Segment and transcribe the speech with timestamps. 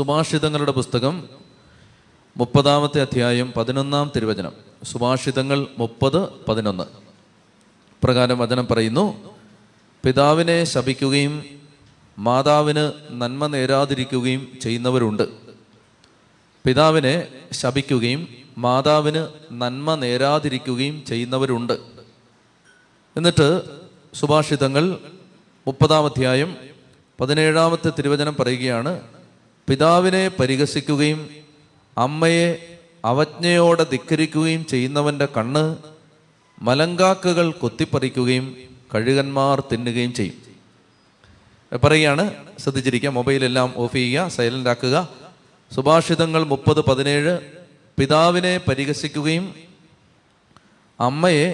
[0.00, 1.28] സുഭാഷിതങ്ങളുടെ പുസ്തകം
[2.36, 4.52] മുപ്പതാമത്തെ അധ്യായം പതിനൊന്നാം തിരുവചനം.
[4.82, 6.84] സുഭാഷിതങ്ങൾ മുപ്പത് പതിനൊന്ന്.
[8.04, 9.34] പ്രകാരം വചനം പറയുന്നു
[10.04, 11.44] പിതാവിനെ ശപിക്കുകയും
[12.18, 15.28] മാതാവിന് നന്മ നേരാതിരിക്കുകയും ചെയ്യുന്നവരുണ്ട്.
[16.64, 18.28] പിതാവിനെ ശപിക്കുകയും
[18.58, 21.78] മാതാവിന് നന്മ നേരാതിരിക്കുകയും ചെയ്യുന്നവരുണ്ട്.
[23.16, 23.62] എന്നിട്ട്
[24.14, 24.98] സുഭാഷിതങ്ങൾ
[25.66, 26.56] മുപ്പതാം അധ്യായം
[27.20, 29.19] പതിനേഴാമത്തെ തിരുവചനം പറയുകയാണ്
[29.70, 31.20] പിതാവിനെ പരിഹസിക്കുകയും
[31.98, 32.46] അമ്മയെ
[33.04, 35.76] അവജ്ഞയോടെ ധിക്കരിക്കുകയും ചെയ്യുന്നവന്റെ കണ്ണ്
[36.62, 38.46] മലങ്കാക്കുകൾ കൊത്തിപ്പറിക്കുകയും
[38.94, 40.36] കഴുകന്മാർ തിന്നുകയും ചെയ്യും.
[41.84, 42.24] പറയുകയാണ്
[42.58, 44.96] ശ്രദ്ധിച്ചിരിക്കുക മൊബൈലെല്ലാം ഓഫ് ചെയ്യുക സൈലന്റ് ആക്കുക.
[45.74, 47.34] സുഭാഷിതങ്ങൾ മുപ്പത് പതിനേഴ്
[47.98, 49.54] പിതാവിനെ പരിഹസിക്കുകയും
[51.00, 51.46] അമ്മയെ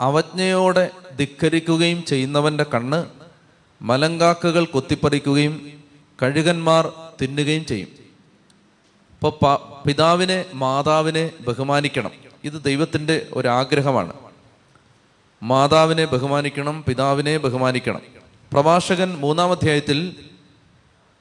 [0.00, 3.00] അവജ്ഞയോടെ ധിക്കരിക്കുകയും ചെയ്യുന്നവന്റെ കണ്ണ്
[3.82, 5.54] മലങ്കാക്കുകൾ കൊത്തിപ്പറിക്കുകയും
[6.22, 6.92] കഴുകന്മാർ
[7.22, 7.88] തിന്നുകയും ചെയ്യും.
[9.12, 12.10] അപ്പോൾ പിതാവിനെ മാതാവിനെ ബഹുമാനിക്കണം.
[12.44, 14.12] ഇത് ദൈവത്തിന്റെ ഒരാഗ്രഹമാണ്.
[15.42, 18.00] മാതാവിനെ ബഹുമാനിക്കണം പിതാവിനെ ബഹുമാനിക്കണം.
[18.52, 20.16] പ്രഭാഷകൻ മൂന്നാം അധ്യായത്തിൽ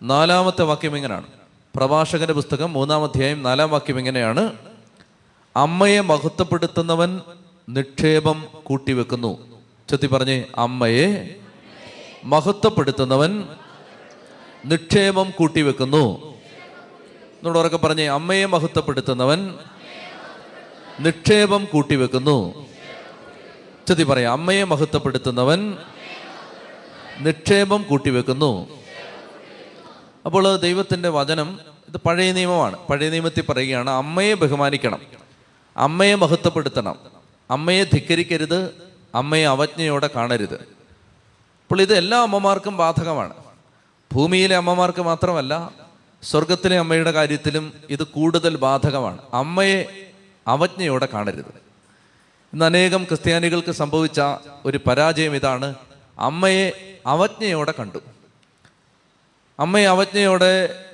[0.03, 1.27] നാലാമത്തെ വാക്യം ഇങ്ങനെയാണ്.
[1.75, 4.53] പ്രഭാഷകന്റെ പുസ്തകം മൂന്നാം അധ്യായം നാലാം വാക്യം ഇങ്ങനെയാണ്.
[5.55, 7.21] അമ്മയെ മഹത്വപ്പെടുത്തുന്നവൻ
[7.69, 9.61] നിക്ഷേപം കൂട്ടിവെക്കുന്നു.
[9.89, 11.35] ചെത്തി പറഞ്ഞേ അമ്മയെ
[12.23, 13.43] മഹത്വപ്പെടുത്തുന്നവൻ
[14.65, 16.33] നിക്ഷേപം കൂട്ടിവെക്കുന്നു.
[17.33, 19.55] എന്നോട് ഉറക്കെ പറഞ്ഞേ അമ്മയെ മഹത്വപ്പെടുത്തുന്നവൻ
[20.99, 22.65] നിക്ഷേപം കൂട്ടിവെക്കുന്നു.
[23.89, 25.77] ചതി പറയാ അമ്മയെ മഹത്വപ്പെടുത്തുന്നവൻ
[27.19, 28.67] നിക്ഷേപം കൂട്ടിവെക്കുന്നു.
[30.25, 32.87] അപ്പോൾ ദൈവത്തിന്റെ വചനം ഇത് പഴയ നിയമമാണ്.
[32.87, 34.99] പഴയ നിയമത്തിൽ പറയുകയാണ് അമ്മയെ ബഹുമാനിക്കണം.
[35.77, 36.95] അമ്മയെ മഹത്വപ്പെടുത്തണം.
[37.51, 38.71] അമ്മയെ ധിക്കരിക്കരുത്.
[39.15, 40.53] അമ്മയെ അവജ്ഞയോടെ കാണരുത്.
[40.53, 43.42] അപ്പോൾ ഇത് എല്ലാ അമ്മമാർക്കും ബാധകമാണ്.
[44.13, 45.71] ഭൂമിയിലെ അമ്മമാർക്ക് മാത്രമല്ല
[46.23, 49.17] സ്വർഗത്തിലെ അമ്മയുടെ കാര്യത്തിലും ഇത് കൂടുതൽ ബാധകമാണ്.
[49.33, 50.11] അമ്മയെ
[50.47, 51.45] അവജ്ഞയോടെ കാണരുത്.
[52.53, 54.21] ഇന്ന് അനേകം ക്രിസ്ത്യാനികൾക്ക് സംഭവിച്ച
[54.65, 55.75] ഒരു പരാജയം ഇതാണ്.
[56.19, 57.97] അമ്മയെ അവജ്ഞയോടെ കണ്ടു.
[59.59, 60.85] അമ്മയെ അവജ്ഞയോടെ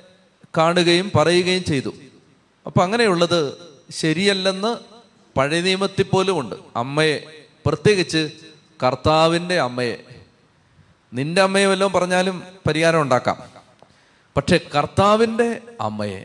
[0.58, 1.94] കാണുകയും പറയുകയും ചെയ്തു.
[2.66, 3.54] അപ്പം അങ്ങനെയുള്ളത്
[3.92, 4.78] ശരിയല്ലെന്ന്
[5.38, 6.56] പഴയ നിയമത്തിൽ പോലും ഉണ്ട്.
[6.76, 8.30] അമ്മയെ പ്രത്യേകിച്ച്
[8.84, 9.96] കർത്താവിന്റെ അമ്മയെ
[11.14, 13.38] നിന്റെ അമ്മയെ വല്ലതും പറഞ്ഞാലും പരിഹാരം ഉണ്ടാക്കാം.
[14.38, 16.24] പക്ഷെ കർത്താവിന്റെ അമ്മയെ.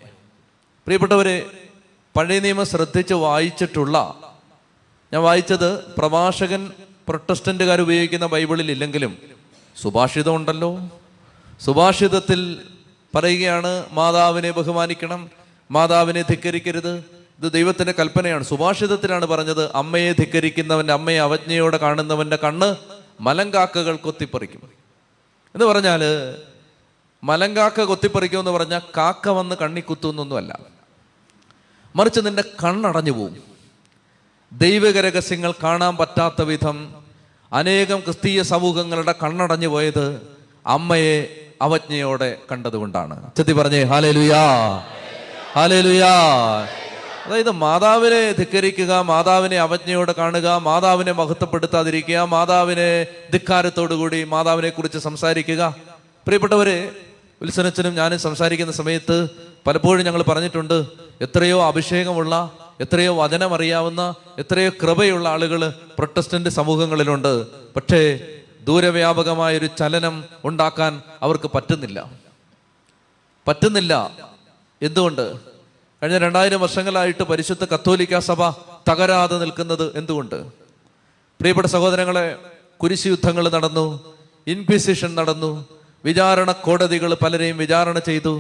[0.87, 1.47] പ്രിയപ്പെട്ടവരെ
[2.17, 4.15] പഴയ നിയമം ശ്രദ്ധിച്ച് വായിച്ചിട്ടുള്ള
[5.12, 6.71] ഞാൻ വായിച്ചത് പ്രഭാഷകൻ
[7.09, 9.19] പ്രൊട്ടസ്റ്റന്റുകാർ ഉപയോഗിക്കുന്ന ബൈബിളിൽ ഇല്ലെങ്കിലും
[9.83, 10.91] സുഭാഷിതം ഉണ്ടല്ലോ.
[11.61, 12.62] സുഭാഷിതത്തിൽ
[13.15, 15.31] പറയുകയാണ് മാതാവിനെ ബഹുമാനിക്കണം
[15.71, 17.05] മാതാവിനെ ധിക്കരിക്കരുത്.
[17.44, 18.44] ഇത് ദൈവത്തിന്റെ കൽപ്പനയാണ്.
[18.44, 24.71] സുഭാഷിതത്തിലാണ് പറഞ്ഞത് അമ്മയെ ധിക്കരിക്കുന്നവന്റെ അമ്മയെ അവജ്ഞയോടെ കാണുന്നവന്റെ കണ്ണ് മലങ്കാക്കകൾ കൊത്തിപ്പറിക്കും.
[25.55, 26.01] എന്ന് പറഞ്ഞാൽ
[27.25, 30.59] മലങ്കാക്ക കൊത്തിപ്പറിക്കും എന്ന് പറഞ്ഞാൽ കാക്ക വന്ന് കണ്ണി കുത്തുന്നൊന്നുമല്ല
[31.97, 33.43] മറിച്ച് നിന്റെ കണ്ണടഞ്ഞു പോവും.
[34.53, 36.95] ദൈവിക രഹസ്യങ്ങൾ കാണാൻ പറ്റാത്ത വിധം
[37.53, 40.37] അനേകം ക്രിസ്തീയ സമൂഹങ്ങളുടെ കണ്ണടഞ്ഞു പോയത്
[40.67, 43.31] അമ്മയെ അവജ്ഞയോടെ കണ്ടതുകൊണ്ടാണ്.
[43.37, 44.43] ചെത്തി പറഞ്ഞേ ഹാലേ ലുയാ
[45.55, 46.15] ഹാലേ ലുയാ
[47.27, 55.77] അതായത് മാതാവിനെ ധിക്കരിക്കുക മാതാവിനെ അവജ്ഞയോടെ കാണുക മാതാവിനെ മഹത്വപ്പെടുത്താതിരിക്കുക മാതാവിനെ ധിക്കാരത്തോടുകൂടി മാതാവിനെ കുറിച്ച് സംസാരിക്കുക.
[56.27, 56.91] പ്രിയപ്പെട്ടവരെ
[57.43, 59.29] ഉത്സനച്ചനും ഞാനും സംസാരിക്കുന്ന സമയത്ത്
[59.67, 60.87] പലപ്പോഴും ഞങ്ങൾ പറഞ്ഞിട്ടുണ്ട്
[61.21, 67.47] എത്രയോ അഭിഷേകമുള്ള എത്രയോ വചനം അറിയാവുന്ന എത്രയോ കൃപയുള്ള ആളുകൾ പ്രൊട്ടസ്റ്റന്റ് സമൂഹങ്ങളിലുണ്ട്.
[67.47, 68.21] പക്ഷേ
[68.65, 72.11] ദൂരവ്യാപകമായൊരു ചലനം ഉണ്ടാക്കാൻ അവർക്ക് പറ്റുന്നില്ല.
[73.49, 74.11] പറ്റുന്നില്ല.
[74.83, 75.54] എന്തുകൊണ്ട്?
[76.05, 78.41] കഴിഞ്ഞ രണ്ടായിരം വർഷങ്ങളായിട്ട് പരിശുദ്ധ കത്തോലിക്ക സഭ
[78.89, 80.37] തകരാതെ നിൽക്കുന്നത് എന്തുകൊണ്ട്?
[81.41, 82.25] പ്രിയപ്പെട്ട സഹോദരങ്ങളെ
[82.81, 83.85] കുരിശ് യുദ്ധങ്ങൾ നടന്നു
[84.47, 85.51] ഇൻക്വിസിഷൻ നടന്നു
[86.05, 88.35] വിചാരണ കോടതികൾ പലരെയും വിചാരണ ചെയ്തു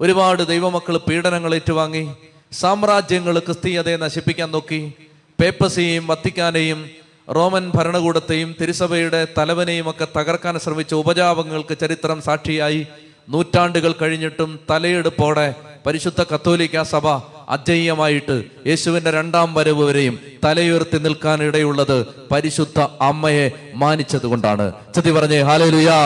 [0.00, 2.04] ഒരുപാട് ദൈവമക്കൾ പീഡനങ്ങൾ ഏറ്റുവാങ്ങി
[2.52, 4.92] സാമ്രാജ്യങ്ങൾ ക്രിസ്തീയതയെ നശിപ്പിക്കാൻ നോക്കി
[5.40, 6.82] പേപ്പസിയെയും വത്തിക്കാനെയും
[7.28, 12.86] റോമൻ ഭരണകൂടത്തെയും തിരുസഭയുടെ തലവനെയും ഒക്കെ തകർക്കാൻ ശ്രമിച്ച ഉപജാപങ്ങൾക്ക് ചരിത്രം സാക്ഷിയായി
[13.28, 15.54] നൂറ്റാണ്ടുകൾ കഴിഞ്ഞിട്ടും തലയെടുപ്പോടെ
[15.86, 17.08] പരിശുദ്ധ കത്തോലിക്ക സഭ
[17.48, 25.98] അജയ്യമായിട്ട് യേശുവിന്റെ രണ്ടാം വരവ് വരെയും തലയുയർത്തി നിൽക്കാൻ ഇടയുള്ളത് പരിശുദ്ധ അമ്മയെ മാനിച്ചത് കൊണ്ടാണ് ചതി പറഞ്ഞേ ഹാലേലുയാ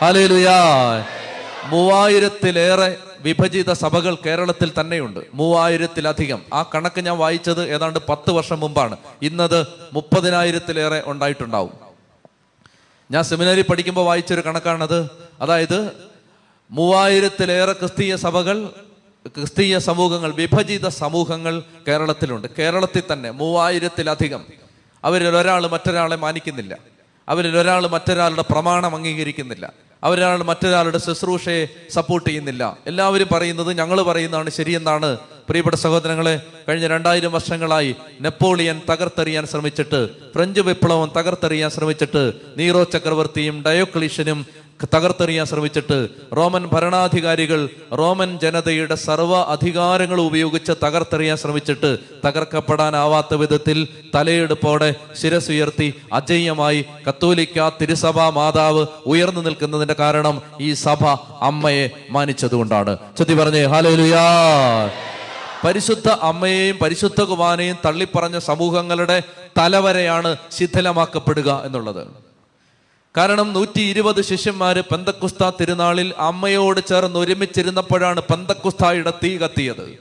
[0.00, 0.58] ഹാലേലുയാ
[1.64, 5.20] മൂവായിരത്തിലേറെ വിഭജിത സഭകൾ കേരളത്തിൽ തന്നെയുണ്ട്.
[5.34, 6.42] മൂവായിരത്തിലധികം.
[6.54, 8.96] ആ കണക്ക് ഞാൻ വായിച്ചത് ഏതാണ്ട് പത്ത് വർഷം മുമ്പാണ്.
[9.22, 11.72] ഇന്നത് മുപ്പതിനായിരത്തിലേറെ ഉണ്ടായിട്ടുണ്ടാവും.
[13.10, 15.10] ഞാൻ സെമിനാരി പഠിക്കുമ്പോൾ വായിച്ചൊരു കണക്കാണത്.
[15.40, 16.07] അതായത്
[16.70, 18.70] മൂവായിരത്തിലേറെ ക്രിസ്തീയ സഭകൾ
[19.26, 22.48] ക്രിസ്തീയ സമൂഹങ്ങൾ വിഭജിത സമൂഹങ്ങൾ കേരളത്തിലുണ്ട്.
[22.58, 24.44] കേരളത്തിൽ തന്നെ മൂവായിരത്തിലധികം.
[25.04, 26.78] അവരിൽ ഒരാൾ മറ്റൊരാളെ മാനിക്കുന്നില്ല.
[27.28, 29.72] അവരിൽ ഒരാൾ മറ്റൊരാളുടെ പ്രമാണം അംഗീകരിക്കുന്നില്ല.
[30.04, 32.76] അവരാൾ മറ്റൊരാളുടെ ശുശ്രൂഷയെ സപ്പോർട്ട് ചെയ്യുന്നില്ല.
[32.86, 35.18] എല്ലാവരും പറയുന്നത് ഞങ്ങൾ പറയുന്നതാണ് ശരിയെന്നാണ്.
[35.48, 44.46] പ്രിയപ്പെട്ട സഹോദരങ്ങളെ കഴിഞ്ഞ രണ്ടായിരം വർഷങ്ങളായി നെപ്പോളിയൻ തകർത്തെറിയാൻ ശ്രമിച്ചിട്ട് ഫ്രഞ്ച് വിപ്ലവം തകർത്തെറിയാൻ ശ്രമിച്ചിട്ട് നീറോ ചക്രവർത്തിയും ഡയോക്ലീഷ്യനും
[44.86, 55.94] തകർത്തെറിയാൻ ശ്രമിച്ചിട്ട് റോമൻ ഭരണാധികാരികൾ റോമൻ ജനതയുടെ സർവ അധികാരങ്ങൾ ഉപയോഗിച്ച് തകർത്തെറിയാൻ ശ്രമിച്ചിട്ട് തകർക്കപ്പെടാനാവാത്ത വിധത്തിൽ തലയെടുപ്പോടെ ശിരസുയർത്തി
[56.12, 61.06] അജയ്യമായി കത്തോലിക്ക തിരുസഭ മാതാവ് ഉയർന്നു നിൽക്കുന്നതിന്റെ കാരണം ഈ സഭ
[61.40, 62.98] അമ്മയെ മാനിച്ചതുകൊണ്ടാണ്.
[63.18, 64.24] ചൊത്തി പറഞ്ഞേ ഹാലേലുയാ
[65.64, 69.22] പരിശുദ്ധ അമ്മയെയും പരിശുദ്ധ കുമാനെയും തള്ളിപ്പറഞ്ഞ സമൂഹങ്ങളുടെ
[69.58, 72.27] തലവരെയാണ് ശിഥിലമാക്കപ്പെടുക എന്നുള്ളത്.
[73.16, 79.98] കാരണം നൂറ്റി ഇരുപത് ശിഷ്യന്മാര് പന്തക്കുസ്ത തിരുനാളിൽ അമ്മയോട് ചേർന്ന് ഒരുമിച്ചിരുന്നപ്പോഴാണ് പന്തക്കുസ്തായുടെ തീ കത്തിയത്.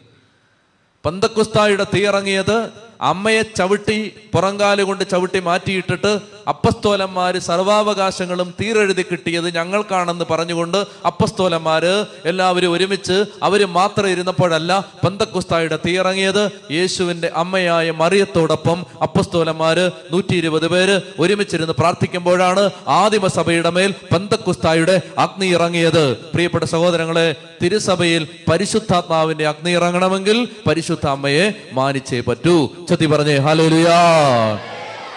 [1.05, 2.71] പന്തക്കുസ്തായുടെ തീ ഇറങ്ങിയത്
[3.01, 13.25] അമ്മയെ ചവിട്ടി പുറങ്കാൽ കൊണ്ട് ചവിട്ടി മാറ്റിയിട്ടിട്ട് അപ്പസ്തോലന്മാര് സർവാവകാശങ്ങളും തീരെഴുതി കിട്ടിയത് ഞങ്ങൾക്കാണെന്ന് പറഞ്ഞുകൊണ്ട് അപ്പസ്തോലന്മാര് എല്ലാവരും ഒരുമിച്ച്
[13.43, 16.51] അവർ മാത്രം ഇരുന്നപ്പോഴല്ല പന്തക്കുസ്തായുടെ തീയിറങ്ങിയത്.
[16.71, 26.17] യേശുവിന്റെ അമ്മയായ മറിയത്തോടൊപ്പം അപ്പസ്തോലന്മാര് നൂറ്റി ഇരുപത് പേര് ഒരുമിച്ചിരുന്ന് പ്രാർത്ഥിക്കുമ്പോഴാണ് ആദിമസഭയുടെ മേൽ പന്തക്കുസ്തായുടെ അഗ്നി ഇറങ്ങിയത്.
[26.17, 32.75] പ്രിയപ്പെട്ട സഹോദരങ്ങളെ തിരുസഭയിൽ പരിശുദ്ധാത്മാവിന്റെ അഗ്നി ഇറങ്ങണമെങ്കിൽ പരിശുദ്ധ അമ്മയെ മാനിച്ചേ പറ്റൂ.
[32.89, 33.97] ചത്തി പറഞ്ഞേ ഹാലേലുയാ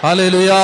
[0.03, 0.59] ഹാലേലുയാ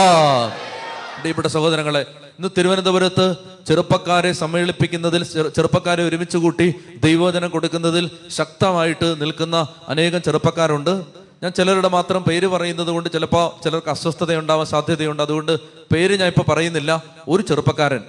[1.19, 2.00] പ്രിയപ്പെട്ട സഹോദരങ്ങളെ
[2.38, 3.35] ഇന്ന് തിരുവനന്തപുരത്ത്
[3.69, 6.75] ചെറുപ്പക്കാരെ സമ്മേളിപ്പിക്കുന്നതിൽ ചെറുപ്പക്കാരെ ഒരുമിച്ച് കൂട്ടി
[7.05, 11.05] ദൈവോചനം കൊടുക്കുന്നതിൽ ശക്തമായിട്ട് നിൽക്കുന്ന അനേകം ചെറുപ്പക്കാരുണ്ട്.
[11.43, 15.23] ഞാൻ ചിലരുടെ മാത്രം പേര് പറയുന്നത് കൊണ്ട് ചിലപ്പോൾ ചിലർക്ക് അസ്വസ്ഥതയുണ്ടാവാൻ സാധ്യതയുണ്ട്.
[15.23, 15.61] അതുകൊണ്ട്
[15.94, 17.02] പേര് ഞാൻ ഇപ്പോൾ പറയുന്നില്ല.
[17.29, 18.00] ഒരു ചെറുപ്പക്കാരൻ.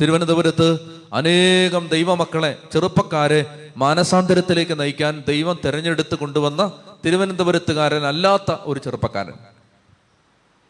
[0.00, 0.78] തിരുവനന്തപുരത്ത്
[1.12, 3.44] അനേകം ദൈവമക്കളെ ചെറുപ്പക്കാരെ
[3.76, 6.72] മാനസാന്തരത്തിലേക്ക് നയിക്കാൻ ദൈവം തിരഞ്ഞെടുത്ത് കൊണ്ടുവന്ന
[7.04, 9.32] തിരുവനന്തപുരത്തുകാരൻ അല്ലാത്ത ഒരു ചെറുപ്പക്കാരൻ.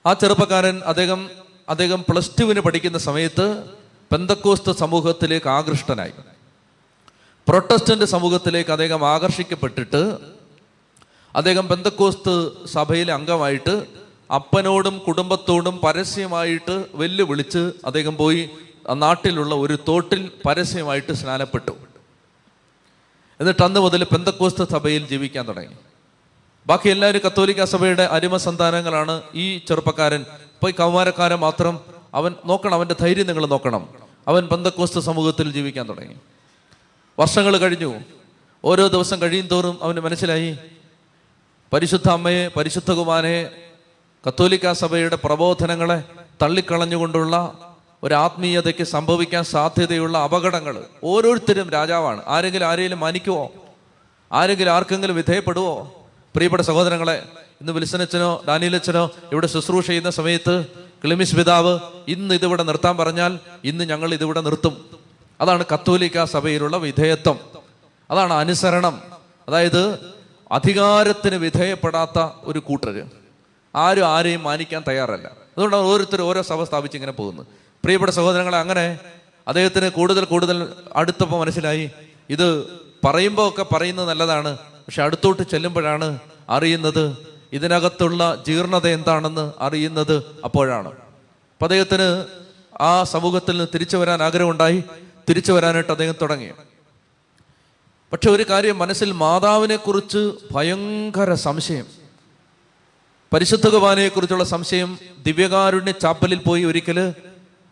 [0.06, 1.31] ആ ചെറുപ്പക്കാരൻ അദ്ദേഹം
[1.69, 3.65] അദ്ദേഹം പ്ലസ് ടുവിന് പഠിക്കുന്ന സമയത്ത്
[4.12, 6.12] പെന്തക്കോസ്ത സമൂഹത്തിലേക്ക് ആകൃഷ്ടനായി.
[7.49, 10.19] പ്രൊട്ടസ്റ്റന്റ് സമൂഹത്തിലേക്ക് അദ്ദേഹം ആകർഷിക്കപ്പെട്ടിട്ട്
[11.37, 13.87] അദ്ദേഹം പെന്തക്കോസ്ത് സഭയിലെ അംഗമായിട്ട്
[14.35, 18.50] അപ്പനോടും കുടുംബത്തോടും പരസ്യമായിട്ട് വെല്ലുവിളിച്ച് അദ്ദേഹം പോയി
[18.93, 21.71] നാട്ടിലുള്ള ഒരു തോട്ടിൽ പരസ്യമായിട്ട് സ്നാനപ്പെട്ടു.
[23.41, 25.76] എന്നിട്ട് അന്ന് മുതൽ പെന്തക്കോസ്ത സഭയിൽ ജീവിക്കാൻ തുടങ്ങി.
[26.67, 30.21] ബാക്കി എല്ലാവരും കത്തോലിക്ക സഭയുടെ അരിമ സന്താനങ്ങളാണ് ഈ ചെറുപ്പക്കാരൻ.
[30.21, 31.81] ഇപ്പൊ ഈ കൗമാരക്കാരൻ മാത്രം
[32.15, 33.89] അവൻ നോക്കണം അവന്റെ ധൈര്യം നിങ്ങൾ നോക്കണം.
[34.29, 36.15] അവൻ പന്തക്കോസ്ത സമൂഹത്തിൽ ജീവിക്കാൻ തുടങ്ങി.
[37.19, 37.95] വർഷങ്ങൾ കഴിഞ്ഞു.
[38.65, 40.59] ഓരോ ദിവസം കഴിയും തോറും അവന് മനസ്സിലായി.
[41.73, 43.62] പരിശുദ്ധ അമ്മയെ പരിശുദ്ധ കുമാരെ
[44.29, 46.05] കത്തോലിക്ക സഭയുടെ പ്രബോധനങ്ങളെ
[46.43, 47.53] തള്ളിക്കളഞ്ഞുകൊണ്ടുള്ള
[48.03, 52.23] ഒരു ആത്മീയതയ്ക്ക് സംഭവിക്കാൻ സാധ്യതയുള്ള അപകടങ്ങൾ ഓരോരുത്തരും രാജാവാണ്.
[52.27, 53.51] ആരെങ്കിലും ആരെങ്കിലും മാനിക്കുവോ?
[54.33, 56.00] ആരെങ്കിലും ആർക്കെങ്കിലും വിധേയപ്പെടുവോ?
[56.35, 57.23] പ്രിയപ്പെട്ട സഹോദരങ്ങളെ
[57.61, 60.65] ഇന്ന് വിൽസനച്ചനോ ഡാനിയലച്ചനോ ഇവിടെ ശുശ്രൂഷ ചെയ്യുന്ന സമയത്ത്
[61.05, 61.79] ക്ലിമിസ് പിതാവ്
[62.09, 64.85] ഇന്ന് ഇതിവിടെ നിർത്താൻ പറഞ്ഞാൽ ഇന്ന് ഞങ്ങൾ ഇതിവിടെ നിർത്തും.
[65.41, 67.41] അതാണ് കത്തോലിക്ക സഭയിലുള്ള വിധേയത്വം.
[68.11, 69.03] അതാണ് അനുസരണം.
[69.49, 69.99] അതായത്
[70.53, 73.05] അധികാരത്തിന് വിധേയപ്പെടാത്ത ഒരു കൂട്ടര്.
[73.76, 75.26] ആരും ആരെയും മാനിക്കാൻ തയ്യാറല്ല.
[75.26, 77.47] അതുകൊണ്ടാണ് ഓരോരുത്തർ ഓരോ സഭ സ്ഥാപിച്ച് ഇങ്ങനെ പോകുന്നത്.
[77.56, 78.99] പ്രിയപ്പെട്ട സഹോദരങ്ങളെ അങ്ങനെ
[79.49, 81.91] അദ്ദേഹത്തിന് കൂടുതൽ കൂടുതൽ അടുത്തപ്പോൾ മനസ്സിലായി
[82.31, 82.65] ഇത്
[83.05, 84.59] പറയുമ്പോൾ ഒക്കെ പറയുന്നത് നല്ലതാണ്.
[84.90, 87.16] പക്ഷെ അടുത്തോട്ട് ചെല്ലുമ്പോഴാണ് അറിയുന്നത്
[87.52, 90.88] ഇതിനകത്തുള്ള ജീർണത എന്താണെന്ന് അറിയുന്നത് അപ്പോഴാണ്.
[90.88, 92.25] അപ്പൊ അദ്ദേഹത്തിന്
[92.81, 94.84] ആ സമൂഹത്തിൽ നിന്ന് തിരിച്ചു വരാൻ ആഗ്രഹമുണ്ടായി.
[95.28, 96.50] തിരിച്ചു വരാനായിട്ട് അദ്ദേഹം തുടങ്ങി.
[98.12, 101.87] പക്ഷെ ഒരു കാര്യം മനസ്സിൽ മാതാവിനെ കുറിച്ച് ഭയങ്കര സംശയം.
[103.35, 107.14] പരിശുദ്ധ കുർബാനയെ കുറിച്ചുള്ള സംശയം ദിവ്യകാരുണ്യ ചാപ്പലിൽ പോയി ഒരിക്കൽ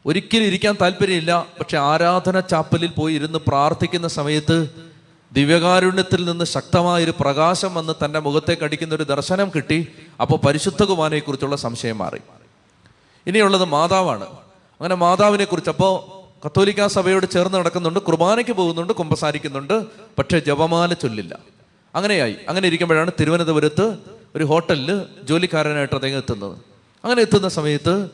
[0.06, 1.46] ഒരിക്കലും ഇരിക്കാൻ താല്പര്യമില്ല.
[1.58, 4.87] പക്ഷെ ആരാധന ചാപ്പലിൽ പോയി ഇരുന്ന് പ്രാർത്ഥിക്കുന്ന സമയത്ത്
[5.32, 9.88] ദിവ്യകാരുണ്യത്തിൽ നിന്ന് ശക്തമായൊരു പ്രകാശം വന്ന് തന്റെ മുഖത്തേക്ക് അടിക്കുന്ന ഒരു ദർശനം കിട്ടി.
[10.20, 12.18] അപ്പോൾ പരിശുദ്ധ കുമാരനെക്കുറിച്ചുള്ള സംശയം മാറി.
[13.26, 14.24] ഇനിയുള്ളത് മാതാവാണ്.
[14.24, 19.86] അങ്ങനെ മാതാവിനെ കുറിച്ച് അപ്പോൾ കത്തോലിക്ക സഭയോട് ചേർന്ന് നടക്കുന്നുണ്ട് കുർബാനയ്ക്ക് പോകുന്നുണ്ട് കുമ്പസാരിക്കുന്നുണ്ട്
[20.18, 21.38] പക്ഷേ ജപമാല ചൊല്ലില്ല.
[21.94, 22.36] അങ്ങനെയായി.
[22.48, 23.98] അങ്ങനെ ഇരിക്കുമ്പോഴാണ് തിരുവനന്തപുരത്ത്
[24.34, 26.58] ഒരു ഹോട്ടലിൽ ജോലിക്കാരനായിട്ട് അദ്ദേഹം എത്തുന്നത്.
[27.04, 28.10] അങ്ങനെ എത്തുന്ന സമയത്ത്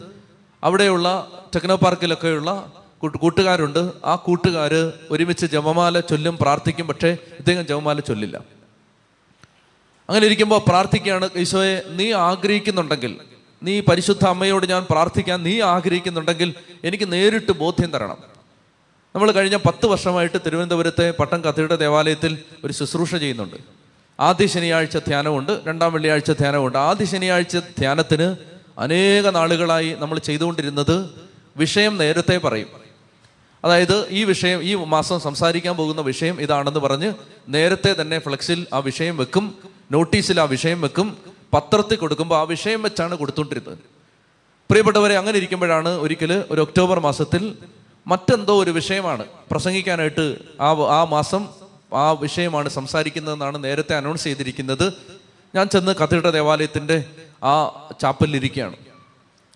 [0.65, 2.73] അവിടെയുള്ള ടെക്നോ പാർക്കിലൊക്കെയുള്ള
[3.13, 3.93] കൂട്ടുകാരുണ്ട്.
[4.05, 6.87] ആ കൂട്ടുകാർ ഒരുമിച്ച് ജപമാല ചൊല്ലും പ്രാർത്ഥിക്കും.
[6.87, 8.37] പക്ഷേ ഇദ്ദേഹം ജപമാല ചൊല്ലില്ല.
[10.09, 13.17] അങ്ങനെ ഇരിക്കുമ്പോൾ പ്രാർത്ഥിക്കുകയാണ് ഈശോയെ നീ ആഗ്രഹിക്കുന്നുണ്ടെങ്കിൽ
[13.63, 18.17] നീ പരിശുദ്ധ അമ്മയോട് ഞാൻ പ്രാർത്ഥിക്കാൻ നീ ആഗ്രഹിക്കുന്നുണ്ടെങ്കിൽ എനിക്ക് നേരിട്ട് ബോധ്യം തരണം.
[19.15, 23.57] നമ്മൾ കഴിഞ്ഞ പത്ത് വർഷമായിട്ട് തിരുവനന്തപുരത്തെ പട്ടം കഥയുടെ ദേവാലയത്തിൽ ഒരു ശുശ്രൂഷ ചെയ്യുന്നുണ്ട്.
[24.21, 26.79] ആദ്യ ശനിയാഴ്ച ധ്യാനമുണ്ട് രണ്ടാം വെള്ളിയാഴ്ച ധ്യാനമുണ്ട്.
[26.79, 28.37] ആദ്യ ശനിയാഴ്ച ധ്യാനത്തിന്
[28.79, 31.11] അനേക നാളുകളായി നമ്മൾ ചെയ്തുകൊണ്ടിരുന്നത്
[31.57, 32.84] വിഷയം നേരത്തെ പറയും.
[33.65, 37.15] അതായത് ഈ വിഷയം ഈ മാസം സംസാരിക്കാൻ പോകുന്ന വിഷയം ഇതാണെന്ന് പറഞ്ഞ്
[37.49, 39.59] നേരത്തെ തന്നെ ഫ്ലെക്സിൽ ആ വിഷയം വെക്കും
[39.93, 41.17] നോട്ടീസിൽ ആ വിഷയം വെക്കും
[41.55, 43.79] പത്രത്തിൽ കൊടുക്കുമ്പോൾ ആ വിഷയം വെച്ചാണ് കൊടുത്തുകൊണ്ടിരുന്നത്.
[44.71, 47.59] പ്രിയപ്പെട്ടവരെ അങ്ങനെ ഇരിക്കുമ്പോഴാണ് ഒരിക്കൽ ഒരു ഒക്ടോബർ മാസത്തിൽ
[48.07, 51.49] മറ്റെന്തോ ഒരു വിഷയമാണ് പ്രസംഗിക്കാനായിട്ട് ആ ആ മാസം
[51.95, 54.93] ആ വിഷയമാണ് സംസാരിക്കുന്നതെന്നാണ് നേരത്തെ അനൗൺസ് ചെയ്തിരിക്കുന്നത്.
[55.55, 57.05] ഞാൻ ചെന്ന് കത്തീഡ്ര ദേവാലയത്തിന്റെ
[57.45, 57.67] ആ
[58.03, 58.77] ചാപ്പലിലിരിക്കുകയാണ്.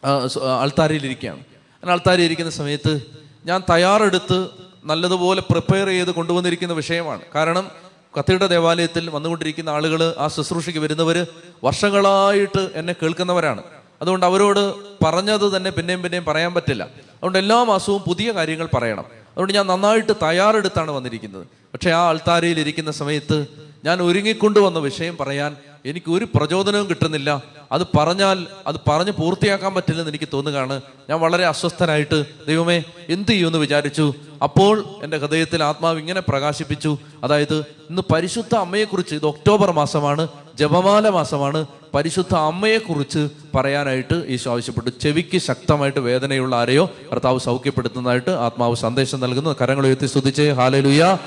[0.04, 1.38] ആ, ആ, അൾത്താരയിലിരിക്കുകയാണ്.
[1.38, 3.00] അങ്ങനെ അൾത്താരയിൽ ഇരിക്കുന്ന സമയത്ത്
[3.48, 4.48] ഞാൻ തയ്യാറെടുത്ത്
[4.84, 7.20] നല്ലതുപോലെ പ്രിപ്പയർ ചെയ്ത് കൊണ്ടുവന്നിരിക്കുന്ന വിഷയമാണ്.
[7.34, 7.70] കാരണം
[8.18, 11.26] കത്തീഡ്രൽ ദേവാലയത്തിൽ വന്നുകൊണ്ടിരിക്കുന്ന ആളുകൾ ആ ശുശ്രൂഷയ്ക്ക് വരുന്നവർ
[11.64, 13.62] വർഷങ്ങളായിട്ട് എന്നെ കേൾക്കുന്നവരാണ്.
[14.02, 14.74] അതുകൊണ്ട് അവരോട്
[15.04, 16.82] പറഞ്ഞത് തന്നെ പിന്നെയും പിന്നെയും പറയാൻ പറ്റില്ല.
[16.82, 19.04] അതുകൊണ്ട് എല്ലാ മാസവും പുതിയ കാര്യങ്ങൾ പറയണം.
[19.30, 21.46] അതുകൊണ്ട് ഞാൻ നന്നായിട്ട് തയ്യാറെടുത്താണ് വന്നിരിക്കുന്നത്.
[21.72, 23.46] പക്ഷേ ആ ആൾത്താരയിൽ ഇരിക്കുന്ന സമയത്ത്
[23.84, 27.42] ഞാൻ ഒരുങ്ങിക്കൊണ്ടു വന്ന വിഷയം പറയാൻ എനിക്ക് ഒരു പ്രചോദനവും കിട്ടുന്നില്ല.
[27.72, 30.80] അത് പറഞ്ഞാൽ അത് പറഞ്ഞ് പൂർത്തിയാക്കാൻ പറ്റില്ലെന്ന് എനിക്ക് തോന്നുകയാണ്.
[31.10, 34.14] ഞാൻ വളരെ അസ്വസ്ഥനായിട്ട് ദൈവമേ എന്ത് ചെയ്യുമെന്ന് വിചാരിച്ചു?
[34.42, 36.98] അപ്പോൾ എന്റെ ഹൃദയത്തിൽ ആത്മാവ് ഇങ്ങനെ പ്രകാശിപ്പിച്ചു.
[37.24, 41.66] അതായത് ഇന്ന് പരിശുദ്ധ അമ്മയെക്കുറിച്ച് ഇത് ഒക്ടോബർ മാസമാണ് ജപമാല മാസമാണ്.
[41.94, 44.90] പരിശുദ്ധ അമ്മയെക്കുറിച്ച് പറയാനായിട്ട് ഈശോ ആവശ്യപ്പെട്ടു.
[45.00, 49.56] ചെവിക്ക് ശക്തമായിട്ട് വേദനയുള്ള ആരെയോ കർത്താവ് സൗഖ്യപ്പെടുത്തുന്നതായിട്ട് ആത്മാവ് സന്ദേശം നൽകുന്നു.
[49.60, 50.42] കരങ്ങൾ ഉയർത്തി സ്തുതിച്ച്.
[50.42, 51.18] ഹാലലുയ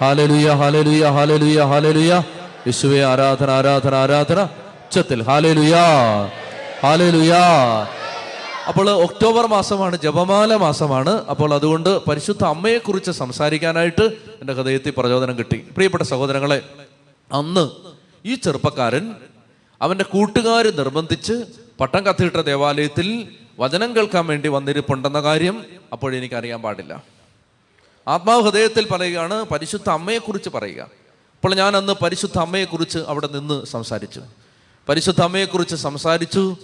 [0.00, 2.24] ഹാലലുയ ഹാലലുയ ഹാലലുയ ഹാലലുയ.
[2.66, 4.42] യേശുവേ ആരാധന ആരാധന ആരാധന.
[4.42, 5.22] ഉച്ചത്തിൽ.
[5.22, 5.84] Hallelujah
[6.82, 7.42] hallelujah.
[8.68, 11.10] അപ്പോൾ ഒക്ടോബർ മാസമാണ് ജപമാല മാസമാണ്.
[11.10, 14.02] അപ്പോൾ അതുകൊണ്ട് പരിശുദ്ധ അമ്മയെക്കുറിച്ച് സംസാരിക്കാനായിട്ട്
[14.40, 15.56] എന്റെ ഹൃദയത്തിൽ പ്രചോദനം കിട്ടി.
[15.56, 16.62] പ്രിയപ്പെട്ട സഹോദരങ്ങളെ
[17.32, 17.68] അന്ന്
[18.24, 19.14] ഈ ചെറുപ്പക്കാരൻ
[19.82, 21.32] അവന്റെ കൂട്ടുകാർ നിർബന്ധിച്ച്
[21.80, 23.28] പട്ടം കത്തിയിട്ട ദേവാലയത്തിൽ
[23.60, 27.15] വചനം കേൾക്കാൻ വേണ്ടി വന്നിരിപ്പുണ്ടെന്ന കാര്യം അപ്പോഴെനിക്കറിയാൻ പാടില്ല.
[28.08, 30.82] ആത്മാവ് ഹൃദയത്തിൽ പറയുകയാണ് പരിശുദ്ധ അമ്മയെക്കുറിച്ച് പറയുക.
[30.82, 34.22] അപ്പോൾ ഞാൻ അന്ന് പരിശുദ്ധ അമ്മയെക്കുറിച്ച് അവിടെ നിന്ന് സംസാരിച്ചു.
[34.88, 36.56] പരിശുദ്ധ അമ്മയെക്കുറിച്ച് സംസാരിച്ചു.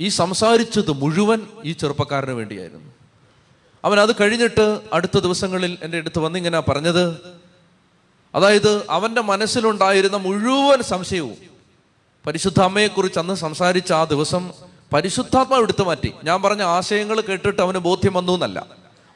[0.00, 2.92] ഈ സംസാരിച്ചത് മുഴുവൻ ഈ ചെറുപ്പക്കാരന് വേണ്ടിയായിരുന്നു.
[3.84, 7.20] അവൻ അത് കഴിഞ്ഞിട്ട് അടുത്ത ദിവസങ്ങളിൽ എന്റെ അടുത്ത് വന്നിങ്ങനെ പറഞ്ഞത്
[8.34, 11.36] അതായത് അവന്റെ മനസ്സിലുണ്ടായിരുന്ന മുഴുവൻ സംശയവും
[12.26, 14.50] പരിശുദ്ധ അമ്മയെക്കുറിച്ച് അന്ന് സംസാരിച്ച ആ ദിവസം
[14.92, 16.12] പരിശുദ്ധാത്മാവ് എടുത്തു മാറ്റി.
[16.24, 18.66] ഞാൻ പറഞ്ഞ ആശയങ്ങൾ കേട്ടിട്ട് അവന് ബോധ്യം വന്നു എന്നല്ല.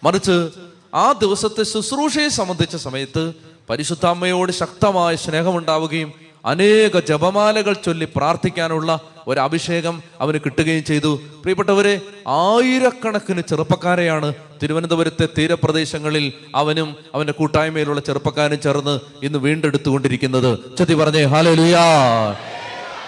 [0.05, 0.51] മറിച്ച്
[0.97, 3.33] ആ ദിവസത്തെ ശുശ്രൂഷയെ സംബന്ധിച്ച സമയത്ത്
[3.71, 6.13] പരിശുദ്ധാമ്മയോട് ശക്തമായ സ്നേഹമുണ്ടാവുകയും
[6.45, 11.21] അനേക ജപമാലകൾ ചൊല്ലി പ്രാർത്ഥിക്കാനുള്ള ഒരു അഭിഷേകം അവന് കിട്ടുകയും ചെയ്തു.
[11.41, 20.77] പ്രിയപ്പെട്ടവരെ ആയിരക്കണക്കിന് ചെറുപ്പക്കാരെയാണ് തിരുവനന്തപുരത്തെ തീരപ്രദേശങ്ങളിൽ അവനും അവന്റെ കൂട്ടായ്മയിലുള്ള ചെറുപ്പക്കാരും ചേർന്ന് ഇന്ന് വീണ്ടെടുത്തുകൊണ്ടിരിക്കുന്നത്.
[20.77, 21.85] ചതി പറഞ്ഞേ ഹാലലുയാ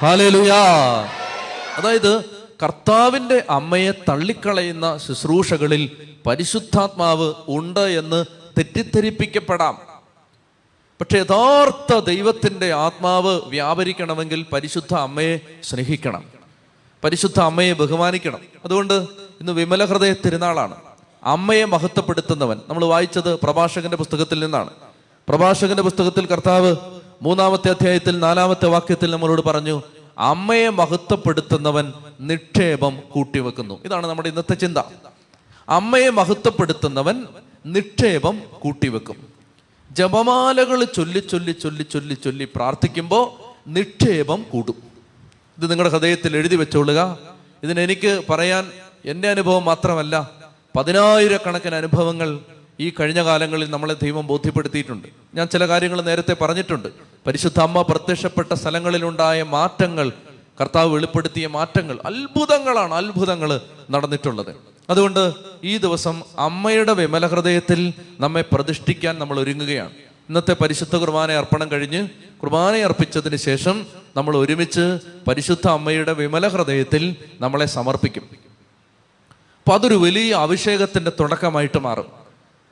[0.03, 0.63] ഹാലലുയാ.
[1.77, 2.25] അതായത്
[2.63, 5.91] കർത്താവിന്റെ അമ്മയെ തള്ളിക്കളയുന്ന ശുശ്രൂഷകളിൽ
[6.27, 8.25] പരിശുദ്ധാത്മാവ് ഉണ്ട് എന്ന്
[8.59, 9.79] തെറ്റിദ്ധരിപ്പിക്കപ്പെടാം.
[11.01, 16.25] പക്ഷെ യഥാർത്ഥ ദൈവത്തിന്റെ ആത്മാവ് വ്യാപരിക്കണമെങ്കിൽ പരിശുദ്ധ അമ്മയെ സ്നേഹിക്കണം.
[17.05, 18.41] പരിശുദ്ധ അമ്മയെ ബഹുമാനിക്കണം.
[18.65, 18.95] അതുകൊണ്ട്
[19.41, 20.75] ഇന്ന് വിമല ഹൃദയ തിരുനാളാണ്.
[21.25, 22.61] അമ്മയെ മഹത്വപ്പെടുത്തുന്നവൻ.
[22.69, 24.71] നമ്മൾ വായിച്ചത് പ്രഭാഷകന്റെ പുസ്തകത്തിൽ നിന്നാണ്.
[25.29, 26.77] പ്രഭാഷകന്റെ പുസ്തകത്തിൽ കർത്താവ്
[27.23, 29.83] മൂന്നാമത്തെ അധ്യായത്തിൽ നാലാമത്തെ വാക്യത്തിൽ നമ്മളോട് പറഞ്ഞു
[30.19, 33.79] അമ്മയെ മഹത്വപ്പെടുത്തുന്നവൻ നിക്ഷേപം കൂട്ടിവെക്കുന്നു.
[33.85, 34.79] ഇതാണ് നമ്മുടെ ഇന്നത്തെ ചിന്ത.
[35.69, 37.27] അമ്മയെ മഹത്വപ്പെടുത്തുന്നവൻ
[37.67, 39.27] നിക്ഷേപം കൂട്ടിവെക്കും.
[39.91, 43.31] ജപമാലകൾ ചൊല്ലി ചൊല്ലി ചൊല്ലി ചൊല്ലി ചൊല്ലി പ്രാർത്ഥിക്കുമ്പോൾ
[43.69, 44.75] നിക്ഷേപം കൂടും.
[45.59, 47.19] ഇത് നിങ്ങളുടെ ഹൃദയത്തിൽ എഴുതി വെച്ചോളുക.
[47.63, 48.71] ഇതിനെനിക്ക് പറയാൻ
[49.05, 50.31] എന്റെ അനുഭവം മാത്രമല്ല
[50.77, 52.39] പതിനായിരക്കണക്കിന് അനുഭവങ്ങൾ
[52.81, 55.09] ഈ കഴിഞ്ഞ കാലങ്ങളിൽ നമ്മളെ ദൈവം ബോധ്യപ്പെടുത്തിയിട്ടുണ്ട്.
[55.35, 56.89] ഞാൻ ചില കാര്യങ്ങൾ നേരത്തെ പറഞ്ഞിട്ടുണ്ട്.
[57.27, 60.13] പരിശുദ്ധ അമ്മ പ്രത്യക്ഷപ്പെട്ട സ്ഥലങ്ങളിലുണ്ടായ മാറ്റങ്ങൾ
[60.61, 63.61] കർത്താവ് വെളിപ്പെടുത്തിയ മാറ്റങ്ങൾ അത്ഭുതങ്ങളാണ് അത്ഭുതങ്ങൾ
[63.91, 64.78] നടന്നിട്ടുള്ളത്.
[64.91, 69.91] അതുകൊണ്ട് ഈ ദിവസം അമ്മയുടെ വിമല ഹൃദയത്തിൽ നമ്മെ പ്രതിഷ്ഠിക്കാൻ നമ്മൾ ഒരുങ്ങുകയാണ്.
[70.29, 72.09] ഇന്നത്തെ പരിശുദ്ധ കുർബാന അർപ്പണം കഴിഞ്ഞ്
[72.43, 78.23] കുർബാന അർപ്പിച്ചതിന് ശേഷം നമ്മൾ ഒരുമിച്ച് പരിശുദ്ധ അമ്മയുടെ വിമല ഹൃദയത്തിൽ നമ്മളെ സമർപ്പിക്കും.
[79.59, 82.07] അപ്പൊ അതൊരു വലിയ അഭിഷേകത്തിന്റെ തുടക്കമായിട്ട് മാറും.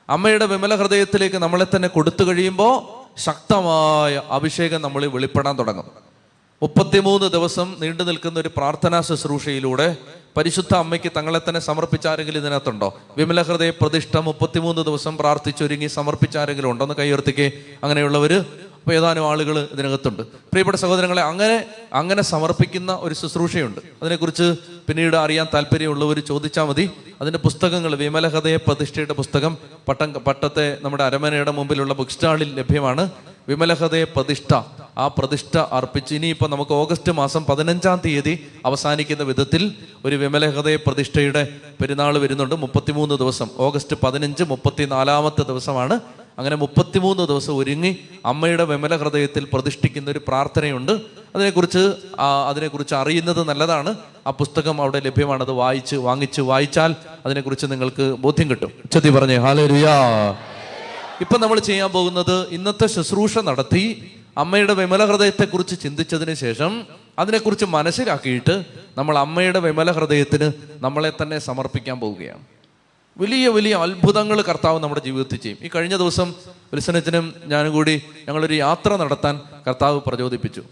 [0.09, 5.91] അമ്മയുടെ വിമല ഹൃദയത്തിലേക്ക് നമ്മളെ തന്നെ കൊടുത്തു കഴിയുമ്പോൾ ശക്തമായ അഭിഷേകം നമ്മളിൽ വെളിപ്പെടാൻ തുടങ്ങും.
[6.63, 9.97] മുപ്പത്തിമൂന്ന് ദിവസം നീണ്ടു നിൽക്കുന്ന ഒരു പ്രാർത്ഥനാ ശുശ്രൂഷയിലൂടെ
[10.37, 13.01] പരിശുദ്ധ അമ്മയ്ക്ക് തങ്ങളെ തന്നെ സമർപ്പിച്ച ആരെങ്കിലും ഇതിനകത്തുണ്ടോ?
[13.17, 16.85] വിമല ഹൃദയ പ്രതിഷ്ഠ മുപ്പത്തിമൂന്ന് ദിവസം പ്രാർത്ഥിച്ചൊരുങ്ങി സമർപ്പിച്ച ആരെങ്കിലും ഉണ്ടോ?
[16.85, 17.53] എന്ന് കൈയുയർത്തിക്കേ.
[17.83, 20.23] അങ്ങനെയുള്ളവർ അപ്പോൾ ഏതാനും ആളുകൾ ഇതിനകത്തുണ്ട്.
[20.23, 23.81] പ്രിയപ്പെട്ട സഹോദരങ്ങളെ അങ്ങനെ അങ്ങനെ സമർപ്പിക്കുന്ന ഒരു ശുശ്രൂഷയുണ്ട്.
[24.03, 24.55] അതിനെക്കുറിച്ച്
[24.89, 26.91] പിന്നീട് അറിയാൻ താല്പര്യമുള്ളവർ ചോദിച്ചാൽ മതി.
[27.21, 33.11] അതിന്റെ പുസ്തകങ്ങൾ വിമല ഹൃദയ പ്രതിഷ്ഠയുടെ പുസ്തകം പട്ടം പട്ടത്തെ നമ്മുടെ അരമനയുടെ മുമ്പിലുള്ള ബുക്ക് സ്റ്റാളിൽ ലഭ്യമാണ്.
[33.49, 34.55] വിമലഹൃദയ പ്രതിഷ്ഠ.
[34.99, 39.73] ആ പ്രതിഷ്ഠ അർപ്പിച്ച് ഇനിയിപ്പോൾ നമുക്ക് ഓഗസ്റ്റ് മാസം പതിനഞ്ചാം തീയതി അവസാനിക്കുന്ന വിധത്തിൽ
[40.05, 41.49] ഒരു വിമലഹൃദയ പ്രതിഷ്ഠയുടെ
[41.81, 42.55] പെരുന്നാൾ വരുന്നുണ്ട്.
[42.55, 43.49] മുപ്പത്തിമൂന്ന് ദിവസം.
[43.59, 46.01] ഓഗസ്റ്റ് പതിനഞ്ച് മുപ്പത്തിനാലാമത്തെ ദിവസമാണ്.
[46.39, 50.93] അങ്ങനെ മുപ്പത്തിമൂന്ന് ദിവസം ഒരുങ്ങി അമ്മയുടെ വിമല ഹൃദയത്തിൽ പ്രതിഷ്ഠിക്കുന്ന ഒരു പ്രാർത്ഥനയുണ്ട്.
[51.37, 51.93] അതിനെക്കുറിച്ച്
[52.49, 53.95] അതിനെക്കുറിച്ച് അറിയുന്നത് നല്ലതാണ്.
[54.27, 56.95] ആ പുസ്തകം അവിടെ ലഭ്യമാണ് അത് വായിച്ച് വാങ്ങിച്ച് വായിച്ചാൽ
[57.27, 58.73] അതിനെക്കുറിച്ച് നിങ്ങൾക്ക് ബോധ്യം കിട്ടും.
[58.93, 59.95] ചതി പറഞ്ഞേ ഹാലേലുയാ
[61.21, 66.87] ഇപ്പം നമ്മൾ ചെയ്യാൻ പോകുന്നത് ഇന്നത്തെ ശുശ്രൂഷ നടത്തി അമ്മയുടെ വിമല ഹൃദയത്തെക്കുറിച്ച് ചിന്തിച്ചതിന് ശേഷം
[67.19, 68.65] അതിനെക്കുറിച്ച് മനസ്സിലാക്കിയിട്ട്
[68.99, 72.45] നമ്മൾ അമ്മയുടെ വിമല ഹൃദയത്തിന് നമ്മളെ തന്നെ സമർപ്പിക്കാൻ പോവുകയാണ്.
[73.19, 75.59] വലിയ വലിയ അത്ഭുതങ്ങൾ കർത്താവ് നമ്മുടെ ജീവിതത്തിൽ ചെയ്യും.
[75.63, 80.63] ഈ കഴിഞ്ഞ ദിവസം വിൽസനത്തിനും ഞാനും കൂടി ഞങ്ങളൊരു യാത്ര നടത്താൻ കർത്താവ് പ്രചോദിപ്പിച്ചു.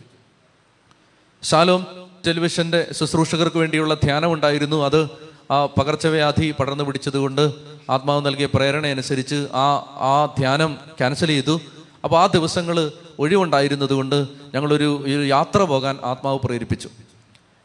[1.42, 1.86] ശാലോം
[2.26, 4.84] ടെലിവിഷന്റെ ശുശ്രൂഷകർക്ക് വേണ്ടിയുള്ള ധ്യാനം ഉണ്ടായിരുന്നു.
[4.84, 5.08] അത്
[5.50, 7.52] ആ പകർച്ചവ്യാധി പടർന്നു പിടിച്ചതുകൊണ്ട്
[7.90, 11.60] ആത്മാവ് നൽകിയ പ്രേരണ അനുസരിച്ച് ആ ആ ധ്യാനം ക്യാൻസൽ ചെയ്തു.
[12.04, 16.88] അപ്പോൾ ആ ദിവസങ്ങൾ ഒഴിവുണ്ടായിരുന്നത് കൊണ്ട് ഞങ്ങളൊരു യാത്ര പോകാൻ ആത്മാവ് പ്രേരിപ്പിച്ചു.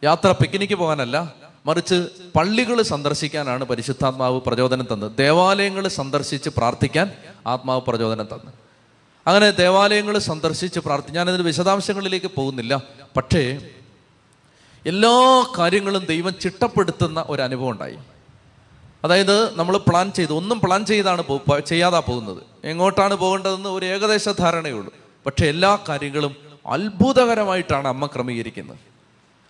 [0.04, 1.34] യാത്ര പിക്നിക്ക് പോകാനല്ല
[1.66, 5.12] മറിച്ച് പള്ളികൾ സന്ദർശിക്കാനാണ് പരിശുദ്ധാത്മാവ് പ്രചോദനം തന്നത്.
[5.18, 7.12] ദേവാലയങ്ങൾ സന്ദർശിച്ച് പ്രാർത്ഥിക്കാൻ
[7.48, 8.52] ആത്മാവ് പ്രചോദനം തന്നു.
[9.28, 12.84] അങ്ങനെ ദേവാലയങ്ങൾ സന്ദർശിച്ച് പ്രാർത്ഥി ഞാനതിന് വിശദാംശങ്ങളിലേക്ക് പോകുന്നില്ല.
[13.18, 13.60] പക്ഷേ
[14.86, 17.98] എല്ലാ കാര്യങ്ങളും ദൈവം ചിട്ടപ്പെടുത്തുന്ന ഒരു അനുഭവം ഉണ്ടായി.
[19.04, 20.34] അതായത് നമ്മൾ പ്ലാൻ ചെയ്ത്.
[20.34, 21.24] ഒന്നും പ്ലാൻ ചെയ്താണ്
[21.66, 22.44] ചെയ്യാതാ പോകുന്നത്.
[22.64, 24.94] എങ്ങോട്ടാണ് പോകേണ്ടതെന്ന് ഒരു ഏകദേശ ധാരണയുള്ളൂ.
[25.26, 26.36] പക്ഷെ എല്ലാ കാര്യങ്ങളും
[26.68, 28.78] അത്ഭുതകരമായിട്ടാണ് അമ്മ ക്രമീകരിക്കുന്നത്.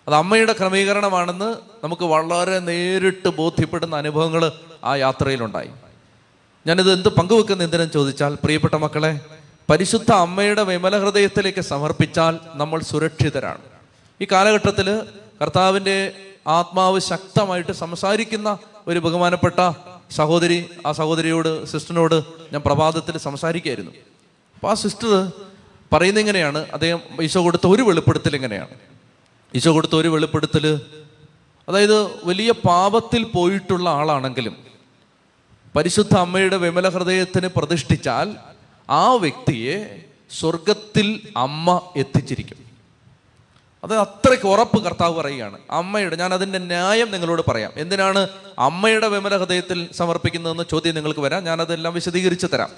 [0.07, 4.51] അത് അമ്മയുടെ ക്രമീകരണമാണെന്ന് നമുക്ക് വളരെ നേരിട്ട് ബോധ്യപ്പെടുന്ന അനുഭവങ്ങൾ
[4.83, 5.69] ആ യാത്രയിലുണ്ടായി.
[6.67, 9.19] ഞാനിത് എന്ത് പങ്കുവെക്കുന്ന എന്തിനും ചോദിച്ചാൽ പ്രിയപ്പെട്ട മക്കളെ
[9.69, 13.78] പരിശുദ്ധ അമ്മയുടെ വിമല ഹൃദയത്തിലേക്ക് സമർപ്പിച്ചാൽ നമ്മൾ സുരക്ഷിതരാണ്.
[14.21, 14.88] ഈ കാലഘട്ടത്തിൽ
[15.41, 16.13] കർത്താവിന്റെ
[16.47, 18.57] ആത്മാവ് ശക്തമായിട്ട് സംസാരിക്കുന്ന
[18.88, 19.71] ഒരു ബഹുമാനപ്പെട്ട
[20.11, 22.23] സഹോദരി ആ സഹോദരിയോട് സിസ്റ്ററിനോട്
[22.53, 23.91] ഞാൻ പ്രഭാതത്തിൽ സംസാരിക്കുകയായിരുന്നു.
[24.55, 25.31] അപ്പോൾ ആ സിസ്റ്റർ
[25.93, 26.71] പറയുന്നത് ഇങ്ങനെയാണ്.
[26.73, 28.75] അദ്ദേഹം ഈശോ കൊടുത്ത ഒരു വെളിപ്പെടുത്തൽ ഇങ്ങനെയാണ്.
[29.55, 30.81] ഈശോ കൊടുത്ത ഒരു വെളിപ്പെടുത്തൽ
[31.67, 34.55] അതായത് വലിയ പാപത്തിൽ പോയിട്ടുള്ള ആളാണെങ്കിലും
[35.75, 38.35] പരിശുദ്ധ അമ്മയുടെ വിമല ഹൃദയത്തിന് പ്രതിഷ്ഠിച്ചാൽ
[38.89, 42.68] ആ വ്യക്തിയെ സ്വർഗത്തിൽ അമ്മ എത്തിച്ചിരിക്കും.
[43.83, 45.57] അത് അത്രയ്ക്ക് ഉറപ്പ് കർത്താവ് പറയുകയാണ്.
[45.71, 47.71] അമ്മയുടെ ഞാൻ അതിന്റെ ന്യായം നിങ്ങളോട് പറയാം.
[47.75, 48.27] എന്തിനാണ്
[48.59, 51.43] അമ്മയുടെ വിമല ഹൃദയത്തിൽ സമർപ്പിക്കുന്നതെന്ന് ചോദ്യം നിങ്ങൾക്ക് വരാം.
[51.43, 52.69] ഞാനതെല്ലാം വിശദീകരിച്ച് തരാം.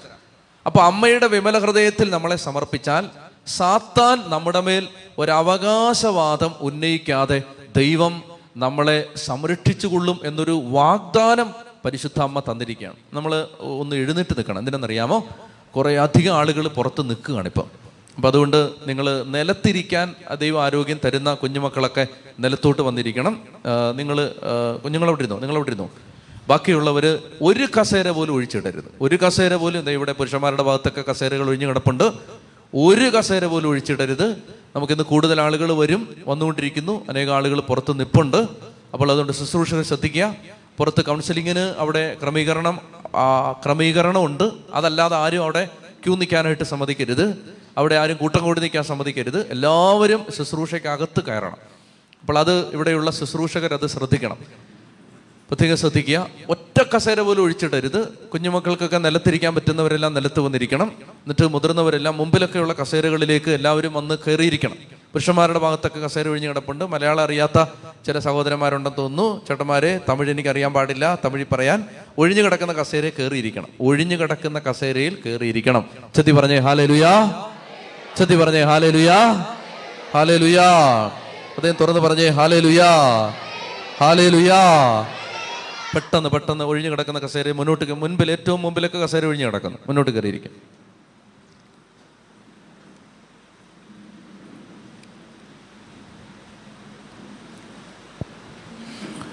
[0.66, 3.08] അപ്പോൾ അമ്മയുടെ വിമല ഹൃദയത്തിൽ നമ്മളെ സമർപ്പിച്ചാൽ
[3.46, 7.42] സാത്താൻ നമ്മുടെ മേൽ ഒരു അവകാശവാദം ഉന്നയിക്കാതെ
[7.76, 8.22] ദൈവം
[8.56, 11.54] നമ്മളെ സംരക്ഷിച്ചുകൊള്ളും എന്നൊരു വാഗ്ദാനം
[11.84, 12.96] പരിശുദ്ധ അമ്മ തന്നിരിക്കുകയാണ്.
[13.12, 14.58] നമ്മൾ ഒന്ന് എഴുന്നേറ്റ് നിൽക്കണം.
[14.58, 15.28] എന്തിനെന്നറിയാമോ?
[15.76, 17.81] കുറേ അധികം ആളുകൾ പുറത്ത് നിൽക്കുകയാണ് ഇപ്പം.
[18.16, 22.06] അപ്പം അതുകൊണ്ട് നിങ്ങൾ നിലത്തിരിക്കാൻ ദൈവം ആരോഗ്യം തരുന്ന കുഞ്ഞുമക്കളൊക്കെ
[22.40, 23.42] നിലത്തോട്ട് വന്നിരിക്കണം.
[23.96, 24.16] നിങ്ങൾ
[24.84, 25.90] കുഞ്ഞുങ്ങളവിടെ ഇരുന്നോ നിങ്ങളവിടെ ഇരുന്നോ
[26.48, 28.84] ബാക്കിയുള്ളവർ ഒരു കസേര പോലും ഒഴിച്ചിടരുത്.
[29.00, 32.04] ഒരു കസേര പോലും ഇവിടെ പുരുഷന്മാരുടെ ഭാഗത്തൊക്കെ കസേരകൾ ഒഴിഞ്ഞു കിടപ്പുണ്ട്.
[32.74, 34.26] ഒരു കസേര പോലും ഒഴിച്ചിടരുത്.
[34.76, 36.94] നമുക്കിന്ന് കൂടുതൽ ആളുകൾ വരും വന്നുകൊണ്ടിരിക്കുന്നു.
[37.08, 38.40] അനേക ആളുകൾ പുറത്ത് നിപ്പുണ്ട്.
[38.92, 40.34] അപ്പോൾ അതുകൊണ്ട് ശുശ്രൂഷകൾ ശ്രദ്ധിക്കുക.
[40.78, 42.76] പുറത്ത് കൗൺസിലിങ്ങിന് അവിടെ ക്രമീകരണം
[43.64, 44.46] ക്രമീകരണമുണ്ട്.
[44.74, 45.68] അതല്ലാതെ ആരും അവിടെ
[46.04, 47.26] ക്യൂ നിൽക്കാനായിട്ട് സമ്മതിക്കരുത്.
[47.78, 49.52] അവിടെ ആരും കൂട്ടം കൂടി നിൽക്കാൻ സമ്മതിക്കരുത്.
[49.52, 51.56] എല്ലാവരും ശുശ്രൂഷയ്ക്കകത്ത് കയറണം.
[52.20, 54.36] അപ്പോൾ അത് ഇവിടെയുള്ള ശുശ്രൂഷകർ അത് ശ്രദ്ധിക്കണം.
[55.48, 56.28] പ്രത്യേകം ശ്രദ്ധിക്കുക.
[56.48, 58.08] ഒറ്റ കസേര പോലും ഒഴിച്ചിടരുത്.
[58.08, 60.92] കുഞ്ഞുമക്കൾക്കൊക്കെ നിലത്തിരിക്കാൻ പറ്റുന്നവരെല്ലാം നിലത്ത് വന്നിരിക്കണം.
[61.02, 64.74] എന്നിട്ട് മുതിർന്നവരെല്ലാം മുമ്പിലൊക്കെയുള്ള കസേരകളിലേക്ക് എല്ലാവരും വന്ന് കയറിയിരിക്കണം.
[65.12, 66.84] പുരുഷന്മാരുടെ ഭാഗത്തൊക്കെ കസേര ഒഴിഞ്ഞ് കിടപ്പുണ്ട്.
[66.84, 67.64] മലയാളം അറിയാത്ത
[68.06, 69.46] ചില സഹോദരന്മാരുണ്ടെന്ന് തോന്നുന്നു.
[69.46, 71.18] ചേട്ടന്മാരെ തമിഴ് എനിക്ക് അറിയാൻ പാടില്ല.
[71.24, 71.84] തമിഴിൽ പറയാൻ.
[72.18, 73.68] ഒഴിഞ്ഞു കിടക്കുന്ന കസേരയിൽ കയറിയിരിക്കണം.
[73.80, 75.84] ഒഴിഞ്ഞു കിടക്കുന്ന കസേരയിൽ കയറിയിരിക്കണം.
[76.14, 76.86] ചെത്തി പറഞ്ഞേ ഹാലേ
[78.18, 79.18] ചെത്തി പറഞ്ഞേ ഹാലേ ലുയാ
[80.14, 80.70] ഹാലേ ലുയാ
[81.56, 82.90] അദ്ദേഹം തുറന്ന് പറഞ്ഞേ ഹാലേ ലുയാ
[84.00, 84.60] ഹാലേ ലുയാ
[85.94, 89.78] പെട്ടെന്ന് പെട്ടെന്ന് ഒഴിഞ്ഞു കിടക്കുന്ന കസേര മുന്നോട്ട് മുൻപിൽ ഏറ്റവും മുമ്പിലൊക്കെ കസേര ഒഴിഞ്ഞു കിടക്കുന്നു.
[89.86, 90.50] മുന്നോട്ട് കയറിയിരിക്കും.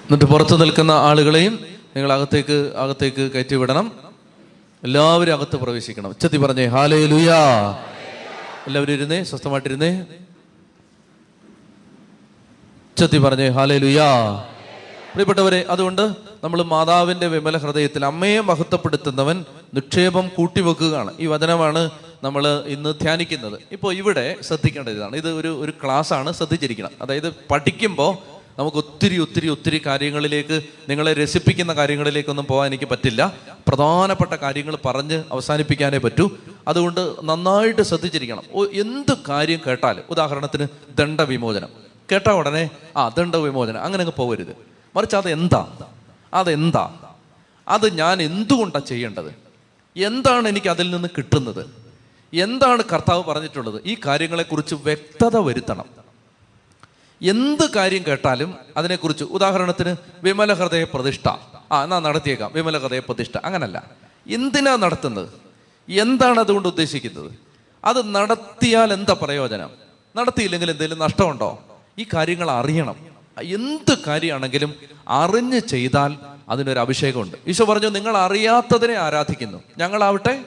[0.03, 1.53] എന്നിട്ട് പുറത്ത് നിൽക്കുന്ന ആളുകളെയും
[1.95, 3.91] നിങ്ങൾ അകത്തേക്ക് അകത്തേക്ക് കയറ്റി വിടണം.
[4.83, 6.09] എല്ലാവരും അകത്ത് പ്രവേശിക്കണം.
[6.09, 7.39] ഉച്ചത്തി പറഞ്ഞേ ഹാലേ ലുയാ
[8.69, 9.89] എല്ലാവരും ഇരുന്നേ സ്വസ്ഥമായിട്ടിരുന്നേ.
[12.91, 14.33] ഉച്ചത്തി പറഞ്ഞേ ഹാലേ ലുയാ
[15.11, 16.01] പ്രിയപ്പെട്ടവരെ അതുകൊണ്ട്
[16.43, 21.13] നമ്മൾ മാതാവിന്റെ വിമല ഹൃദയത്തിൽ അമ്മയെ മഹത്വപ്പെടുത്തുന്നവൻ നിക്ഷേപം കൂട്ടിവെക്കുകയാണ്.
[21.19, 21.89] ഈ വചനമാണ്
[22.23, 23.59] നമ്മൾ ഇന്ന് ധ്യാനിക്കുന്നത്.
[23.71, 25.15] ഇപ്പോൾ ഇവിടെ ശ്രദ്ധിക്കേണ്ട ഇതാണ്.
[25.15, 31.73] ഇത് ഒരു ഒരു ക്ലാസ് ആണ് ശ്രദ്ധിച്ചിരിക്കണം അതായത് പഠിക്കുമ്പോൾ നമുക്ക് ഒത്തിരി ഒത്തിരി ഒത്തിരി കാര്യങ്ങളിലേക്ക് നിങ്ങളെ രസിപ്പിക്കുന്ന
[31.73, 33.33] കാര്യങ്ങളിലേക്കൊന്നും പോകാൻ എനിക്ക് പറ്റില്ല.
[33.67, 36.37] പ്രധാനപ്പെട്ട കാര്യങ്ങൾ പറഞ്ഞ് അവസാനിപ്പിക്കാനേ പറ്റൂ.
[36.67, 38.43] അതുകൊണ്ട് നന്നായിട്ട് ശ്രദ്ധിച്ചിരിക്കണം.
[38.73, 40.67] എന്ത് കാര്യം കേട്ടാലും ഉദാഹരണത്തിന്
[40.97, 41.69] ദണ്ഡവിമോചനം.
[42.11, 44.55] കേട്ട ഉടനെ ആ ദണ്ഡവിമോചനം അങ്ങനെ അങ്ങ് പോകരുത്.
[44.95, 45.77] മറിച്ച് അതെന്താ?
[46.33, 46.97] അതെന്താ?
[47.67, 49.35] അത് ഞാൻ എന്തുകൊണ്ടാണ് ചെയ്യേണ്ടത്?
[49.99, 51.69] എന്താണ് എനിക്ക് അതിൽ നിന്ന് കിട്ടുന്നത്?
[52.33, 53.81] എന്താണ് കർത്താവ് പറഞ്ഞിട്ടുള്ളത്?
[53.85, 56.08] ഈ കാര്യങ്ങളെക്കുറിച്ച് വ്യക്തത വരുത്തണം.
[57.21, 61.29] എന്ത് കാര്യം കേട്ടാലും അതിനെക്കുറിച്ച് ഉദാഹരണത്തിന് വിമല ഹൃദയ പ്രതിഷ്ഠ.
[61.71, 62.51] ആ എന്നാ നടത്തിയേക്കാം.
[62.53, 63.31] വിമല ഹൃദയ പ്രതിഷ്ഠ.
[63.43, 63.83] അങ്ങനല്ല.
[64.27, 65.29] എന്തിനാ നടത്തുന്നത്?
[65.89, 67.31] എന്താണ് അതുകൊണ്ട് ഉദ്ദേശിക്കുന്നത്?
[67.85, 69.69] അത് നടത്തിയാൽ എന്താ പ്രയോജനം?
[70.15, 71.59] നടത്തിയില്ലെങ്കിൽ എന്തെങ്കിലും നഷ്ടമുണ്ടോ?
[71.99, 72.95] ഈ കാര്യങ്ങൾ അറിയണം.
[73.43, 74.73] എന്ത് കാര്യമാണെങ്കിലും
[75.07, 76.15] അറിഞ്ഞ് ചെയ്താൽ
[76.49, 77.37] അതിനൊരു അഭിഷേകമുണ്ട്.
[77.47, 79.63] ഈശോ പറഞ്ഞു നിങ്ങൾ അറിയാത്തതിനെ ആരാധിക്കുന്നു.
[79.77, 80.45] ഞങ്ങളാവട്ടെ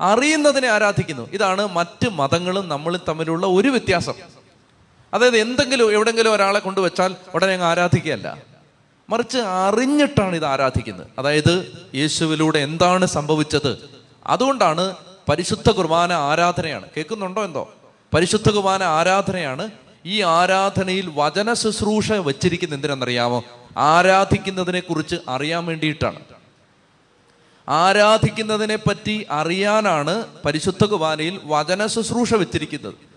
[0.00, 1.28] അറിയുന്നതിനെ ആരാധിക്കുന്നു.
[1.32, 4.41] ഇതാണ് മറ്റ് മതങ്ങളും നമ്മളും തമ്മിലുള്ള ഒരു വ്യത്യാസം.
[5.14, 8.38] അതായത് എന്തെങ്കിലും എവിടെങ്കിലും ഒരാളെ കൊണ്ടുവച്ചാൽ ഉടനെ അങ്ങ് ആരാധിക്കുകയല്ല.
[9.10, 11.06] മറിച്ച് അറിഞ്ഞിട്ടാണ് ഇത് ആരാധിക്കുന്നത്.
[11.18, 13.90] അതായത് യേശുവിലൂടെ എന്താണ് സംഭവിച്ചത്?
[14.26, 14.96] അതുകൊണ്ടാണ്
[15.28, 16.86] പരിശുദ്ധ കുർബാന ആരാധനയാണ്.
[16.96, 17.74] കേൾക്കുന്നുണ്ടോ എന്തോ?
[18.14, 19.70] പരിശുദ്ധ കുർബാന ആരാധനയാണ്.
[20.06, 23.44] ഈ ആരാധനയിൽ വചന ശുശ്രൂഷ വച്ചിരിക്കുന്ന എന്തിനെന്നറിയാമോ?
[23.76, 26.18] ആരാധിക്കുന്നതിനെ കുറിച്ച് അറിയാൻ വേണ്ടിയിട്ടാണ്.
[27.68, 33.11] ആരാധിക്കുന്നതിനെ പറ്റി അറിയാനാണ് പരിശുദ്ധ കുർബാനയിൽ വചന ശുശ്രൂഷ വെച്ചിരിക്കുന്നത്.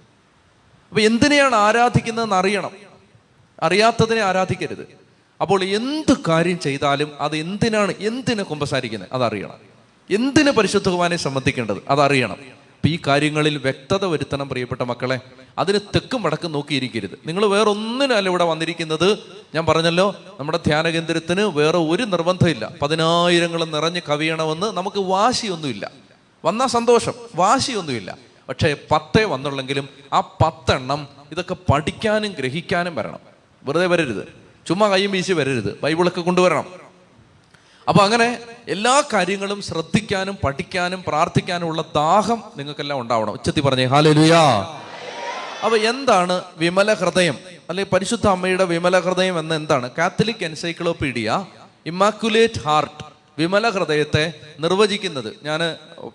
[0.95, 2.71] അപ്പൊ എന്തിനെയാണ് ആരാധിക്കുന്നതെന്ന് അറിയണം.
[3.63, 4.87] അറിയാത്തതിനെ ആരാധിക്കരുത്.
[5.41, 9.53] അപ്പോൾ എന്ത് കാര്യം ചെയ്താലും അത് എന്തിനാണ് എന്തിനെ കുമ്പസാരിക്കുന്നത് അതറിയണം.
[10.09, 12.31] എന്തിന് പരിശുദ്ധ കുർബാനയെ സംബന്ധിക്കേണ്ടത് അതറിയണം.
[12.31, 15.19] അപ്പൊ ഈ കാര്യങ്ങളിൽ വ്യക്തത വരുത്തണം പ്രിയപ്പെട്ട മക്കളെ.
[15.57, 17.19] അതിന് തെക്കും വടക്കും നോക്കിയിരിക്കരുത്.
[17.25, 19.17] നിങ്ങൾ വേറെ ഒന്നിനല്ല ഇവിടെ വന്നിരിക്കുന്നത്.
[19.55, 22.71] ഞാൻ പറഞ്ഞല്ലോ നമ്മുടെ ധ്യാന കേന്ദ്രത്തിന് വേറെ ഒരു നിർബന്ധമില്ല.
[22.81, 25.91] പതിനായിരങ്ങളും നിറഞ്ഞ് കവിയണമെന്ന് നമുക്ക് വാശിയൊന്നുമില്ല.
[26.45, 28.24] വന്നാൽ സന്തോഷം വാശിയൊന്നുമില്ല.
[28.49, 33.19] പക്ഷേ പത്തേ വന്നുള്ളെങ്കിലും ആ പത്തെണ്ണം ഇതൊക്കെ പഠിക്കാനും ഗ്രഹിക്കാനും വരണം.
[33.63, 34.27] വെറുതെ വരരുത്.
[34.67, 35.79] ചുമ്മാ കൈയും വീശി വരരുത്.
[35.81, 36.85] ബൈബിളൊക്കെ കൊണ്ടുവരണം.
[37.87, 43.33] അപ്പൊ അങ്ങനെ എല്ലാ കാര്യങ്ങളും ശ്രദ്ധിക്കാനും പഠിക്കാനും പ്രാർത്ഥിക്കാനും ഉള്ള ദാഹം നിങ്ങൾക്കെല്ലാം ഉണ്ടാവണം.
[43.33, 44.41] ഉച്ചത്തി പറഞ്ഞേ ഹാലലുയാ.
[45.65, 47.37] അപ്പൊ എന്താണ് വിമല ഹൃദയം?
[47.69, 49.89] അല്ലെങ്കിൽ പരിശുദ്ധ അമ്മയുടെ വിമല ഹൃദയം എന്ന് എന്താണ്?
[49.97, 51.45] Catholic encyclopedia
[51.85, 53.14] immaculate heart.
[53.39, 55.33] Vimala ഹൃദയത്തെ നിർവചിക്കുന്നത്.
[55.43, 55.59] ഞാൻ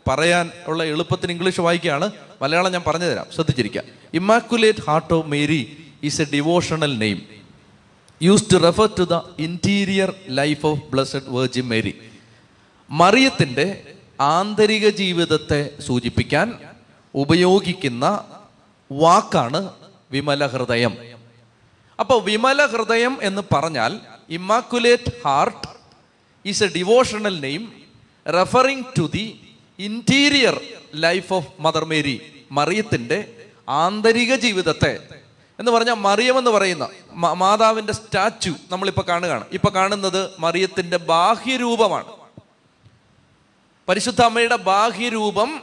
[0.09, 2.11] പറയാൻ ഉള്ള എളുപ്പത്തിന് ഇംഗ്ലീഷ് വായിക്കുകയാണ്.
[2.43, 3.27] മലയാളം ഞാൻ പറഞ്ഞു തരാം.
[3.35, 3.83] ശ്രദ്ധിച്ചിരിക്കുക.
[4.15, 7.23] Immaculate heart of Mary is a devotional name
[8.23, 12.03] use to refer to the interior life of blessed virgin Mary
[12.91, 13.83] മറിയത്തിന്റെ
[14.21, 16.59] ആന്തരിക ജീവിതത്തെ സൂചിപ്പിക്കാൻ
[17.15, 18.25] ഉപയോഗിക്കുന്ന
[18.93, 19.71] വാക്കാണ്
[20.11, 20.97] വിമല ഹൃദയം.
[22.01, 23.99] അപ്പോൾ വിമല ഹൃദയം എന്ന് പറഞ്ഞാൽ
[24.31, 25.80] immaculate heart
[26.47, 27.83] is a devotional name
[28.29, 29.41] referring to the
[29.79, 30.61] interior
[30.95, 34.99] life of mother Mary മറിയത്തിന്റെ ആന്തരിക ജീവിതത്തെ.
[35.59, 39.45] എന്ന് പറഞ്ഞാൽ മറിയം എന്ന് പറയുന്ന മാതാവിന്റെ സ്റ്റാച്ചു നമ്മളിപ്പോൾ കാണുകയാണ്.
[39.53, 42.07] ഇപ്പൊ കാണുന്നത് മറിയത്തിന്റെ ബാഹ്യരൂപമാണ്.
[43.89, 45.63] പരിശുദ്ധ അമ്മയുടെ ബാഹ്യരൂപം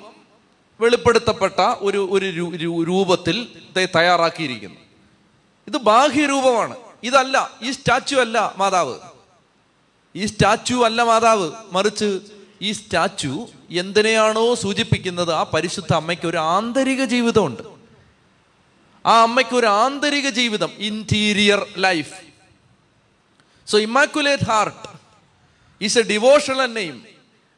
[0.79, 3.47] വെളിപ്പെടുത്തപ്പെട്ട ഒരു ഒരു രൂപത്തിൽ
[3.95, 4.79] തയ്യാറാക്കിയിരിക്കുന്നു.
[5.67, 6.75] ഇത് ബാഹ്യരൂപമാണ്.
[7.03, 8.95] ഇതല്ല ഈ സ്റ്റാച്ചു അല്ല മാതാവ്.
[10.17, 11.51] ഈ സ്റ്റാച്ചു അല്ല മാതാവ്.
[11.71, 12.19] മറിച്ച്
[12.61, 15.33] ഈ സ്റ്റാച്ചു എന്തിനെയാണോ സൂചിപ്പിക്കുന്നത്?
[15.33, 17.61] ആ പരിശുദ്ധ അമ്മയ്ക്ക് ഒരു ആന്തരിക ജീവിതമുണ്ട്.
[19.05, 20.71] ആ അമ്മയ്ക്ക് ഒരു ആന്തരിക ജീവിതം.
[20.77, 22.15] Interior life
[23.67, 24.87] so immaculate heart
[25.81, 27.05] is a devotional name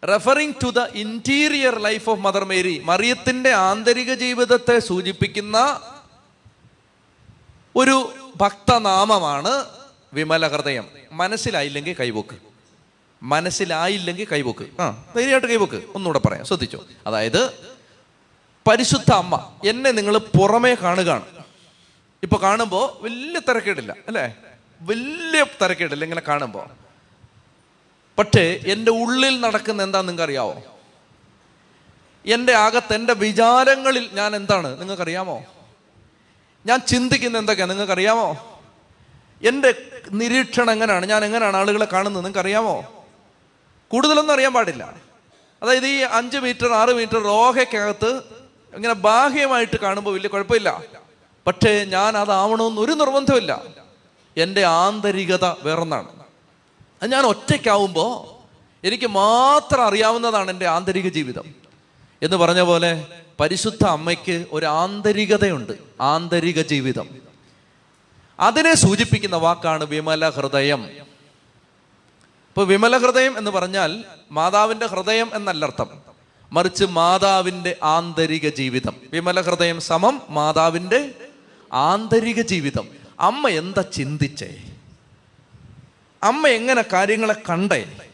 [0.07, 5.57] referring to the interior life of mother Mary മറിയത്തിന്റെ ആന്തരിക ജീവിതത്തെ സൂചിപ്പിക്കുന്ന
[7.75, 9.65] ഒരു ഭക്തനാമമാണ്
[10.13, 12.48] വിമല ഹൃദയം മനസ്സിലായില്ലെങ്കിൽ കൈവോക്ക്
[13.23, 14.81] മനസ്സിലായില്ലെങ്കിൽ കൈവക്ക്.
[14.81, 15.03] ആ.
[15.15, 15.83] ധൈര്യമായിട്ട് കൈവക്ക്.
[15.95, 16.45] ഒന്നുകൂടെ പറയാം.
[16.45, 16.83] ശ്രദ്ധിച്ചോ.
[17.07, 17.51] അതായത്
[18.67, 21.25] പരിശുദ്ധ അമ്മ എന്നെ നിങ്ങൾ പുറമേ കാണുകയാണ്.
[22.23, 24.35] ഇപ്പൊ കാണുമ്പോൾ വലിയ തിരക്കേടില്ല അല്ലേ?
[24.81, 26.67] വലിയ തിരക്കേടില്ല ഇങ്ങനെ കാണുമ്പോൾ
[28.17, 30.55] പക്ഷേ എന്റെ ഉള്ളിൽ നടക്കുന്ന എന്താ നിങ്ങൾക്ക് അറിയാവോ
[32.25, 34.79] എന്റെ അകത്ത് എന്റെ വിചാരങ്ങളിൽ ഞാൻ എന്താണ്?
[34.79, 35.43] നിങ്ങൾക്കറിയാമോ?
[36.65, 37.67] ഞാൻ ചിന്തിക്കുന്ന എന്തൊക്കെയാ?
[37.67, 38.59] നിങ്ങൾക്കറിയാമോ?
[39.47, 39.73] എന്റെ
[40.11, 41.05] നിരീക്ഷണം എങ്ങനെയാണ്?
[41.05, 42.25] ഞാൻ എങ്ങനെയാണ് ആളുകളെ കാണുന്നത്?
[42.25, 42.98] നിങ്ങൾക്കറിയാമോ?
[43.91, 44.93] കൂടുതലൊന്നും അറിയാൻ പാടില്ല.
[45.63, 48.21] അതായത് ഈ അഞ്ച് മീറ്റർ ആറ് മീറ്റർ റോഹയ്ക്കകത്ത്
[48.75, 50.83] ഇങ്ങനെ ബാഹ്യമായിട്ട് കാണുമ്പോൾ വലിയ കുഴപ്പമില്ല.
[51.47, 53.63] പക്ഷേ ഞാൻ അതാവണമെന്ന് ഒരു നിർബന്ധമില്ല
[54.37, 56.07] എന്റെ ആന്തരികത വേറൊന്നാണ്.
[57.03, 58.39] അത് ഞാൻ ഒറ്റയ്ക്കാവുമ്പോൾ
[58.87, 61.43] എനിക്ക് മാത്രം അറിയാവുന്നതാണ് എന്റെ ആന്തരിക ജീവിതം.
[62.21, 63.07] എന്ന് പറഞ്ഞ പോലെ
[63.39, 65.73] പരിശുദ്ധ അമ്മയ്ക്ക് ഒരു ആന്തരികതയുണ്ട്.
[66.01, 67.09] ആന്തരിക ജീവിതം.
[68.39, 71.08] അതിനെ സൂചിപ്പിക്കുന്ന വാക്കാണ് വിമല ഹൃദയം.
[72.59, 76.01] ഇപ്പൊ വിമല ഹൃദയം എന്ന് പറഞ്ഞാൽ മാതാവിന്റെ ഹൃദയം എന്നല്ല അർത്ഥം
[76.51, 78.95] മറിച്ച് മാതാവിന്റെ ആന്തരിക ജീവിതം.
[79.13, 81.11] വിമല ഹൃദയം സമം മാതാവിന്റെ
[81.73, 82.87] ആന്തരിക ജീവിതം.
[83.19, 84.57] അമ്മ എന്താ ചിന്തിച്ചേ?
[86.23, 88.09] അമ്മ എങ്ങനെ കാര്യങ്ങളെ കണ്ടേ?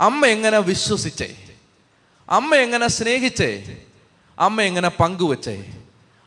[0.00, 1.36] അമ്മ എങ്ങനെ വിശ്വസിച്ചേ?
[2.30, 3.76] അമ്മ എങ്ങനെ സ്നേഹിച്ചേ?
[4.38, 5.66] അമ്മ എങ്ങനെ പങ്കുവച്ചേ?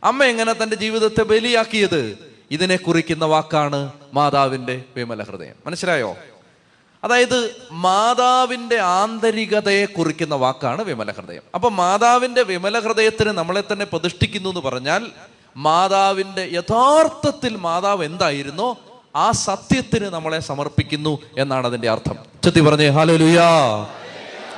[0.03, 2.17] അമ്മ എങ്ങനെ തന്റെ ജീവിതത്തെ ബലിയാക്കിയത്?
[2.51, 5.55] ഇതിനെ കുറിക്കുന്ന വാക്കാണ് മാതാവിന്റെ വിമല ഹൃദയം.
[5.65, 6.15] മനസ്സിലായോ?
[7.03, 7.37] അതായത്
[7.71, 11.43] മാതാവിന്റെ ആന്തരികതയെ കുറിക്കുന്ന വാക്കാണ് വിമല ഹൃദയം.
[11.55, 15.01] അപ്പൊ മാതാവിന്റെ വിമല ഹൃദയത്തിന് നമ്മളെ തന്നെ പ്രതിഷ്ഠിക്കുന്നു എന്ന് പറഞ്ഞാൽ
[15.57, 18.69] മാതാവിന്റെ യഥാർത്ഥത്തിൽ മാതാവ് എന്തായിരുന്നോ
[19.15, 22.15] ആ സത്യത്തിന് നമ്മളെ സമർപ്പിക്കുന്നു എന്നാണ് അതിന്റെ അർത്ഥം.
[22.43, 23.49] ചെത്തി പറഞ്ഞേ ഹാലേ ലുയാ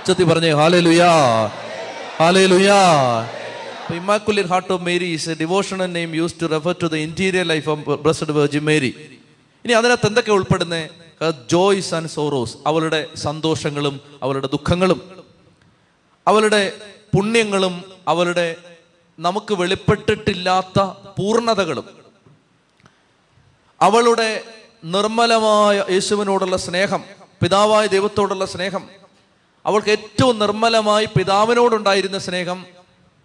[0.05, 1.11] ചെത്തി പറഞ്ഞേ hallelujah
[2.45, 2.79] hallelujah
[3.95, 7.69] immaculate heart of Mary is a devotional name use to refer to the interior life
[7.69, 8.91] of blessed virgin Mary.
[9.65, 10.31] ഇനി അതിനകത്ത് എന്തൊക്കെ
[11.21, 15.01] ജോയ്സ് ആൻഡ് സോറോസ് അവളുടെ സന്തോഷങ്ങളും അവളുടെ ദുഃഖങ്ങളും
[16.27, 16.71] അവളുടെ
[17.15, 18.55] പുണ്യങ്ങളും അവളുടെ
[19.19, 20.79] നമുക്ക് വെളിപ്പെട്ടിട്ടില്ലാത്ത
[21.19, 21.85] പൂർണതകളും
[23.81, 24.43] അവളുടെ
[24.83, 27.03] നിർമ്മലമായ യേശുവിനോടുള്ള സ്നേഹം
[27.41, 28.89] പിതാവായ ദൈവത്തോടുള്ള സ്നേഹം
[29.65, 32.65] അവൾക്ക് ഏറ്റവും നിർമ്മലമായി പിതാവിനോടുണ്ടായിരുന്ന സ്നേഹം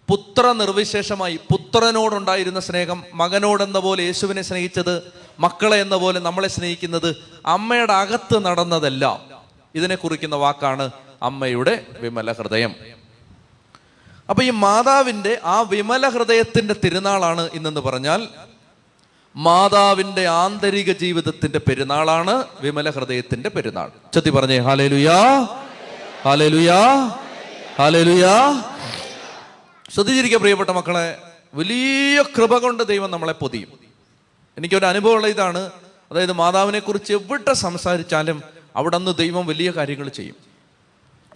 [0.09, 5.01] പുത്ര നിർവിശേഷമായി പുത്രനോടുണ്ടായിരുന്ന സ്നേഹം മകനോടെന്ന പോലെ യേശുവിനെ സ്നേഹിച്ചത്
[5.41, 9.17] മക്കളെ എന്ന പോലെ നമ്മളെ സ്നേഹിക്കുന്നത് അമ്മയുടെ അകത്ത് നടന്നതെല്ലാം
[9.75, 10.91] ഇതിനെ കുറിക്കുന്ന വാക്കാണ്
[11.23, 12.75] അമ്മയുടെ വിമല ഹൃദയം.
[14.29, 18.29] അപ്പൊ ഈ മാതാവിന്റെ ആ വിമല ഹൃദയത്തിന്റെ തിരുനാളാണ് ഇന്നെന്ന് പറഞ്ഞാൽ
[19.35, 23.91] മാതാവിന്റെ ആന്തരിക ജീവിതത്തിന്റെ പെരുന്നാളാണ് വിമല ഹൃദയത്തിന്റെ പെരുന്നാൾ.
[24.13, 25.19] ചത്തി പറഞ്ഞേ ഹാലേലുയാ
[26.25, 26.79] ഹാലേലുയാ
[27.79, 28.63] ഹാലേലുയാ
[29.91, 31.17] ശ്രദ്ധിച്ചിരിക്കുക പ്രിയപ്പെട്ട മക്കളെ
[31.53, 33.69] വലിയ കൃപ കൊണ്ട് ദൈവം നമ്മളെ പൊതിയും.
[34.57, 35.69] എനിക്കൊരു അനുഭവമുള്ള ഇതാണ്.
[36.11, 38.43] അതായത് മാതാവിനെ കുറിച്ച് എവിടെ സംസാരിച്ചാലും
[38.75, 40.35] അവിടെ നിന്ന് ദൈവം വലിയ കാര്യങ്ങൾ ചെയ്യും.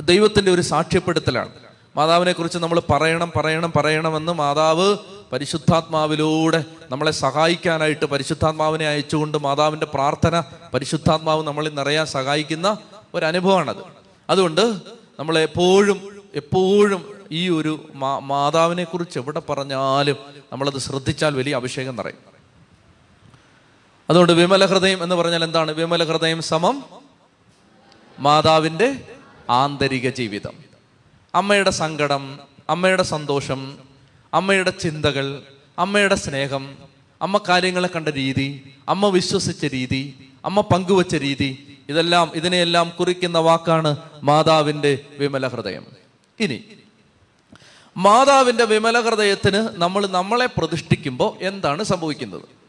[0.01, 1.49] ദൈവത്തിന്റെ ഒരു സാക്ഷ്യപ്പെടുത്തലാണ്.
[1.95, 4.97] മാതാവിനെ കുറിച്ച് നമ്മൾ പറയണം പറയണം പറയണമെന്ന് മാതാവ്
[5.33, 12.77] പരിശുദ്ധാത്മാവിലൂടെ നമ്മളെ സഹായിക്കാനായിട്ട് പരിശുദ്ധാത്മാവിനെ അയച്ചുകൊണ്ട് മാതാവിന്റെ പ്രാർത്ഥന പരിശുദ്ധാത്മാവ് നമ്മളെ നിറയാൻ സഹായിക്കുന്ന
[13.13, 13.83] ഒരു അനുഭവമാണത്
[14.29, 14.75] അതുകൊണ്ട്
[15.19, 20.15] നമ്മൾ എപ്പോഴും എപ്പോഴും ഈ ഒരു മാ- മാതാവിനെ കുറിച്ച് എവിടെ പറഞ്ഞാലും
[20.51, 22.34] നമ്മളത് ശ്രദ്ധിച്ചാൽ വലിയ അഭിഷേകം നിറയും.
[24.09, 25.71] അതുകൊണ്ട് വിമല ഹൃദയം എന്ന് പറഞ്ഞാൽ എന്താണ്?
[25.71, 26.83] വിമല ഹൃദയം സമം
[28.19, 29.01] മാതാവിന്റെ
[29.49, 30.53] ആന്തരിക ജീവിതം.
[31.35, 32.39] അമ്മയുടെ സങ്കടം
[32.69, 33.77] അമ്മയുടെ സന്തോഷം
[34.33, 35.41] അമ്മയുടെ ചിന്തകൾ
[35.79, 36.77] അമ്മയുടെ സ്നേഹം
[37.21, 44.99] അമ്മ കാര്യങ്ങളെ കണ്ട രീതി അമ്മ വിശ്വസിച്ച രീതി അമ്മ പങ്കുവച്ച രീതി ഇതെല്ലാം ഇതിനെയെല്ലാം കുറിക്കുന്ന വാക്കാണ് മാതാവിന്റെ
[45.19, 45.85] വിമല ഹൃദയം.
[46.39, 46.63] ഇനി
[47.97, 52.64] മാതാവിന്റെ വിമല ഹൃദയത്തിന് നമ്മൾ നമ്മളെ പ്രതിഷ്ഠിക്കുമ്പോൾ എന്താണ് സംഭവിക്കുന്നത്?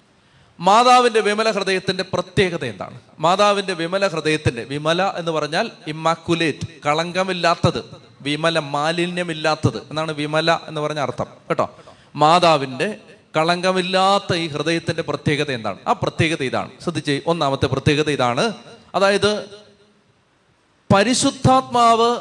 [0.60, 3.00] മാതാവിന്റെ വിമല ഹൃദയത്തിന്റെ പ്രത്യേകത എന്താണ്?
[3.18, 7.84] മാതാവിന്റെ വിമല ഹൃദയത്തിന്റെ വിമല എന്ന് പറഞ്ഞാൽ ഇമ്മാക്കുലേറ്റ് കളങ്കമില്ലാത്തത്
[8.20, 9.78] വിമല മാലിന്യമില്ലാത്തത്.
[9.78, 11.26] എന്നാണ് വിമല എന്ന് പറഞ്ഞ അർത്ഥം.
[11.48, 11.76] കേട്ടോ?
[12.16, 12.96] മാതാവിന്റെ
[13.36, 15.78] കളങ്കമില്ലാത്ത ഈ ഹൃദയത്തിന്റെ പ്രത്യേകത എന്താണ്?
[15.86, 16.70] ആ പ്രത്യേകത ഇതാണ്.
[16.82, 18.52] ശ്രദ്ധിച്ച് ഒന്നാമത്തെ പ്രത്യേകത ഇതാണ്.
[18.94, 19.44] അതായത്
[20.94, 22.16] പരിശുദ്ധാത്മാവ്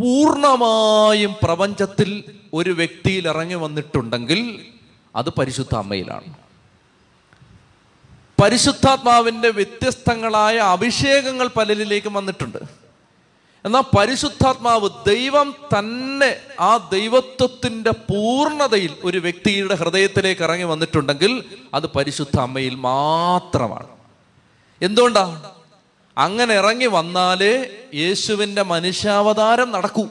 [0.00, 4.66] പൂർണമായും പ്രപഞ്ചത്തിൽ ഒരു വ്യക്തിയിൽ ഇറങ്ങി വന്നിട്ടുണ്ടെങ്കിൽ
[5.16, 6.41] അത് പരിശുദ്ധ അമ്മയിലാണ്.
[8.42, 12.58] പരിശുദ്ധാത്മാവിന്റെ വ്യത്യസ്തങ്ങളായ അഭിഷേകങ്ങൾ പലരിലേക്കും വന്നിട്ടുണ്ട്.
[13.64, 22.74] എന്നാൽ പരിശുദ്ധാത്മാവ് ദൈവം തന്നെ ആ ദൈവത്വത്തിന്റെ പൂർണതയിൽ ഒരു വ്യക്തിയുടെ ഹൃദയത്തിലേക്ക് ഇറങ്ങി വന്നിട്ടുണ്ടെങ്കിൽ അത് പരിശുദ്ധ അമ്മയിൽ
[22.74, 23.86] മാത്രമാണ്.
[24.82, 25.50] എന്തുകൊണ്ടാണ്
[26.18, 30.06] അങ്ങനെ ഇറങ്ങി വന്നാലേ യേശുവിന്റെ മനുഷ്യാവതാരം നടക്കൂ.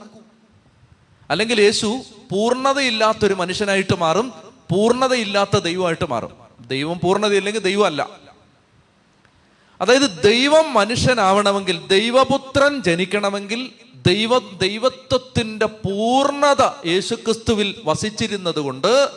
[1.30, 4.34] അല്ലെങ്കിൽ യേശു പൂർണതയില്ലാത്തൊരു മനുഷ്യനായിട്ട് മാറും
[4.72, 6.41] പൂർണതയില്ലാത്ത ദൈവമായിട്ട് മാറും.
[6.72, 8.10] ദൈവം പൂർണതയില്ലെങ്കിൽ ദൈവമല്ല.
[9.82, 13.72] അതായത് ദൈവം മനുഷ്യനാവണമെങ്കിൽ ദൈവപുത്രൻ ജനിക്കണമെങ്കിൽ
[14.08, 19.10] ദൈവ ദൈവത്വത്തിന്റെ പൂർണത യേശുക്രിസ്തുവിൽ വസിച്ചിരുന്നത് കൊണ്ട്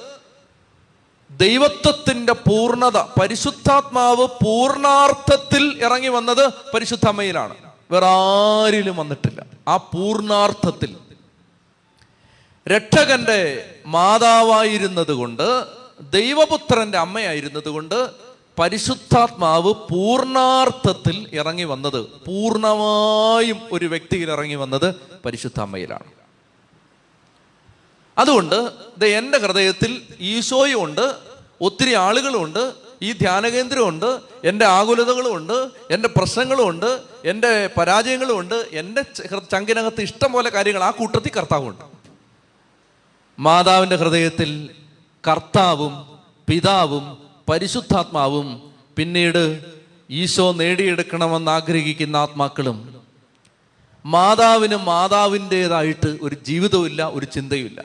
[1.30, 7.54] ദൈവത്വത്തിന്റെ പൂർണത പരിശുദ്ധാത്മാവ് പൂർണാർത്ഥത്തിൽ ഇറങ്ങി വന്നത് പരിശുദ്ധ അമ്മയിലാണ്
[7.90, 9.44] വേറെ ആരിലും വന്നിട്ടില്ല.
[9.68, 10.96] ആ പൂർണാർത്ഥത്തിൽ
[12.68, 13.40] രക്ഷകന്റെ
[13.86, 15.66] മാതാവായിരുന്നത് കൊണ്ട്
[16.00, 18.10] ദൈവപുത്രന്റെ അമ്മയായിരുന്നത് കൊണ്ട്
[18.58, 26.12] പരിശുദ്ധാത്മാവ് പൂർണാർത്ഥത്തിൽ ഇറങ്ങി വന്നത് പൂർണമായും ഒരു വ്യക്തിയിൽ ഇറങ്ങി വന്നത് പരിശുദ്ധ അമ്മയിലാണ്
[28.18, 31.14] അതുകൊണ്ട് ദേ എന്റെ ഹൃദയത്തിൽ ഈശോയും ഉണ്ട്
[31.60, 39.02] ഒത്തിരി ആളുകളുമുണ്ട് ഈ ധ്യാനകേന്ദ്രമുണ്ട് എന്റെ ആകുലതകളുമുണ്ട് എന്റെ പ്രശ്നങ്ങളുമുണ്ട് എന്റെ പരാജയങ്ങളുമുണ്ട് എന്റെ
[39.52, 41.84] ചങ്കിനകത്ത് ഇഷ്ടം പോലെ കാര്യങ്ങൾ ആ കൂട്ടത്തിൽ കർത്താവുണ്ട്.
[43.38, 44.70] മാതാവിന്റെ ഹൃദയത്തിൽ
[45.28, 46.06] കർത്താവും
[46.48, 49.64] പിതാവും പരിശുദ്ധാത്മാവും പിന്നീട്
[50.10, 52.94] ഈശോ നേടിയെടുക്കണമെന്ന് ആഗ്രഹിക്കുന്ന ആത്മാക്കളും
[54.06, 57.84] മാതാവിന് മാതാവിന്റെതായിട്ട് ഒരു ജീവിതമില്ല ഒരു ചിന്തയുമില്ല.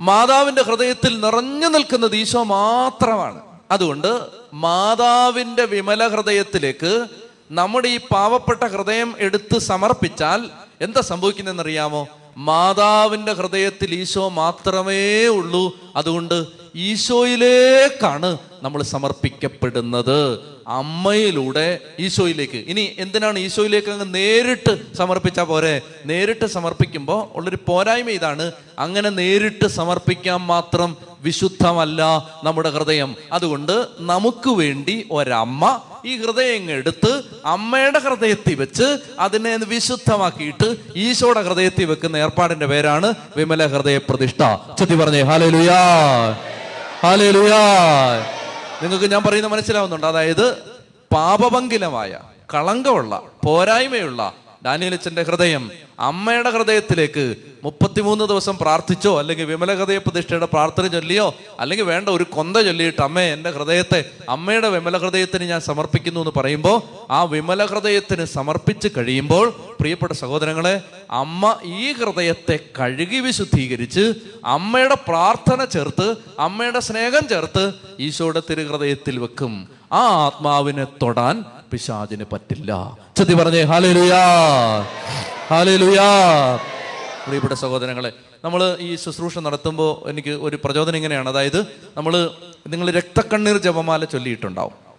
[0.00, 3.40] മാതാവിന്റെ ഹൃദയത്തിൽ നിറഞ്ഞു നിൽക്കുന്നത് ഈശോ മാത്രമാണ്.
[3.70, 4.20] അതുകൊണ്ട്
[4.54, 7.06] മാതാവിന്റെ വിമല ഹൃദയത്തിലേക്ക്
[7.50, 12.08] നമ്മുടെ ഈ പാവപ്പെട്ട ഹൃദയം എടുത്ത് സമർപ്പിച്ചാൽ എന്താ സംഭവിക്കുന്നതെന്നറിയാമോ?
[12.36, 20.38] മാതാവിന്റെ ഹൃദയത്തിൽ ഈശോ മാത്രമേ ഉള്ളൂ അതുകൊണ്ട് ഈശോയിലേക്കാണ് നമ്മൾ സമർപ്പിക്കപ്പെടുന്നത്.
[20.68, 22.64] അമ്മയിലൂടെ ഈശോയിലേക്ക്.
[22.68, 25.82] ഇനി എന്തിനാണ് ഈശോയിലേക്ക് അങ്ങ് നേരിട്ട് സമർപ്പിച്ചാൽ പോരെ?
[26.06, 28.52] നേരിട്ട് സമർപ്പിക്കുമ്പോൾ ഉള്ളൊരു പോരായ്മ ഇതാണ്.
[28.78, 33.14] അങ്ങനെ നേരിട്ട് സമർപ്പിക്കാൻ മാത്രം വിശുദ്ധമല്ല നമ്മുടെ ഹൃദയം.
[33.32, 42.16] അതുകൊണ്ട് നമുക്ക് വേണ്ടി ഒരമ്മ ഈ ഹൃദയം എടുത്ത് അമ്മയുടെ ഹൃദയത്തിൽ വെച്ച് അതിനെ വിശുദ്ധമാക്കിയിട്ട് ഈശോയുടെ ഹൃദയത്തിൽ വെക്കുന്ന
[42.16, 44.42] ഏർപ്പാടിന്റെ പേരാണ് വിമല ഹൃദയ പ്രതിഷ്ഠ
[44.78, 45.79] ചുറ്റി പറഞ്ഞേ ഹാലേ ലുയാ ഹാലേ ലുയാ
[48.82, 50.06] നിങ്ങൾക്ക് ഞാൻ പറയുന്നത് മനസ്സിലാവുന്നുണ്ട്.
[50.06, 50.58] അതായത്
[51.12, 52.18] പാപഭങ്കിലമായ
[52.54, 54.32] കളങ്കമുള്ള പോരായ്മയുള്ള
[54.62, 55.62] ഡാനിയലച്ചന്റെ ഹൃദയം
[56.08, 57.22] അമ്മയുടെ ഹൃദയത്തിലേക്ക്
[57.64, 61.26] മുപ്പത്തിമൂന്ന് ദിവസം പ്രാർത്ഥിച്ചോ അല്ലെങ്കിൽ വിമല ഹൃദയ പ്രതിഷ്ഠയുടെ പ്രാർത്ഥന ചൊല്ലിയോ
[61.60, 66.76] അല്ലെങ്കിൽ വേണ്ട ഒരു കൊന്ത ചൊല്ലിയിട്ട് അമ്മേ എന്റെ ഹൃദയത്തെ അമ്മയുടെ വിമല ഹൃദയത്തിന് ഞാൻ സമർപ്പിക്കുന്നു എന്ന് പറയുമ്പോൾ
[67.10, 69.46] ആ വിമല ഹൃദയത്തിന് സമർപ്പിച്ച് കഴിയുമ്പോൾ
[69.80, 70.74] പ്രിയപ്പെട്ട സഹോദരങ്ങളെ
[71.20, 71.42] അമ്മ
[71.78, 74.04] ഈ ഹൃദയത്തെ കഴുകി വിശുദ്ധീകരിച്ച്
[74.56, 76.08] അമ്മയുടെ പ്രാർത്ഥന ചേർത്ത്
[76.40, 77.64] അമ്മയുടെ സ്നേഹം ചേർത്ത്
[78.00, 79.54] ഈശോയുടെ തിരുഹൃദയത്തിൽ വെക്കും.
[79.92, 81.36] ആ ആത്മാവിനെ തൊടാൻ
[81.72, 82.98] പിശാചിന് പറ്റില്ല.
[83.16, 84.22] ചതി പറഞ്ഞേ ഹാലുയാ
[85.50, 86.08] ഹാലുയാ
[87.24, 88.12] പ്രിയപ്പെട്ട സഹോദരങ്ങളെ
[88.44, 91.28] നമ്മൾ ഈ ശുശ്രൂഷ നടത്തുമ്പോൾ എനിക്ക് ഒരു പ്രചോദനം ഇങ്ങനെയാണ്.
[91.28, 91.60] അതായത്
[91.96, 92.30] നമ്മൾ
[92.68, 94.89] നിങ്ങൾ രക്തക്കണ്ണീർ ജപമാല ചൊല്ലിയിട്ടുണ്ടാവും.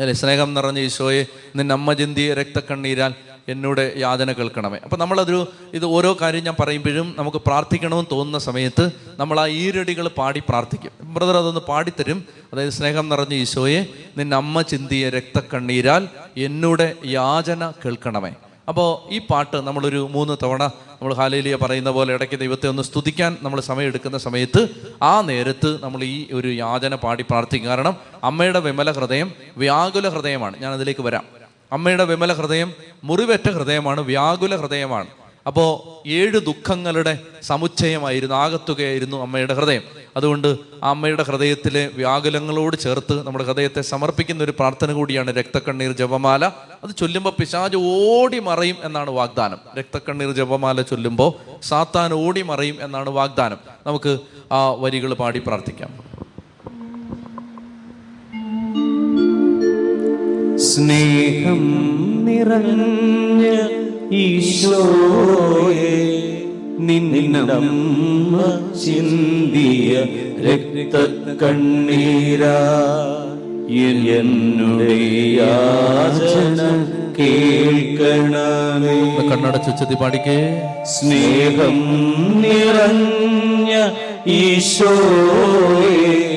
[0.00, 3.14] അല്ലെ സ്നേഹം നിറഞ്ഞ ഈശോയെ നിന്നെ അമ്മ ചിന്തിയ രക്തക്കണ്ണീരാൽ
[3.48, 4.78] എന്നോട് യാതന കേൾക്കണമേ.
[4.84, 10.42] അപ്പം നമ്മളതൊരു ഇത് ഓരോ കാര്യം ഞാൻ പറയുമ്പോഴും നമുക്ക് പ്രാർത്ഥിക്കണമെന്ന് തോന്നുന്ന സമയത്ത് നമ്മൾ ആ ഈരടികൾ പാടി
[10.48, 10.90] പ്രാർത്ഥിക്കും.
[11.14, 12.24] ബ്രദർ അതൊന്ന് പാടിത്തരും.
[12.52, 13.86] അതായത് സ്നേഹം നിറഞ്ഞ ഈശോയെ
[14.18, 18.32] നിന്നെ അമ്മ ചിന്തിയ രക്തക്കണ്ണീരാൽ എന്നോട് യാചന കേൾക്കണമേ.
[18.68, 23.60] അപ്പോൾ ഈ പാട്ട് നമ്മളൊരു മൂന്ന് തവണ നമ്മൾ ഹാലേലിയ പറയുന്ന പോലെ ഇടയ്ക്ക് ദൈവത്തെ ഒന്ന് സ്തുതിക്കാൻ നമ്മൾ
[23.60, 24.68] സമയമെടുക്കുന്ന സമയത്ത്
[25.02, 27.68] ആ നേരത്ത് നമ്മൾ ഈ ഒരു യാചന പാടി പ്രാർത്ഥിക്കും.
[27.68, 30.60] കാരണം അമ്മയുടെ വിമല ഹൃദയം വ്യാകുല ഹൃദയമാണ്.
[30.60, 31.24] ഞാൻ അതിലേക്ക് വരാം.
[31.72, 32.72] അമ്മയുടെ വിമല ഹൃദയം
[33.04, 34.00] മുറിവേറ്റ ഹൃദയമാണ്.
[34.00, 35.06] വ്യാകുല ഹൃദയമാണ്.
[35.46, 39.82] അപ്പോൾ ഏഴ് ദുഃഖങ്ങളുടെ സമുച്ചയമായിരുന്നു ആകത്തുകയായിരുന്നു അമ്മയുടെ ഹൃദയം.
[40.16, 46.44] അതുകൊണ്ട് ആ അമ്മയുടെ ഹൃദയത്തിലെ വ്യാകുലങ്ങളോട് ചേർത്ത് നമ്മുടെ ഹൃദയത്തെ സമർപ്പിക്കുന്ന ഒരു പ്രാർത്ഥന കൂടിയാണ് രക്തക്കണ്ണീർ ജപമാല.
[46.84, 49.58] അത് ചൊല്ലുമ്പോൾ പിശാജ് ഓടി മറയും എന്നാണ് വാഗ്ദാനം.
[49.78, 53.58] രക്തക്കണ്ണീർ ജപമാല ചൊല്ലുമ്പോൾ സാത്താൻ ഓടി മറയും എന്നാണ് വാഗ്ദാനം.
[53.86, 54.18] നമുക്ക്
[54.52, 56.09] ആ വരികൾ പാടി പ്രാർത്ഥിക്കാം.
[60.68, 61.62] സ്നേഹം
[62.26, 63.44] നിറഞ്ഞ
[64.12, 65.96] ഈശോയെ
[66.88, 68.34] നിന്നമ്മ
[68.84, 69.92] ചിന്തിയ
[70.46, 70.96] രക്ത
[71.42, 72.56] കണ്ണീരാ
[79.30, 80.38] കണ്ണടച്ചുച്ചത്തി പാടിക്കേ.
[80.94, 81.76] സ്നേഹം
[82.42, 83.72] നിറഞ്ഞ
[84.36, 86.29] ഈശോയെ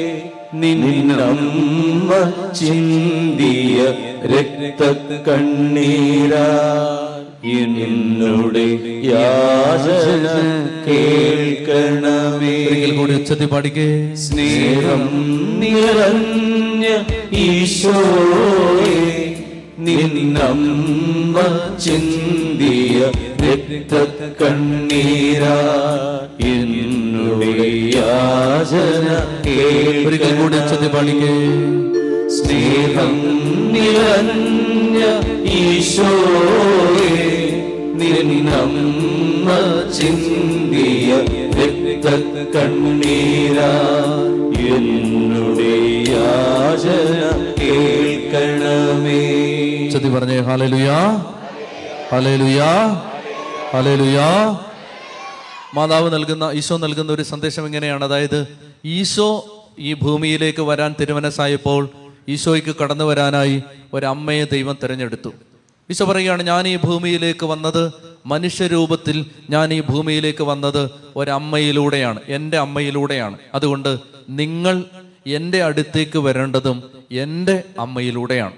[0.54, 3.94] നിന്നമ്മ ചിന്തിയ
[4.26, 6.50] രക്തക്കണ്ണീരാ.
[7.44, 10.28] എന്നുടെ യാചന
[10.88, 12.94] കേൾക്കണമേ.
[12.98, 14.16] കൂടി ഉച്ചത്തി പാടിക്കേ.
[14.16, 15.10] സ്നേഹം
[15.60, 16.86] നിറഞ്ഞ
[17.38, 19.36] ഈശോയെ
[19.80, 21.40] നിന്നമ്മ
[21.78, 23.12] ചിന്തിയ
[23.44, 24.08] രക്ത
[24.42, 25.56] കണ്ണീരാ
[30.06, 31.34] ഒരിക്കൽ കൂടി ഉച്ചത്തി പാടിക്കേ
[32.36, 33.14] സ്നേഹം
[33.74, 35.00] നിറഞ്ഞ
[35.58, 37.12] ഈശോയെ
[38.00, 39.48] നിന്നമ്മ
[39.98, 41.10] ചിന്തിയ
[42.06, 43.72] രക്തക്കണ്ണീരാ
[44.74, 45.74] എന്നുടെ
[46.12, 47.20] യാചന
[47.60, 49.22] കേൾക്കണമേ.
[49.94, 50.98] ചതി പറഞ്ഞേ ഹാലലുയാ
[52.12, 52.72] ഹാലലുയാ
[53.74, 54.28] ഹാലലുയാ
[55.74, 58.48] മാതാവ് നൽകുന്ന ഈശോ നൽകുന്ന ഒരു സന്ദേശം എങ്ങനെയാണ് അതായത്
[58.86, 61.90] ഈശോ ഈ ഭൂമിയിലേക്ക് വരാൻ തിരുമനസ്സായപ്പോൾ
[62.30, 65.34] ഈശോയ്ക്ക് കടന്നു വരാനായി ഒരമ്മയെ ദൈവം തിരഞ്ഞെടുത്തു.
[65.90, 67.92] ഈശോ പറയുകയാണ് ഞാൻ ഈ ഭൂമിയിലേക്ക് വന്നത്
[68.26, 73.38] മനുഷ്യരൂപത്തിൽ ഞാൻ ഈ ഭൂമിയിലേക്ക് വന്നത് ഒരമ്മയിലൂടെയാണ് എന്റെ അമ്മയിലൂടെയാണ്.
[73.54, 74.84] അതുകൊണ്ട് നിങ്ങൾ
[75.28, 78.54] എന്റെ അടുത്തേക്ക് വരേണ്ടതും എന്റെ അമ്മയിലൂടെയാണ്.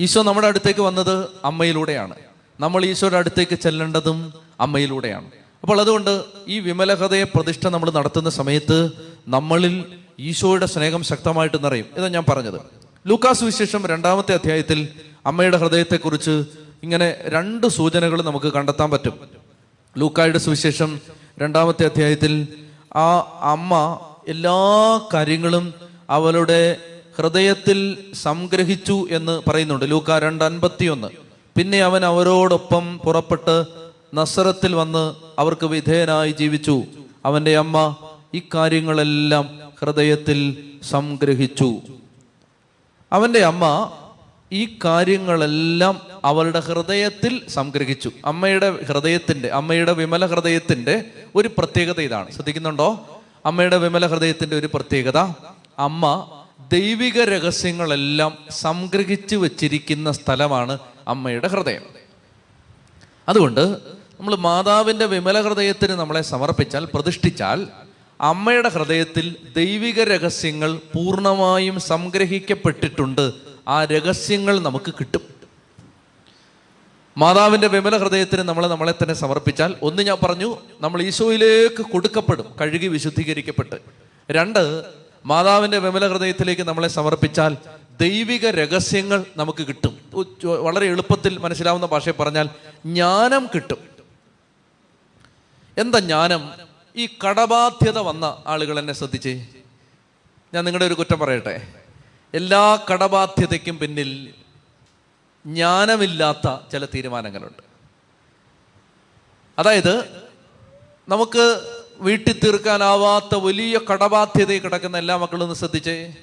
[0.00, 2.14] ഈശോ നമ്മുടെ അടുത്തേക്ക് വന്നത് അമ്മയിലൂടെയാണ്.
[2.60, 5.39] നമ്മൾ ഈശോയുടെ അടുത്തേക്ക് ചെല്ലേണ്ടതും അമ്മയിലൂടെയാണ്.
[5.62, 8.90] അപ്പോൾ അതുകൊണ്ട് ഈ വിമലഹതയെ പ്രതിഷ്ഠ നമ്മൾ നടത്തുന്ന സമയത്ത്
[9.28, 9.84] നമ്മളിൽ
[10.20, 11.86] ഈശോയുടെ സ്നേഹം ശക്തമായിട്ട് നിറയും.
[11.96, 12.60] ഇതാ ഞാൻ പറഞ്ഞത്.
[13.06, 14.88] ലൂക്കാസ് വിശേഷം രണ്ടാമത്തെ അധ്യായത്തിൽ
[15.26, 16.44] അമ്മയുടെ ഹൃദയത്തെക്കുറിച്ച്
[16.82, 19.12] ഇങ്ങനെ രണ്ട് സൂചനകൾ നമുക്ക് കണ്ടെത്താൻ പറ്റും.
[19.98, 21.00] ലൂക്കായുടെ സുവിശേഷം
[21.38, 22.48] രണ്ടാമത്തെ അധ്യായത്തിൽ
[22.96, 25.74] ആ അമ്മ എല്ലാ കാര്യങ്ങളും
[26.10, 26.76] അവളുടെ
[27.18, 29.90] ഹൃദയത്തിൽ സംഗ്രഹിച്ചു എന്ന് പറയുന്നുണ്ട്.
[29.90, 31.08] ലൂക്ക രണ്ട് അൻപത്തിയൊന്ന്
[31.56, 33.64] പിന്നെ അവൻ അവരോടൊപ്പം പുറപ്പെട്ട്
[34.14, 36.82] നസറത്തിൽ വന്ന് അവർക്ക് വിധേയനായി ജീവിച്ചു.
[37.24, 37.96] അവന്റെ അമ്മ
[38.34, 41.80] ഇക്കാര്യങ്ങളെല്ലാം ഹൃദയത്തിൽ സംഗ്രഹിച്ചു.
[43.12, 43.92] അവന്റെ അമ്മ
[44.52, 48.10] ഈ കാര്യങ്ങളെല്ലാം അവളുടെ ഹൃദയത്തിൽ സംഗ്രഹിച്ചു.
[48.24, 52.30] അമ്മയുടെ ഹൃദയത്തിന്റെ അമ്മയുടെ വിമല ഹൃദയത്തിന്റെ ഒരു പ്രത്യേകത ഇതാണ്.
[52.30, 53.20] ശ്രദ്ധിക്കുന്നുണ്ടോ?
[53.46, 55.18] അമ്മയുടെ വിമല ഹൃദയത്തിന്റെ ഒരു പ്രത്യേകത
[55.78, 56.30] അമ്മ
[56.72, 61.82] ദൈവിക രഹസ്യങ്ങളെല്ലാം സംഗ്രഹിച്ചു വച്ചിരിക്കുന്ന സ്ഥലമാണ് അമ്മയുടെ ഹൃദയം.
[63.28, 63.76] അതുകൊണ്ട്
[64.20, 67.68] നമ്മൾ മാതാവിന്റെ വിമല ഹൃദയത്തിന് നമ്മളെ സമർപ്പിച്ചാൽ പ്രതിഷ്ഠിച്ചാൽ
[68.20, 73.32] അമ്മയുടെ ഹൃദയത്തിൽ ദൈവിക രഹസ്യങ്ങൾ പൂർണമായും സംഗ്രഹിക്കപ്പെട്ടിട്ടുണ്ട്.
[73.68, 75.20] ആ രഹസ്യങ്ങൾ നമുക്ക് കിട്ടും.
[77.18, 83.76] മാതാവിന്റെ വിമല ഹൃദയത്തിന് നമ്മൾ നമ്മളെ തന്നെ സമർപ്പിച്ചാൽ ഒന്ന് ഞാൻ പറഞ്ഞു നമ്മൾ ഈശോയിലേക്ക് കൊടുക്കപ്പെടും കഴുകി വിശുദ്ധീകരിക്കപ്പെട്ട്.
[84.30, 84.84] രണ്ട്
[85.26, 87.56] മാതാവിന്റെ വിമല ഹൃദയത്തിലേക്ക് നമ്മളെ സമർപ്പിച്ചാൽ
[88.00, 89.98] ദൈവിക രഹസ്യങ്ങൾ നമുക്ക് കിട്ടും.
[90.44, 92.48] വളരെ എളുപ്പത്തിൽ മനസ്സിലാവുന്ന ഭാഷയിൽ പറഞ്ഞാൽ
[92.86, 93.89] ജ്ഞാനം കിട്ടും.
[95.78, 96.50] എന്താ ജ്ഞാനം?
[96.96, 99.46] ഈ കടബാധ്യത വന്ന ആളുകൾ എന്നെ ശ്രദ്ധിച്ചേ.
[100.54, 101.72] ഞാൻ നിങ്ങളുടെ ഒരു കുറ്റം പറയട്ടെ.
[102.34, 104.34] എല്ലാ കടബാധ്യതയ്ക്കും പിന്നിൽ
[105.46, 107.62] ജ്ഞാനമില്ലാത്ത ചില തീരുമാനങ്ങളുണ്ട്.
[109.58, 110.24] അതായത്
[111.08, 116.14] നമുക്ക് വീട്ടിൽ തീർക്കാനാവാത്ത വലിയ കടബാധ്യതയിൽ കിടക്കുന്ന എല്ലാ മക്കളും ഒന്ന് ശ്രദ്ധിച്ചേ.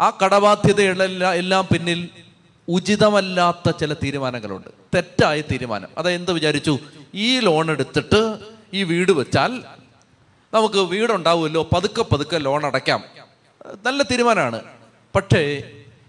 [0.00, 2.08] ആ കടബാധ്യതയുള്ള എല്ലാം പിന്നിൽ
[2.68, 4.68] ഉചിതമല്ലാത്ത ചില തീരുമാനങ്ങളുണ്ട്.
[4.94, 5.88] തെറ്റായ തീരുമാനം.
[5.98, 6.78] അതായത് എന്ത് വിചാരിച്ചു?
[7.14, 9.52] ഈ ലോൺ എടുത്തിട്ട് ഈ വീട് വെച്ചാൽ
[10.54, 13.04] നമുക്ക് വീടുണ്ടാവുമല്ലോ പതുക്കെ പതുക്കെ ലോൺ അടയ്ക്കാം.
[13.86, 14.62] നല്ല തീരുമാനമാണ്.
[15.14, 15.42] പക്ഷേ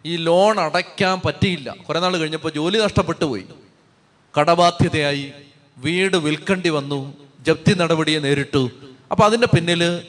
[0.06, 1.76] ഈ ലോൺ അടയ്ക്കാൻ പറ്റിയില്ല.
[1.88, 3.46] കുറെ നാൾ കഴിഞ്ഞപ്പോൾ ജോലി നഷ്ടപ്പെട്ടു പോയി.
[4.40, 5.32] കടബാധ്യതയായി
[5.78, 8.70] വീട് വിൽക്കേണ്ടി വന്നു ജപ്തി നടപടിയെ നേരിട്ടു.
[9.12, 10.02] അപ്പൊ അതിന്റെ പിന്നിൽ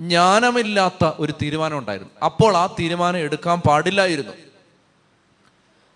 [0.00, 2.12] ജ്ഞാനമില്ലാത്ത ഒരു തീരുമാനം ഉണ്ടായിരുന്നു.
[2.24, 4.32] അപ്പോൾ ആ തീരുമാനം എടുക്കാൻ പാടില്ലായിരുന്നു.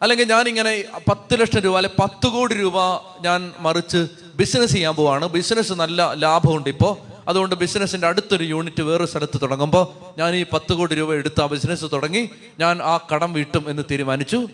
[0.03, 2.75] അല്ലെങ്കിൽ ഞാനിങ്ങനെ പത്ത് ലക്ഷം രൂപ അല്ലെ പത്ത് കോടി രൂപ
[3.21, 5.29] ഞാൻ മറിച്ച് ബിസിനസ് ചെയ്യാൻ പോവാണ്.
[5.29, 9.87] ബിസിനസ് നല്ല ലാഭമുണ്ട് ഇപ്പോൾ അതുകൊണ്ട് ബിസിനസ്സിന്റെ അടുത്തൊരു യൂണിറ്റ് വേറൊരു സ്ഥലത്ത് തുടങ്ങുമ്പോൾ
[10.19, 12.31] ഞാൻ ഈ പത്ത് കോടി രൂപ എടുത്ത് ആ ബിസിനസ് തുടങ്ങി
[12.61, 14.49] ഞാൻ ആ കടം വീട്ടും എന്ന് തീരുമാനിച്ചു.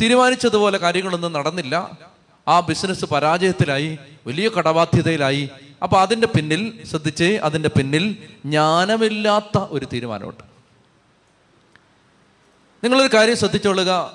[0.00, 1.90] തീരുമാനിച്ചതുപോലെ കാര്യങ്ങളൊന്നും നടന്നില്ല.
[2.48, 5.50] ആ ബിസിനസ് പരാജയത്തിലായി വലിയ കടബാധ്യതയിലായി.
[5.82, 10.44] അപ്പൊ അതിന്റെ പിന്നിൽ ശ്രദ്ധിച്ചേ അതിന്റെ പിന്നിൽ ജ്ഞാനമില്ലാത്ത ഒരു തീരുമാനമുണ്ട്.
[12.84, 14.12] നിങ്ങളൊരു കാര്യം ശ്രദ്ധിച്ചോളുക.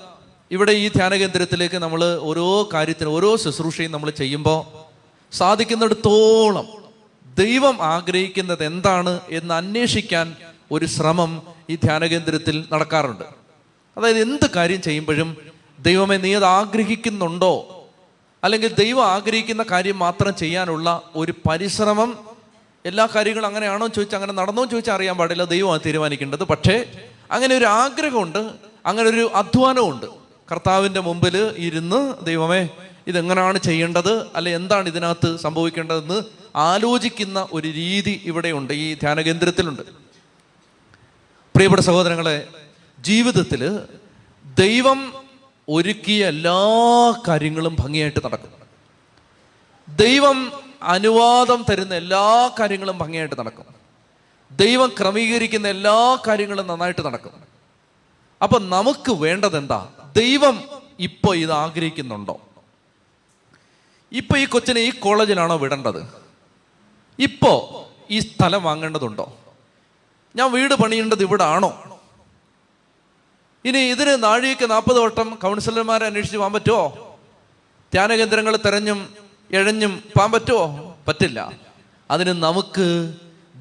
[0.52, 4.85] ഇവിടെ ഈ ധ്യാന കേന്ദ്രത്തിലേക്ക് നമ്മൾ ഓരോ കാര്യത്തിനും ഓരോ ശുശ്രൂഷയും നമ്മൾ ചെയ്യുമ്പോൾ
[5.36, 6.68] സാധിക്കുന്നിടത്തോളം
[7.40, 10.36] ദൈവം ആഗ്രഹിക്കുന്നത് എന്താണ് എന്ന് അന്വേഷിക്കാൻ
[10.72, 13.24] ഒരു ശ്രമം ഈ ധ്യാനകേന്ദ്രത്തിൽ നടക്കാറുണ്ട്.
[13.98, 15.38] അതായത് എന്ത് കാര്യം ചെയ്യുമ്പോഴും
[15.80, 17.86] ദൈവമേ നീ അത് ആഗ്രഹിക്കുന്നുണ്ടോ?
[18.44, 22.18] അല്ലെങ്കിൽ ദൈവം ആഗ്രഹിക്കുന്ന കാര്യം മാത്രം ചെയ്യാനുള്ള ഒരു പരിശ്രമം
[22.86, 26.44] എല്ലാ കാര്യങ്ങളും അങ്ങനെയാണോ ചോദിച്ചാൽ അങ്ങനെ നടന്നോ ചോദിച്ചാൽ അറിയാൻ പാടില്ല ദൈവമാണ് തീരുമാനിക്കേണ്ടത്.
[26.44, 26.86] പക്ഷേ
[27.32, 28.52] അങ്ങനെ ഒരു ആഗ്രഹമുണ്ട്
[28.86, 30.06] അങ്ങനെ ഒരു അധ്വാനമുണ്ട്.
[30.52, 32.70] കർത്താവിന്റെ മുമ്പിൽ ഇരുന്ന് ദൈവമേ
[33.08, 34.28] ഇതെങ്ങനെയാണ് ചെയ്യേണ്ടത്?
[34.36, 36.22] അല്ലെ എന്താണ് ഇതിനകത്ത് സംഭവിക്കേണ്ടതെന്ന്
[36.56, 39.82] ആലോചിക്കുന്ന ഒരു രീതി ഇവിടെയുണ്ട് ഈ ധ്യാന കേന്ദ്രത്തിലുണ്ട്.
[41.56, 42.48] പ്രിയപ്പെട്ട സഹോദരങ്ങളെ
[43.00, 43.80] ജീവിതത്തിൽ
[44.60, 45.14] ദൈവം
[45.70, 46.60] ഒരുക്കിയ എല്ലാ
[47.28, 48.50] കാര്യങ്ങളും ഭംഗിയായിട്ട് നടക്കും.
[49.96, 50.52] ദൈവം
[50.84, 53.66] അനുവാദം തരുന്ന എല്ലാ കാര്യങ്ങളും ഭംഗിയായിട്ട് നടക്കും.
[54.52, 57.32] ദൈവം ക്രമീകരിക്കുന്ന എല്ലാ കാര്യങ്ങളും നന്നായിട്ട് നടക്കും.
[58.44, 60.64] അപ്പൊ നമുക്ക് വേണ്ടത് എന്താ ദൈവം
[61.00, 62.42] ഇപ്പോൾ ഇത് ആഗ്രഹിക്കുന്നുണ്ടോ?
[64.12, 66.08] ഇപ്പൊ ഈ കൊച്ചിനെ ഈ കോളേജിലാണോ വിടേണ്ടത്?
[67.20, 67.54] ഇപ്പോ
[68.10, 69.38] ഈ സ്ഥലം വാങ്ങേണ്ടതുണ്ടോ?
[70.36, 71.84] ഞാൻ വീട് പണിയേണ്ടത് ഇവിടെ ആണോ
[73.66, 77.14] ഇനി ഇതിന് നാഴിക നാൽപ്പത് വട്ടം കൗൺസിലർമാരെ അന്വേഷിച്ച് പോകാൻ പറ്റുമോ
[77.94, 79.10] ധ്യാനകേന്ദ്രങ്ങൾ തെരഞ്ഞും
[79.52, 81.54] എഴഞ്ഞും പോകാൻ പറ്റുമോ പറ്റില്ല.
[82.12, 83.16] അതിന് നമുക്ക്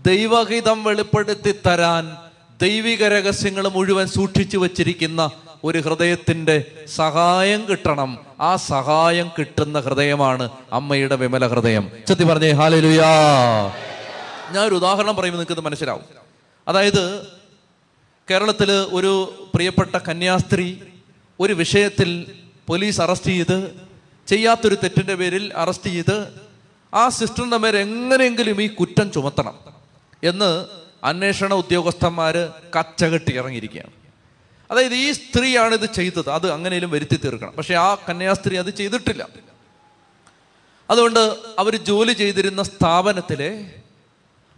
[0.05, 2.16] ദൈവഹിതം വെളിപ്പെടുത്തി തരാൻ
[2.61, 5.30] ദൈവിക രഹസ്യങ്ങൾ മുഴുവൻ സൂക്ഷിച്ചു വച്ചിരിക്കുന്ന
[5.65, 8.19] ഒരു ഹൃദയത്തിന്റെ സഹായം കിട്ടണം.
[8.41, 11.91] ആ സഹായം കിട്ടുന്ന ഹൃദയമാണ് അമ്മയുടെ വിമല ഹൃദയം.
[12.09, 13.07] ചെത്തി പറഞ്ഞേ ഹാലലുയാ.
[14.51, 16.03] ഞാൻ ഒരു ഉദാഹരണം പറയുമ്പോൾ നിങ്ങൾക്ക് മനസ്സിലാവും.
[16.69, 17.27] അതായത്
[18.31, 20.77] കേരളത്തിൽ ഒരു പ്രിയപ്പെട്ട കന്യാസ്ത്രീ
[21.41, 22.35] ഒരു വിഷയത്തിൽ
[22.67, 23.81] പോലീസ് അറസ്റ്റ് ചെയ്ത്
[24.27, 26.29] ചെയ്യാത്തൊരു തെറ്റിന്റെ പേരിൽ അറസ്റ്റ് ചെയ്ത്
[26.95, 29.55] ആ സിസ്റ്ററിന്റെ മേൽ എങ്ങനെയെങ്കിലും ഈ കുറ്റം ചുമത്തണം
[30.25, 30.67] എന്ന്
[31.05, 34.04] അന്വേഷണ ഉദ്യോഗസ്ഥന്മാർ കച്ചകെട്ടി ഇറങ്ങിയിരിക്കുകയാണ്.
[34.71, 36.31] അതായത് ഈ സ്ത്രീയാണ് ഇത് ചെയ്തത്.
[36.31, 37.53] അത് അങ്ങനെയും വരുത്തി തീർക്കണം.
[37.53, 39.29] പക്ഷെ ആ കന്യാസ്ത്രീ അത് ചെയ്തിട്ടില്ല.
[40.91, 43.73] അതുകൊണ്ട് അവർ ജോലി ചെയ്തിരുന്ന സ്ഥാപനത്തിലെ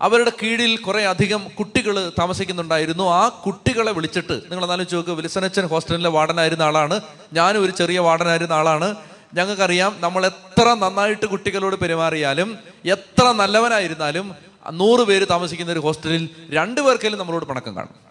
[0.03, 3.05] അവരുടെ കീഴിൽ കുറേ അധികം കുട്ടികൾ താമസിക്കുന്നുണ്ടായിരുന്നു.
[3.05, 7.01] ആ കുട്ടികളെ വിളിച്ചിട്ട് നിങ്ങൾ എന്നാലും ചോദിക്കുക വിൽസനച്ചൻ ഹോസ്റ്റലിലെ വാർഡനായിരുന്ന ആളാണ്.
[7.33, 8.95] ഞാനും ഒരു ചെറിയ വാർഡനായിരുന്ന ആളാണ്.
[9.35, 14.35] ഞങ്ങൾക്കറിയാം നമ്മൾ എത്ര നന്നായിട്ട് കുട്ടികളോട് പെരുമാറിയാലും എത്ര നല്ലവനായിരുന്നാലും
[14.71, 18.06] നൂറ് പേര് താമസിക്കുന്ന ഒരു ഹോസ്റ്റലിൽ രണ്ടു പേർക്കെങ്കിലും നമ്മളോട് പണക്കം കാണും.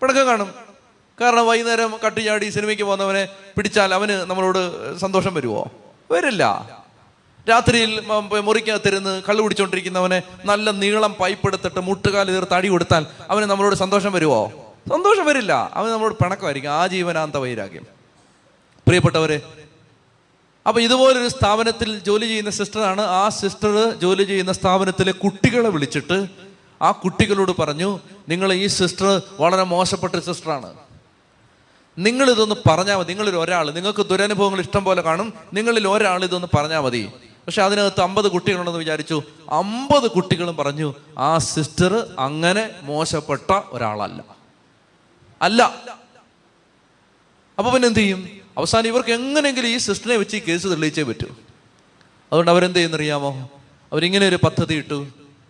[0.00, 0.50] പിണക്കം കാണും.
[1.20, 3.22] കാരണം വൈകുന്നേരം കട്ടിച്ചാടി സിനിമയ്ക്ക് പോകുന്നവനെ
[3.56, 4.60] പിടിച്ചാൽ അവന് നമ്മളോട്
[4.98, 5.62] സന്തോഷം വരുമോ
[6.12, 6.44] വരില്ല.
[7.48, 7.92] രാത്രിയിൽ
[8.46, 14.40] മുറിക്കകത്തിരുന്ന് കള്ളു പിടിച്ചോണ്ടിരിക്കുന്നവനെ നല്ല നീളം പൈപ്പ് എടുത്തിട്ട് മുട്ടുകാൽ തീർത്ത് അടി കൊടുത്താൽ അവന് നമ്മളോട് സന്തോഷം വരുമോ
[14.92, 15.52] സന്തോഷം വരില്ല.
[15.74, 16.72] അവൻ നമ്മളോട് പിണക്കമായിരിക്കും.
[16.72, 17.86] ആ ജീവനാന്ത വൈരാഗ്യം.
[18.86, 19.38] പ്രിയപ്പെട്ടവരെ
[20.68, 23.02] അപ്പൊ ഇതുപോലൊരു സ്ഥാപനത്തിൽ ജോലി ചെയ്യുന്ന സിസ്റ്ററാണ്.
[23.20, 26.47] ആ സിസ്റ്റർ ജോലി ചെയ്യുന്ന സ്ഥാപനത്തിലെ കുട്ടികളെ വിളിച്ചിട്ട്
[26.82, 30.74] ആ കുട്ടികളോട് പറഞ്ഞു നിങ്ങൾ ഈ സിസ്റ്റർ വളരെ മോശപ്പെട്ട സിസ്റ്ററാണ്.
[31.98, 33.08] നിങ്ങൾ ഇതൊന്ന് പറഞ്ഞാൽ മതി.
[33.08, 35.32] നിങ്ങളിൽ ഒരാൾ നിങ്ങൾക്ക് ദുരനുഭവങ്ങൾ ഇഷ്ടം പോലെ കാണും.
[35.54, 37.10] നിങ്ങളിൽ ഒരാൾ ഇതൊന്ന് പറഞ്ഞാൽ മതി.
[37.46, 39.22] പക്ഷെ അതിനകത്ത് അമ്പത് കുട്ടികളുണ്ടെന്ന് വിചാരിച്ചു.
[39.50, 44.24] അമ്പത് കുട്ടികളും പറഞ്ഞു ആ സിസ്റ്റർ അങ്ങനെ മോശപ്പെട്ട ഒരാളല്ല.
[45.42, 45.62] അല്ല.
[47.58, 48.28] അപ്പൊ പിന്നെ എന്ത് ചെയ്യും?
[48.58, 51.26] അവസാനം ഇവർക്ക് എങ്ങനെയെങ്കിലും ഈ സിസ്റ്ററിനെ വെച്ച് ഈ കേസ് തെളിയിച്ചേ പറ്റൂ.
[52.26, 53.50] അതുകൊണ്ട് അവരെന്ത് ചെയ്യുന്നറിയാമോ?
[53.92, 55.06] അവരിങ്ങനെ ഒരു പദ്ധതി ഇട്ടു.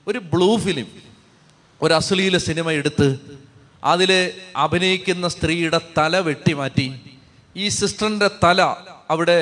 [0.08, 1.07] ഒരു ബ്ലൂ ഫിലിം.
[1.80, 3.08] ഒരു അശ്ലീല സിനിമ എടുത്ത്
[3.92, 4.10] അതിൽ
[4.64, 6.86] അഭിനയിക്കുന്ന സ്ത്രീയുടെ തല വെട്ടിമാറ്റി.
[7.56, 8.60] ഈ സിസ്റ്ററിന്റെ തല
[9.12, 9.38] അവിടെ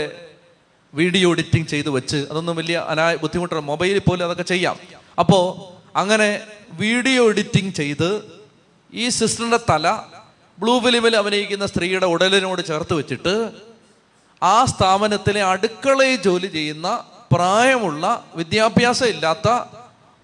[0.92, 4.76] വീഡിയോ എഡിറ്റിംഗ് ചെയ്ത് വെച്ച് അതൊന്നും വലിയ അനാ ബുദ്ധിമുട്ടാണ് മൊബൈലിൽ പോലും അതൊക്കെ ചെയ്യാം.
[5.22, 5.44] അപ്പോൾ
[6.00, 6.28] അങ്ങനെ
[6.82, 8.10] വീഡിയോ എഡിറ്റിംഗ് ചെയ്ത്
[8.92, 9.86] ഈ സിസ്റ്ററിന്റെ തല
[10.58, 13.34] ബ്ലൂ ഫിലിമിൽ അഭിനയിക്കുന്ന സ്ത്രീയുടെ ഉടലിനോട് ചേർത്ത് വെച്ചിട്ട്
[14.42, 16.88] ആ സ്ഥാപനത്തിലെ അടുക്കളയിൽ ജോലി ചെയ്യുന്ന
[17.34, 18.04] പ്രായമുള്ള
[18.40, 19.48] വിദ്യാഭ്യാസം ഇല്ലാത്ത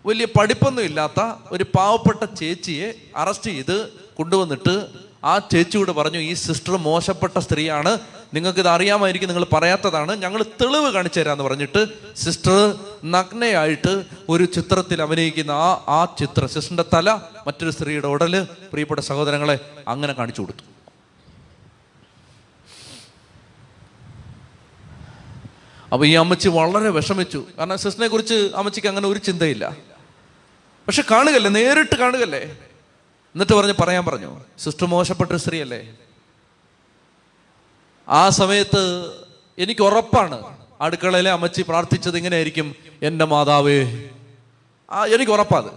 [0.07, 1.21] വലിയ പഠിപ്പൊന്നും ഇല്ലാത്ത
[1.53, 4.87] ഒരു പാവപ്പെട്ട ചേച്ചിയെ അറസ്റ്റ് ചെയ്ത് കൊണ്ടുവന്നിട്ട്
[5.25, 7.99] ആ ചേച്ചിയോട് പറഞ്ഞു ഈ സിസ്റ്റർ മോശപ്പെട്ട സ്ത്രീയാണ്.
[8.35, 10.17] നിങ്ങൾക്ക് ഇത് അറിയാമായിരിക്കും നിങ്ങൾ പറയാത്തതാണ്.
[10.17, 11.87] ഞങ്ങൾ തെളിവ് കാണിച്ചു തരാമെന്ന് പറഞ്ഞിട്ട്
[12.17, 12.75] സിസ്റ്റർ
[13.05, 17.11] നഗ്നയായിട്ട് ഒരു ചിത്രത്തിൽ അഭിനയിക്കുന്ന ആ ആ ചിത്രം സിസ്റ്ററിന്റെ തല
[17.47, 19.57] മറ്റൊരു സ്ത്രീയുടെ ഉടൽ പ്രിയപ്പെട്ട സഹോദരങ്ങളെ
[19.89, 20.65] അങ്ങനെ കാണിച്ചു കൊടുത്തു.
[25.93, 27.47] അപ്പൊ ഈ അമ്മച്ചി വളരെ വിഷമിച്ചു.
[27.59, 29.92] കാരണം സിസ്റ്ററിനെ കുറിച്ച് അമ്മച്ചിക്ക് അങ്ങനെ ഒരു ചിന്തയില്ല.
[30.89, 32.43] പക്ഷെ കാണുകല്ലേ നേരിട്ട് കാണുകല്ലേ
[33.35, 35.97] എന്നിട്ട് പറഞ്ഞ് പറയാൻ പറഞ്ഞു സിസ്റ്റർ മോശപ്പെട്ട സ്ത്രീയല്ലേ?
[38.09, 38.83] ആ സമയത്ത്
[39.59, 40.39] എനിക്ക് ഉറപ്പാണ്
[40.81, 44.11] അടുക്കളയിലെ അമ്മച്ചി പ്രാർത്ഥിച്ചത് ഇങ്ങനെയായിരിക്കും എന്റെ മാതാവേ.
[44.91, 45.71] ആ എനിക്ക് ഉറപ്പാത്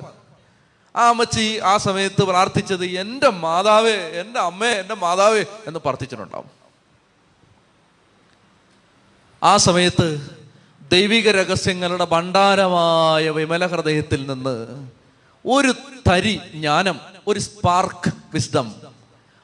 [0.95, 6.49] ആ അമ്മച്ചി ആ സമയത്ത് പ്രാർത്ഥിച്ചത് എന്റെ മാതാവേ എന്റെ അമ്മേ എന്റെ മാതാവേ എന്ന് പ്രാർത്ഥിച്ചിട്ടുണ്ടാവും.
[9.43, 10.34] ആ സമയത്ത്
[10.91, 14.55] ദൈവിക രഹസ്യങ്ങളുടെ ഭണ്ഡാരമായ വിമല ഹൃദയത്തിൽ നിന്ന്
[15.45, 15.73] ഒരു
[16.09, 18.75] തരി ജ്ഞാനം ഒരു സ്പാർക്ക് വിസ്ഡം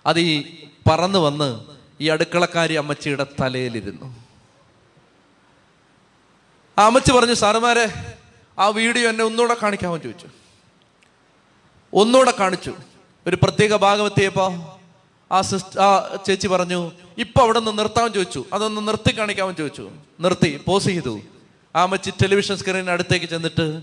[0.05, 0.57] അത് ഈ
[0.89, 1.59] പറന്നു വന്ന്
[2.01, 4.25] ഈ അടുക്കളക്കാരി അമ്മച്ചിയുടെ തലയിലിരുന്നു.
[6.79, 8.15] ആ അമ്മച്ചി പറഞ്ഞു സാറുമാരെ
[8.59, 9.97] ആ വീഡിയോ എന്നെ ഒന്നുകൂടെ കാണിക്കാമോ?
[9.97, 10.27] ചോദിച്ചു.
[11.93, 12.73] ഒന്നുകൂടെ കാണിച്ചു.
[13.27, 14.79] ഒരു പ്രത്യേക ഭാഗം എത്തിയപ്പോ
[15.31, 18.45] ആ സിസ്റ്റർ ആ ചേച്ചി പറഞ്ഞു ഇപ്പൊ അവിടെ നിന്ന് നിർത്താമെന്ന് ചോദിച്ചു.
[18.53, 19.89] അതൊന്ന് നിർത്തി കാണിക്കാമെന്ന് ചോദിച്ചു.
[20.19, 21.19] നിർത്തി പോസ് ചെയ്തു.
[21.75, 23.81] ആ അമ്മച്ചി ടെലിവിഷൻ സ്ക്രീനിന് അടുത്തേക്ക് ചെന്നിട്ട്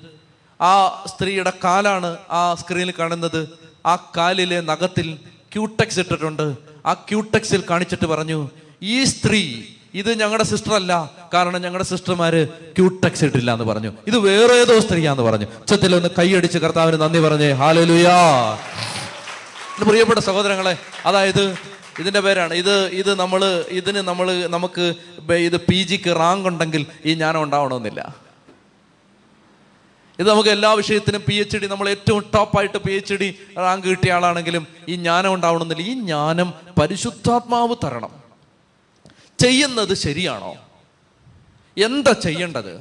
[0.60, 3.48] ആ സ്ത്രീയുടെ കാലാണ് ആ സ്ക്രീനിൽ കാണുന്നത്.
[3.86, 5.18] ആ കാലിലെ നഖത്തിൽ
[5.52, 6.56] ക്യൂടെക്സ് ഇട്ടിട്ടുണ്ട്.
[6.86, 8.48] ആ ക്യൂടെക്സിൽ കാണിച്ചിട്ട് പറഞ്ഞു
[8.82, 9.62] ഈ സ്ത്രീ
[9.94, 11.10] ഇത് ഞങ്ങളുടെ സിസ്റ്റർ അല്ല.
[11.34, 13.92] കാരണം ഞങ്ങളുടെ സിസ്റ്റർമാര് ക്യൂടെക്സ് ഇട്ടില്ല എന്ന് പറഞ്ഞു.
[14.06, 15.44] ഇത് വേറെ ഏതോ സ്ത്രീയാന്ന് പറഞ്ഞു.
[15.44, 18.18] ഉച്ചത്തിൽ ഒന്ന് കൈയടിച്ച് കർത്താവിന് നന്ദി പറഞ്ഞേ ഹാലലുയാ
[19.88, 21.54] പ്രിയപ്പെട്ട സഹോദരങ്ങളെ അതായത്
[21.98, 24.94] ഇതിന്റെ പേരാണ് ഇത് ഇത് നമ്മൾ ഇതിന് നമ്മൾ നമുക്ക്
[25.32, 28.28] ഇത് പി ജിക്ക് റാങ്ക് ഉണ്ടെങ്കിൽ ഈ ജ്ഞാനം ഉണ്ടാവണമെന്നില്ല.
[30.18, 34.12] ഇത് നമുക്ക് എല്ലാ വിഷയത്തിനും പി എച്ച് ഡി നമ്മൾ ഏറ്റവും ടോപ്പായിട്ട് പി എച്ച് ഡി റാങ്ക് കിട്ടിയ
[34.12, 35.82] ആളാണെങ്കിലും ഈ ജ്ഞാനം ഉണ്ടാവണമെന്നില്ല.
[35.82, 38.22] ഈ ജ്ഞാനം പരിശുദ്ധാത്മാവ് തരണം.
[39.38, 40.54] ചെയ്യുന്നത് ശരിയാണോ?
[41.84, 42.76] എന്താ ചെയ്യേണ്ടത്?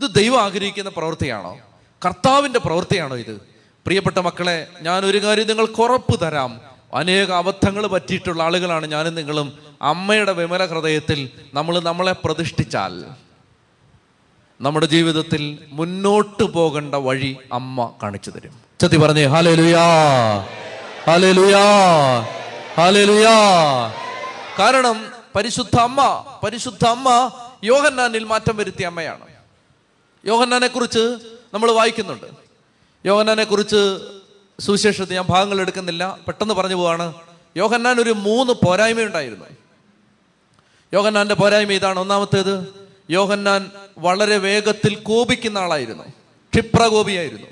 [0.00, 1.58] ഇത് ദൈവം ആഗ്രഹിക്കുന്ന പ്രവൃത്തിയാണോ?
[2.06, 3.40] കർത്താവിന്റെ പ്രവൃത്തിയാണോ ഇത്?
[3.86, 6.69] പ്രിയപ്പെട്ട മക്കളെ ഞാൻ ഒരു കാര്യം നിങ്ങൾക്ക് ഉറപ്പ് തരാം.
[6.94, 9.58] അനേക അബദ്ധങ്ങൾ പറ്റിയിട്ടുള്ള ആളുകളാണ് ഞാനും നിങ്ങളും.
[9.82, 13.04] അമ്മയുടെ വിമല ഹൃദയത്തിൽ നമ്മൾ നമ്മളെ പ്രതിഷ്ഠിച്ചാൽ
[14.60, 18.54] നമ്മുടെ ജീവിതത്തിൽ മുന്നോട്ട് പോകേണ്ട വഴി അമ്മ കാണിച്ചു തരും.
[18.80, 19.84] ചത്തി പറഞ്ഞേ ഹാലേ ലുയാ
[21.06, 21.64] ഹാലേ ലുയാ
[22.78, 23.36] ഹാലേ ലുയാ
[24.58, 24.96] കാരണം
[25.36, 27.08] പരിശുദ്ധ അമ്മ പരിശുദ്ധ അമ്മ
[27.64, 29.26] യോഹന്നാനിൽ മാറ്റം വരുത്തിയ അമ്മയാണ്.
[30.24, 31.04] യോഹന്നാനെ കുറിച്ച്
[31.54, 32.26] നമ്മൾ വായിക്കുന്നുണ്ട്.
[33.06, 33.82] യോഹന്നാനെ കുറിച്ച്
[34.60, 36.18] സുവിശേഷത്തിൽ ഞാൻ ഭാഗങ്ങൾ എടുക്കുന്നില്ല.
[36.26, 37.14] പെട്ടെന്ന് പറഞ്ഞു പോവാണ്.
[37.56, 39.44] യോഹന്നാൻ ഒരു മൂന്ന് പോരായ്മയുണ്ടായിരുന്നു
[40.94, 41.98] യോഹന്നാന്റെ പോരായ്മ ഇതാണ്.
[41.98, 42.66] ഒന്നാമത്തേത്
[43.10, 46.04] യോഹന്നാൻ വളരെ വേഗത്തിൽ കോപിക്കുന്ന ആളായിരുന്നു.
[46.54, 47.46] ക്ഷിപ്രകോപിയായിരുന്നു.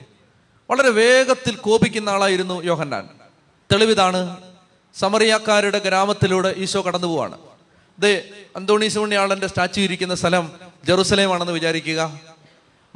[0.71, 3.09] വളരെ വേഗത്തിൽ കോപിക്കുന്ന ആളായിരുന്നു യോഹന്നാൻ.
[3.73, 4.37] തെളിവിതാണ്
[4.95, 7.39] സമറിയാക്കാരുടെ ഗ്രാമത്തിലൂടെ ഈശോ കടന്നു പോവാണ്.
[7.99, 10.53] ദേ അന്തോണീസ് പുണ്യാളന്റെ സ്റ്റാച്യു ഇരിക്കുന്ന സ്ഥലം
[10.85, 12.21] ജെറുസലേം ആണെന്ന് വിചാരിക്കുക.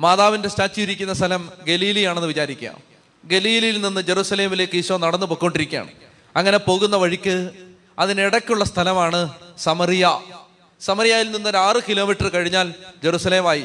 [0.01, 2.91] മാതാവിന്റെ സ്റ്റാച്യു ഇരിക്കുന്ന സ്ഥലം ഗലീലിയാണെന്ന് വിചാരിക്കുക.
[3.25, 5.89] ഗലീലിയിൽ നിന്ന് ജെറുസലേമിലേക്ക് ഈശോ നടന്നു പൊയ്ക്കൊണ്ടിരിക്കുകയാണ്.
[6.37, 7.51] അങ്ങനെ പോകുന്ന വഴിക്ക്
[7.99, 10.20] അതിനിടയ്ക്കുള്ള സ്ഥലമാണ് സമറിയ.
[10.81, 13.64] സമറിയയിൽ നിന്ന് ഒരു ആറ് കിലോമീറ്റർ കഴിഞ്ഞാൽ ജെറുസലേമായി.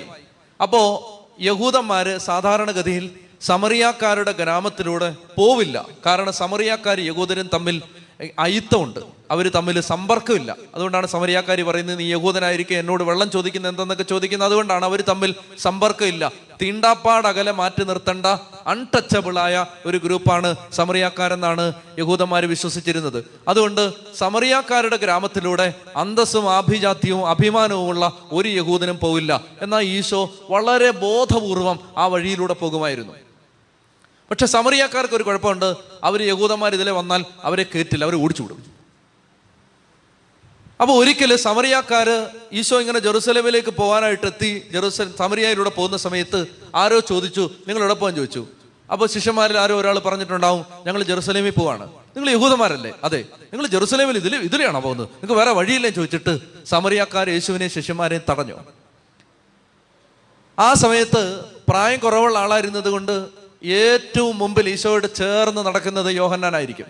[0.61, 3.09] അപ്പോ യഹൂദന്മാര് സാധാരണഗതിയിൽ
[3.41, 5.85] സമറിയാക്കാരുടെ ഗ്രാമത്തിലൂടെ പോവില്ല.
[6.05, 7.81] കാരണം സമറിയാക്കാർ യഹൂദരും തമ്മിൽ
[8.39, 8.99] അയിത്തമുണ്ട്.
[9.31, 10.55] അവർ തമ്മിൽ സമ്പർക്കമില്ല.
[10.75, 16.31] അതുകൊണ്ടാണ് സമരിയാക്കാരി പറയുന്നത് നീ യഹൂദനായിരിക്കും എന്നോട് വെള്ളം ചോദിക്കുന്നത് എന്തെന്നൊക്കെ ചോദിക്കുന്നത് അതുകൊണ്ടാണ് അവർ തമ്മിൽ സമ്പർക്കമില്ല.
[16.61, 18.25] തീണ്ടാപ്പാടകലെ മാറ്റി നിർത്തേണ്ട
[18.67, 23.25] അൺടച്ചബിളായ ഒരു ഗ്രൂപ്പാണ് സമറിയാക്കാരെന്നാണ് യഹൂദന്മാർ വിശ്വസിച്ചിരുന്നത്.
[23.47, 29.41] അതുകൊണ്ട് സമറിയാക്കാരുടെ ഗ്രാമത്തിലൂടെ അന്തസ്സും ആഭിജാത്യവും അഭിമാനവുമുള്ള ഒരു യഹൂദനും പോവില്ല.
[29.61, 33.26] എന്നാൽ ഈശോ വളരെ ബോധപൂർവം ആ വഴിയിലൂടെ പോകുമായിരുന്നു.
[34.29, 35.75] പക്ഷെ സമറിയാക്കാർക്ക് ഒരു കുഴപ്പമുണ്ട്.
[36.03, 38.77] അവർ യഹൂദന്മാർ ഇതിലെ വന്നാൽ അവരെ കയറ്റില്ല അവരെ ഓടിച്ചു വിടും.
[40.81, 47.81] അപ്പോൾ ഒരിക്കൽ സമറിയാക്കാര് ഈശോ ഇങ്ങനെ ജെറുസലേമിലേക്ക് പോകാനായിട്ട് എത്തി ജെറുസലം സമറിയായിലൂടെ പോകുന്ന സമയത്ത് ആരോ ചോദിച്ചു നിങ്ങൾ
[47.81, 48.47] എവിടെ പോകാൻ ചോദിച്ചു?
[48.91, 51.87] അപ്പോൾ ശിഷ്യന്മാരിൽ ആരോ ഒരാൾ പറഞ്ഞിട്ടുണ്ടാവും ഞങ്ങൾ ജെറുസലേമിൽ പോവാണ്.
[51.87, 52.93] നിങ്ങൾ യഹൂദന്മാരല്ലേ?
[53.03, 53.25] അതെ.
[53.41, 55.07] നിങ്ങൾ ജെറുസലേമിൽ ഇതിൽ ഇതിലെയാണോ പോകുന്നത്?
[55.07, 55.89] നിങ്ങൾക്ക് വേറെ വഴിയില്ലേ?
[55.89, 58.57] ചോദിച്ചിട്ട് സമറിയാക്കാർ യേശുവിനെയും ശിഷ്യന്മാരെയും തടഞ്ഞു.
[60.59, 66.87] ആ സമയത്ത് പ്രായം കുറവുള്ള ആളായിരുന്നത് കൊണ്ട് ഏറ്റവും മുമ്പിൽ ഈശോയോട് ചേർന്ന് നടക്കുന്നത് യോഹന്നാനായിരിക്കും.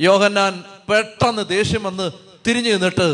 [0.00, 2.10] യോഹന്നാൻ പെട്ടെന്ന് ദേഷ്യം വന്ന്
[2.46, 3.08] തിരിഞ്ഞു നിന്നിട്ട്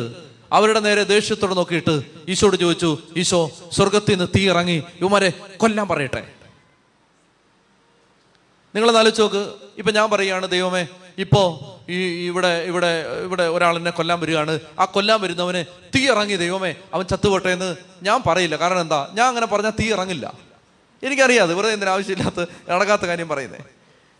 [0.52, 6.22] അവരുടെ നേരെ ദേഷ്യത്തോടെ നോക്കിയിട്ട് ഈശോട് ചോദിച്ചു ഈശോ സ്വർഗത്തിൽ നിന്ന് തീ ഇറങ്ങി ഇവരെ കൊല്ലാൻ പറയട്ടെ.
[8.74, 9.42] നിങ്ങൾ ആലോചിച്ച് നോക്ക്.
[9.78, 10.86] ഇപ്പൊ ഞാൻ പറയുകയാണ് ദൈവമേ
[11.18, 11.42] ഇപ്പോ
[11.88, 12.90] ഈ ഇവിടെ ഇവിടെ
[13.24, 14.60] ഇവിടെ ഒരാൾ എന്നെ കൊല്ലാൻ വരികയാണ്.
[14.78, 15.62] ആ കൊല്ലാൻ വരുന്നവനെ
[15.94, 18.56] തീ ഇറങ്ങി ദൈവമേ അവൻ ചത്തുപോട്ടെ എന്ന് ഞാൻ പറയില്ല.
[18.56, 19.08] കാരണം എന്താ?
[19.14, 20.45] ഞാൻ അങ്ങനെ പറഞ്ഞാൽ തീ ഇറങ്ങില്ല.
[21.06, 23.58] എനിക്കറിയാതെ വെറുതെ എന്തിനാ ആവശ്യമില്ലാത്ത നടക്കാത്ത കാര്യം പറയുന്നേ.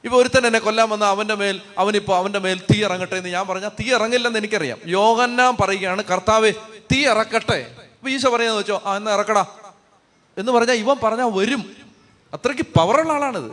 [0.05, 3.69] ഇപ്പോൾ ഒരുത്തൻ എന്നെ കൊല്ലാൻ വന്ന അവന്റെ മേൽ അവനിപ്പോൾ അവന്റെ മേൽ തീ ഇറങ്ങട്ടെ എന്ന് ഞാൻ പറഞ്ഞാൽ
[3.69, 4.79] തീ ഇറങ്ങില്ലെന്ന് എനിക്കറിയാം.
[4.87, 6.51] യോഗന്നാൻ പറയുകയാണ് കർത്താവെ
[6.93, 7.77] തീ ഇറക്കട്ടെ.
[7.99, 9.47] അപ്പോൾ ഈശോ പറയാന്ന് വെച്ചോ ആ എന്നാ ഇറക്കടാ.
[10.39, 11.77] എന്ന് പറഞ്ഞാൽ ഇവൻ പറഞ്ഞാൽ വരും.
[12.35, 13.51] അത്രയ്ക്ക് പവറുള്ള ആളാണിത്.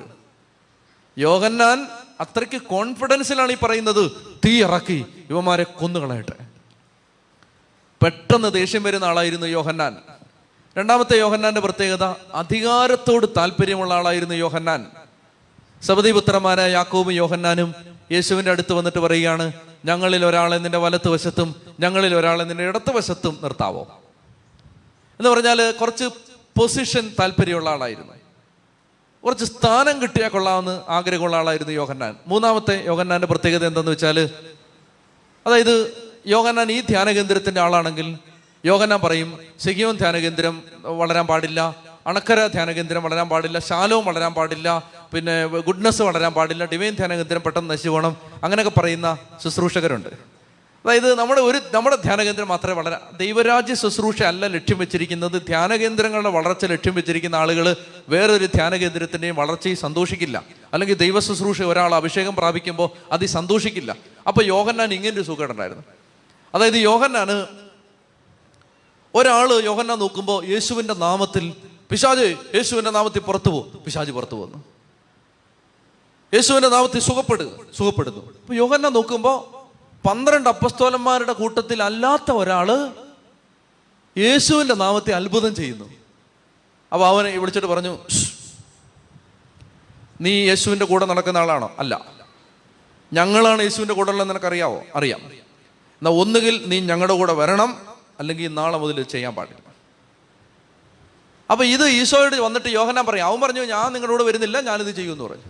[1.18, 1.88] യോഗന്നാൻ
[2.20, 4.12] അത്രയ്ക്ക് കോൺഫിഡൻസിലാണ് ഈ പറയുന്നത്.
[4.46, 6.38] തീ ഇറക്കി ഇവന്മാരെ കൊന്നുകളയട്ടെ.
[8.04, 9.98] പെട്ടെന്ന് ദേഷ്യം വരുന്ന ആളായിരുന്നു യോഹന്നാൻ
[10.78, 12.04] രണ്ടാമത്തെ യോഹന്നാന്റെ പ്രത്യേകത
[12.34, 14.92] അധികാരത്തോട് താല്പര്യമുള്ള ആളായിരുന്നു യോഹന്നാൻ.
[15.82, 17.76] സബദീപുത്രന്മാരായ യാക്കോബും യോഹന്നാനും
[18.12, 19.54] യേശുവിന്റെ അടുത്ത് വന്നിട്ട് പറയുകയാണ്
[19.86, 24.02] ഞങ്ങളിൽ ഒരാളെ നിന്റെ വലത്ത് വശത്തും ഞങ്ങളിൽ ഒരാളെ നിന്റെ ഇടത്ത് വശത്തും നിർത്താവോ?
[25.20, 26.04] എന്ന് പറഞ്ഞാൽ കുറച്ച്
[26.58, 28.14] പൊസിഷൻ താല്പര്യമുള്ള ആളായിരുന്നു.
[29.24, 32.16] കുറച്ച് സ്ഥാനം കിട്ടിയാൽ കൊള്ളാമെന്ന് ആഗ്രഹമുള്ള ആളായിരുന്നു യോഹന്നാൻ.
[32.28, 34.30] മൂന്നാമത്തെ യോഹന്നാന്റെ പ്രത്യേകത എന്തെന്ന് വെച്ചാൽ
[35.48, 35.94] അതായത്
[36.28, 38.18] യോഹന്നാൻ ഈ ധ്യാന കേന്ദ്രത്തിന്റെ ആളാണെങ്കിൽ
[38.66, 41.76] യോഹന്നാൻ പറയും സിഗിയോൻ ധ്യാന കേന്ദ്രം വളരാൻ പാടില്ല
[42.08, 47.42] അണക്കര ധ്യാന കേന്ദ്രം വളരാൻ പാടില്ല ശാലവും വളരാൻ പാടില്ല പിന്നെ ഗുഡ്നസ് വളരാൻ പാടില്ല ഡിവൈൻ ധ്യാന കേന്ദ്രം
[47.42, 50.10] പെട്ടെന്ന് നശിച്ചു പോകണം അങ്ങനെയൊക്കെ പറയുന്ന ശുശ്രൂഷകരുണ്ട്.
[50.86, 56.30] അതായത് നമ്മുടെ ഒരു നമ്മുടെ ധ്യാന കേന്ദ്രം മാത്രമേ വളരെ ദൈവരാജ്യ ശുശ്രൂഷ അല്ല ലക്ഷ്യം വെച്ചിരിക്കുന്നത് ധ്യാന കേന്ദ്രങ്ങളുടെ
[56.30, 57.76] വളർച്ച ലക്ഷ്യം വെച്ചിരിക്കുന്ന ആളുകൾ
[58.10, 60.44] വേറൊരു ധ്യാന കേന്ദ്രത്തിന്റെയും വളർച്ചയിൽ സന്തോഷിക്കില്ല.
[60.74, 63.96] അല്ലെങ്കിൽ ദൈവ ശുശ്രൂഷ ഒരാൾ അഭിഷേകം പ്രാപിക്കുമ്പോൾ അതിൽ സന്തോഷിക്കില്ല.
[64.28, 65.84] അപ്പോൾ യോഹന്നാൻ ഒരു സുഖമുണ്ടായിരുന്നു
[66.56, 67.63] അതായത് യോഹന്നാന്
[69.16, 71.54] ഒരാൾ യോഹന്ന നോക്കുമ്പോൾ യേശുവിന്റെ നാമത്തിൽ
[71.90, 74.64] പിശാജ് യേശുവിന്റെ നാമത്തിൽ പുറത്തു പോകും പിശാജ് പുറത്തു പോകുന്നു
[76.34, 77.48] യേശുവിന്റെ നാമത്തിൽ സുഖപ്പെടുക
[77.78, 78.26] സുഖപ്പെടുന്നു.
[78.42, 79.64] അപ്പൊ യോഹന്ന നോക്കുമ്പോൾ
[80.08, 82.94] പന്ത്രണ്ട് അപ്പസ്തോലന്മാരുടെ കൂട്ടത്തിൽ അല്ലാത്ത ഒരാൾ
[84.18, 85.86] യേശുവിന്റെ നാമത്തെ അത്ഭുതം ചെയ്യുന്നു.
[86.94, 87.98] അപ്പൊ അവനെ വിളിച്ചിട്ട് പറഞ്ഞു
[90.22, 91.72] നീ യേശുവിന്റെ കൂടെ നടക്കുന്ന ആളാണോ?
[91.80, 92.06] അല്ല.
[93.14, 94.84] ഞങ്ങളാണ് യേശുവിന്റെ കൂടെ ഉള്ളത് നിനക്കറിയാവോ?
[94.96, 95.20] അറിയാം.
[95.20, 99.74] എന്നാൽ ഒന്നുകിൽ നീ ഞങ്ങളുടെ കൂടെ വരണം അല്ലെങ്കിൽ നാളെ മുതൽ ചെയ്യാൻ പാടില്ല.
[101.52, 105.44] അപ്പോൾ ഇത് ഈശോയോട് വന്നിട്ട് യോഹനാൻ പറയും അവൻ പറഞ്ഞു ഞാൻ നിങ്ങളോട് വരുന്നില്ല ഞാനിത് ചെയ്യുമെന്ന് പറഞ്ഞു.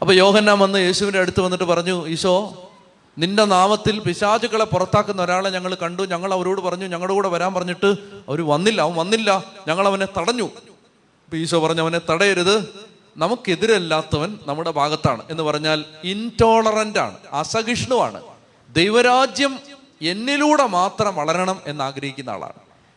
[0.00, 2.60] അപ്പോൾ യോഹന്നാൻ വന്ന് യേശുവിന്റെ അടുത്ത് വന്നിട്ട് പറഞ്ഞു ഈശോ
[3.18, 6.02] നിന്റെ നാമത്തിൽ പിശാചുക്കളെ പുറത്താക്കുന്ന ഒരാളെ ഞങ്ങൾ കണ്ടു.
[6.02, 7.86] ഞങ്ങൾ അവരോട് പറഞ്ഞു ഞങ്ങളുടെ കൂടെ വരാൻ പറഞ്ഞിട്ട്
[8.28, 8.80] അവർ വന്നില്ല.
[8.80, 9.44] അവൻ വന്നില്ല.
[9.68, 10.42] ഞങ്ങൾ അവനെ തടഞ്ഞു.
[11.24, 12.84] അപ്പൊ ഈശോ പറഞ്ഞു അവനെ തടയരുത്.
[13.16, 15.22] നമുക്കെതിരല്ലാത്തവൻ നമ്മുടെ ഭാഗത്താണ്.
[15.30, 18.22] എന്ന് പറഞ്ഞാൽ ഇൻടോളറന്റ് ആണ് അസഹിഷ്ണുവാണ്.
[18.68, 19.73] ദൈവരാജ്യം
[20.04, 22.52] എന്നിലൂടെ മാത്രം വളരണം എന്നാഗ്രഹിക്കുന്ന ആളാണ്.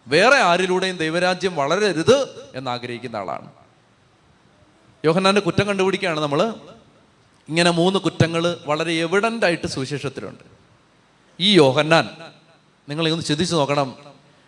[0.08, 3.52] വേറെ ആരിലൂടെയും ദൈവരാജ്യം വളരരുത് എന്നാഗ്രഹിക്കുന്ന ആളാണ്.
[5.06, 6.54] യോഹന്നാന്റെ കുറ്റം കണ്ടുപിടിക്കുകയാണ് നമ്മൾ
[7.50, 10.44] ഇങ്ങനെ മൂന്ന് കുറ്റങ്ങൾ വളരെ എവിഡന്റ് ആയിട്ട് സുവിശേഷത്തിലുണ്ട്.
[11.40, 12.10] ഈ യോഹന്നാൻ
[12.90, 13.96] നിങ്ങൾ ഒന്ന് ചിന്തിച്ചു നോക്കണം.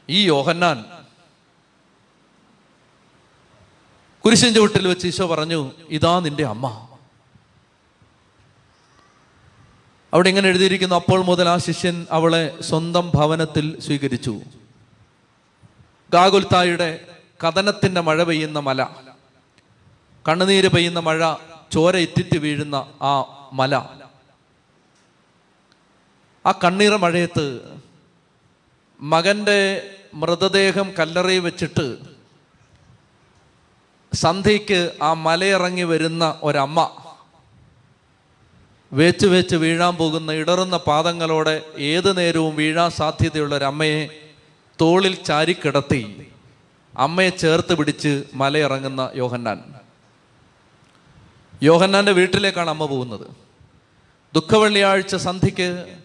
[0.09, 0.85] ഈ യോഹന്നാൻ
[4.25, 6.88] കുരിശിൻ ചുവട്ടിൽ വെച്ച് ഈശോ പറഞ്ഞു ഇതാ നിന്റെ അമ്മ.
[10.13, 10.95] അവിടെ ഇങ്ങനെ എഴുതിയിരിക്കുന്നു?
[10.95, 14.41] അപ്പോൾ മുതൽ ആ ശിഷ്യൻ അവളെ സ്വന്തം ഭവനത്തിൽ സ്വീകരിച്ചു.
[16.13, 17.05] ഗാഗുൽത്തായുടെ
[17.43, 18.81] കഥനത്തിന്റെ മഴ പെയ്യുന്ന മല
[20.27, 21.35] കണ്ണുനീര് പെയ്യുന്ന മഴ
[21.71, 23.13] ചോര ഇറ്റിറ്റ് വീഴുന്ന ആ
[23.53, 23.75] മല.
[26.45, 27.45] ആ കണ്ണീറ മഴയത്ത്
[29.01, 29.59] മകന്റെ
[30.13, 31.97] മൃതദേഹം കല്ലറയിൽ വെച്ചിട്ട്
[34.13, 36.79] സന്ധ്യയ്ക്ക് ആ മലയിറങ്ങി വരുന്ന ഒരമ്മ
[38.93, 44.07] വേച്ച് വേച്ച് വീഴാൻ പോകുന്ന ഇടറുന്ന പാദങ്ങളോടെ ഏത് നേരവും വീഴാൻ സാധ്യതയുള്ള ഒരമ്മയെ
[44.81, 46.31] തോളിൽ ചാരിക്കിടത്തി
[46.97, 49.63] അമ്മയെ ചേർത്ത് പിടിച്ച് മലയിറങ്ങുന്ന യോഹന്നാൻ.
[51.63, 53.27] യോഹന്നാന്റെ വീട്ടിലേക്കാണ് അമ്മ പോകുന്നത്.
[54.35, 55.97] ദുഃഖവെള്ളിയാഴ്ച സന്ധ്യയ്ക്ക്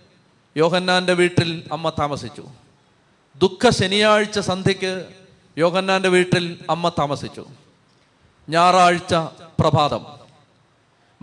[0.56, 2.44] യോഹന്നാന്റെ വീട്ടിൽ അമ്മ താമസിച്ചു.
[3.36, 5.04] ദുഃഖ ശനിയാഴ്ച സന്ധ്യയ്ക്ക്
[5.58, 7.46] യോഹന്നാന്റെ വീട്ടിൽ അമ്മ താമസിച്ചു.
[8.48, 9.14] ഞായറാഴ്ച
[9.60, 10.23] പ്രഭാതം.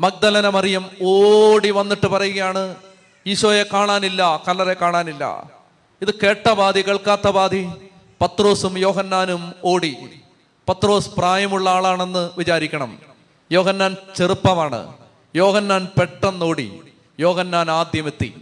[0.02, 2.76] മഗ്ദലന മറിയം ഓടി വന്നിട്ട് പറയുകയാണ്
[3.28, 5.52] ഈശോയെ കാണാനില്ല കല്ലറെ കാണാനില്ല.
[6.02, 7.68] ഇത് കേട്ട ബാധി കേൾക്കാത്ത ബാധി
[8.22, 9.96] പത്രോസും യോഹന്നാനും ഓടി.
[10.70, 13.00] പത്രോസ് പ്രായമുള്ള ആളാണെന്ന് വിചാരിക്കണം.
[13.52, 14.94] യോഹന്നാൻ ചെറുപ്പമാണ്.
[15.36, 16.82] യോഹന്നാൻ പെട്ടെന്ന് ഓടി.
[17.20, 18.42] യോഹന്നാൻ ആദ്യം എത്തി.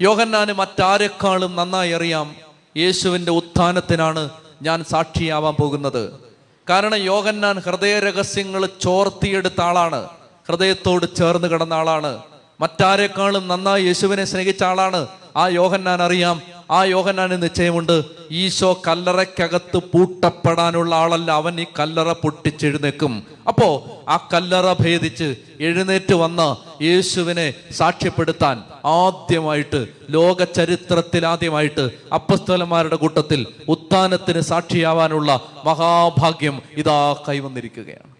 [0.00, 2.36] യോഹന്നാന് മറ്റാരെക്കാളും നന്നായി അറിയാം
[2.76, 4.30] യേശുവിന്റെ ഉത്ഥാനത്തിനാണ്
[4.62, 6.25] ഞാൻ സാക്ഷിയാവാൻ പോകുന്നത്.
[6.70, 10.08] കാരണം യോഗന്നാൻ ഹൃദയ രഹസ്യങ്ങൾ ചോർത്തിയെടുത്ത ആളാണ്.
[10.48, 12.22] ഹൃദയത്തോട് ചേർന്ന് കിടന്ന ആളാണ്.
[12.60, 15.06] മറ്റാരെക്കാളും നന്നായി യേശുവിനെ സ്നേഹിച്ച ആളാണ്
[15.36, 16.42] ആ യോഹന്നാൻ അറിയാം.
[16.70, 23.26] ആ യോഹനാന് നിശ്ചയമുണ്ട് ഈശോ കല്ലറയ്ക്കകത്ത് പൂട്ടപ്പെടാനുള്ള ആളല്ല അവൻ ഈ കല്ലറ പൊട്ടിച്ചെഴുന്നേക്കും.
[23.48, 23.68] അപ്പോ
[24.08, 35.40] ആ കല്ലറ ഭേദിച്ച് എഴുന്നേറ്റ് വന്ന യേശുവിനെ സാക്ഷ്യപ്പെടുത്താൻ ആദ്യമായിട്ട് ലോക ചരിത്രത്തിൽ ആദ്യമായിട്ട് അപ്പസ്തലന്മാരുടെ കൂട്ടത്തിൽ ഉത്ഥാനത്തിന് സാക്ഷിയാവാനുള്ള
[35.64, 38.12] മഹാഭാഗ്യം ഇതാ കൈവന്നിരിക്കുകയാണ്.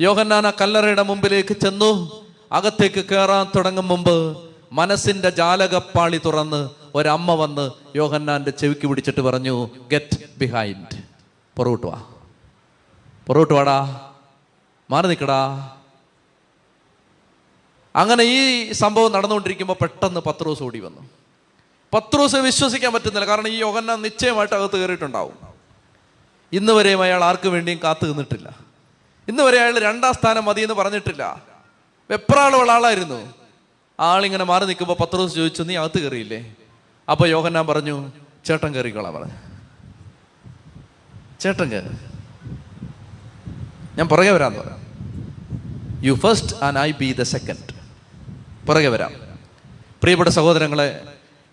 [0.00, 2.22] യോഹന്നാൻ ആ കല്ലറയുടെ മുമ്പിലേക്ക് ചെന്നു
[2.52, 4.38] അകത്തേക്ക് കയറാൻ തുടങ്ങും മുമ്പ്
[4.72, 11.02] മനസ്സിന്റെ ജാലകപ്പാളി തുറന്ന് ഒരമ്മ വന്ന് യോഹന്നാന്റെ ചെവിക്ക് പിടിച്ചിട്ട് പറഞ്ഞു ഗെറ്റ് ബിഹൈൻഡ്
[11.56, 12.02] പുറകോട്ട് വാ.
[13.26, 14.10] പുറകോട്ട് വാടാ.
[14.90, 15.70] മാറി നിൽക്കടാ.
[17.96, 21.10] അങ്ങനെ ഈ സംഭവം നടന്നുകൊണ്ടിരിക്കുമ്പോൾ പെട്ടെന്ന് പത്രോസ് ഓടി വന്നു.
[21.94, 23.26] പത്രോസ് വിശ്വസിക്കാൻ പറ്റുന്നില്ല.
[23.26, 25.38] കാരണം ഈ യോഹന്നാൻ നിശ്ചയമായിട്ട് അകത്ത് കയറിയിട്ടുണ്ടാവും.
[26.52, 28.58] ഇന്ന് വരെയും അയാൾ ആർക്കു വേണ്ടിയും കാത്തു നിന്നിട്ടില്ല.
[29.28, 31.42] ഇന്ന് വരെ അയാൾ രണ്ടാം സ്ഥാനം മതി എന്ന് പറഞ്ഞിട്ടില്ല.
[32.10, 33.34] വെപ്രാളുള്ള ആളായിരുന്നു.
[34.00, 36.54] ആളിങ്ങനെ മാറി നിൽക്കുമ്പോൾ പത്രോസ് ചോദിച്ചു നീ അകത്ത് കയറിയില്ലേ?
[37.12, 37.96] അപ്പൊ യോഹന്നാൻ പറഞ്ഞു
[38.44, 39.36] ചേട്ടൻ കയറിക്കോളാം പറഞ്ഞു.
[41.40, 41.92] ചേട്ടൻ കയറി
[43.96, 44.80] ഞാൻ പുറകെ വരാന്ന് പറയാം
[46.04, 47.72] you first and I be the second
[48.66, 49.12] പുറകെ വരാം.
[50.02, 50.88] പ്രിയപ്പെട്ട സഹോദരങ്ങളെ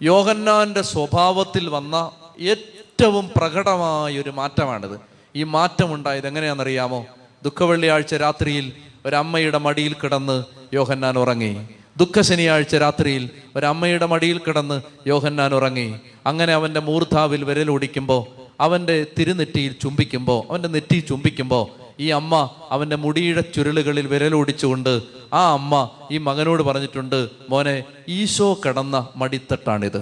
[0.02, 5.00] യോഹന്നാന്റെ സ്വഭാവത്തിൽ വന്ന ഏറ്റവും പ്രകടമായ ഒരു മാറ്റമാണിത്.
[5.36, 7.06] ഈ മാറ്റം ഉണ്ടായത് എങ്ങനെയാണെന്നറിയാമോ?
[7.44, 8.74] ദുഃഖവെള്ളിയാഴ്ച രാത്രിയിൽ
[9.06, 10.44] ഒരമ്മയുടെ മടിയിൽ കിടന്ന്
[10.74, 11.54] യോഹന്നാൻ ഉറങ്ങി.
[12.00, 15.96] ദുഃഖ ശനിയാഴ്ച രാത്രിയിൽ ഒരമ്മയുടെ മടിയിൽ കിടന്ന് യോഹന്നാൻ ഉറങ്ങി.
[16.26, 18.24] അങ്ങനെ അവന്റെ മൂർധാവിൽ വിരലോടിക്കുമ്പോൾ
[18.62, 21.66] അവന്റെ തിരുനെറ്റിയിൽ ചുംബിക്കുമ്പോൾ അവന്റെ നെറ്റി ചുംബിക്കുമ്പോൾ
[22.00, 25.02] ഈ അമ്മ അവന്റെ മുടിയുടെ ചുരുളുകളിൽ വിരലോടിച്ചുകൊണ്ട്
[25.34, 30.02] ആ അമ്മ ഈ മകനോട് പറഞ്ഞിട്ടുണ്ട് മോനെ ഈശോ കിടന്ന മടിത്തട്ടാണിത്.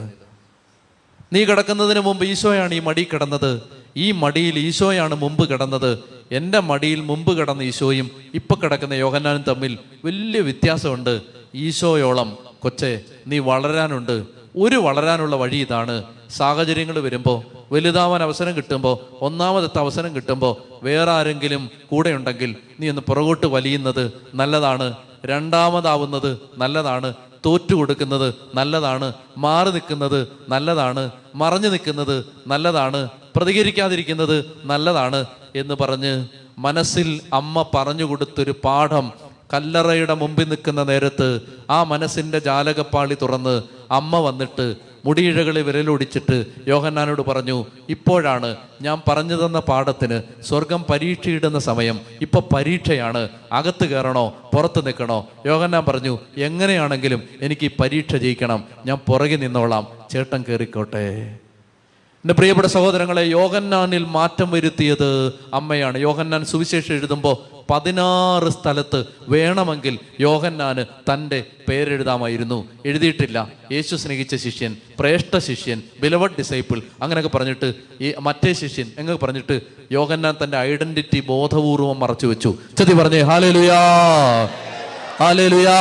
[1.33, 3.61] നീ കിടക്കുന്നതിന് മുമ്പ് ഈശോയാണ് ഈ മടി കിടന്നത്.
[3.97, 5.99] ഈ മടിയിൽ ഈശോയാണ് മുമ്പ് കിടന്നത്.
[6.31, 11.36] എന്റെ മടിയിൽ മുമ്പ് കിടന്ന ഈശോയും ഇപ്പൊ കിടക്കുന്ന യോഹന്നാനും തമ്മിൽ വലിയ വ്യത്യാസമുണ്ട്.
[11.57, 14.23] ഈശോയോളം കൊച്ചെ നീ വളരാനുണ്ട്.
[14.57, 16.03] ഒരു വളരാനുള്ള വഴി ഇതാണ്.
[16.29, 23.45] സാഹചര്യങ്ങൾ വരുമ്പോൾ വലുതാവാൻ അവസരം കിട്ടുമ്പോൾ ഒന്നാമത്തെ അവസരം കിട്ടുമ്പോൾ വേറെ ആരെങ്കിലും കൂടെ ഉണ്ടെങ്കിൽ നീ ഒന്ന് പുറകോട്ട്
[23.45, 24.93] വലിയുന്നത് നല്ലതാണ്.
[25.25, 27.13] രണ്ടാമതാവുന്നത് നല്ലതാണ്.
[27.45, 29.13] തോറ്റു കൊടുക്കുന്നത് നല്ലതാണ്.
[29.37, 31.11] മാറി നിൽക്കുന്നത് നല്ലതാണ്.
[31.35, 33.09] മറഞ്ഞു നിൽക്കുന്നത് നല്ലതാണ്.
[33.35, 36.27] പ്രതികരിക്കാതിരിക്കുന്നത് നല്ലതാണ് എന്ന് പറഞ്ഞ്
[36.59, 44.75] മനസ്സിൽ അമ്മ പറഞ്ഞു കൊടുത്തൊരു പാഠം കല്ലറയുടെ മുമ്പിൽ നിൽക്കുന്ന നേരത്ത് ആ മനസ്സിന്റെ ജാലകപ്പാളി തുറന്ന് അമ്മ വന്നിട്ട്
[45.05, 51.99] മുടിയിഴകളിൽ വിരലൊടിച്ചിട്ട് യോഹന്നാനോട് പറഞ്ഞു ഇപ്പോഴാണ് ഞാൻ പറഞ്ഞു തന്ന പാഠത്തിന് സ്വർഗം പരീക്ഷയിടുന്ന സമയം.
[52.21, 53.29] ഇപ്പൊ പരീക്ഷയാണ്.
[53.51, 54.35] അകത്ത് കയറണോ?
[54.55, 55.27] പുറത്ത് നിൽക്കണോ?
[55.45, 58.63] യോഹന്നാൻ പറഞ്ഞു എങ്ങനെയാണെങ്കിലും എനിക്ക് ഈ പരീക്ഷ ജയിക്കണം.
[58.85, 59.87] ഞാൻ പുറകെ നിന്നോളാം.
[60.11, 61.37] ചേട്ടൻ കയറിക്കോട്ടെ
[62.17, 65.97] എന്റെ പ്രിയപ്പെട്ട സഹോദരങ്ങളെ യോഹന്നാനിൽ മാറ്റം വരുത്തിയത് അമ്മയാണ്.
[65.97, 72.67] യോഹന്നാൻ സുവിശേഷം എഴുതുമ്പോൾ പതിനാറ് സ്ഥലത്ത് വേണമെങ്കിൽ യോഹന്നാന് തന്റെ പേരെഴുതാമായിരുന്നു.
[72.85, 73.51] എഴുതിയിട്ടില്ല.
[73.71, 79.61] യേശു സ്നേഹിച്ച ശിഷ്യൻ പ്രേഷ്ഠ ശിഷ്യൻ ബിലവഡ് ഡിസൈപ്പിൾ അങ്ങനെയൊക്കെ പറഞ്ഞിട്ട് ഈ മറ്റേ ശിഷ്യൻ എന്നൊക്കെ പറഞ്ഞിട്ട്
[79.91, 83.79] യോഹന്നാൻ തന്റെ ഐഡന്റിറ്റി ബോധപൂർവം മറച്ചു വെച്ചു ചതി പറഞ്ഞേ ഹാലേലുയാ
[85.19, 85.77] ഹാലേലുയാ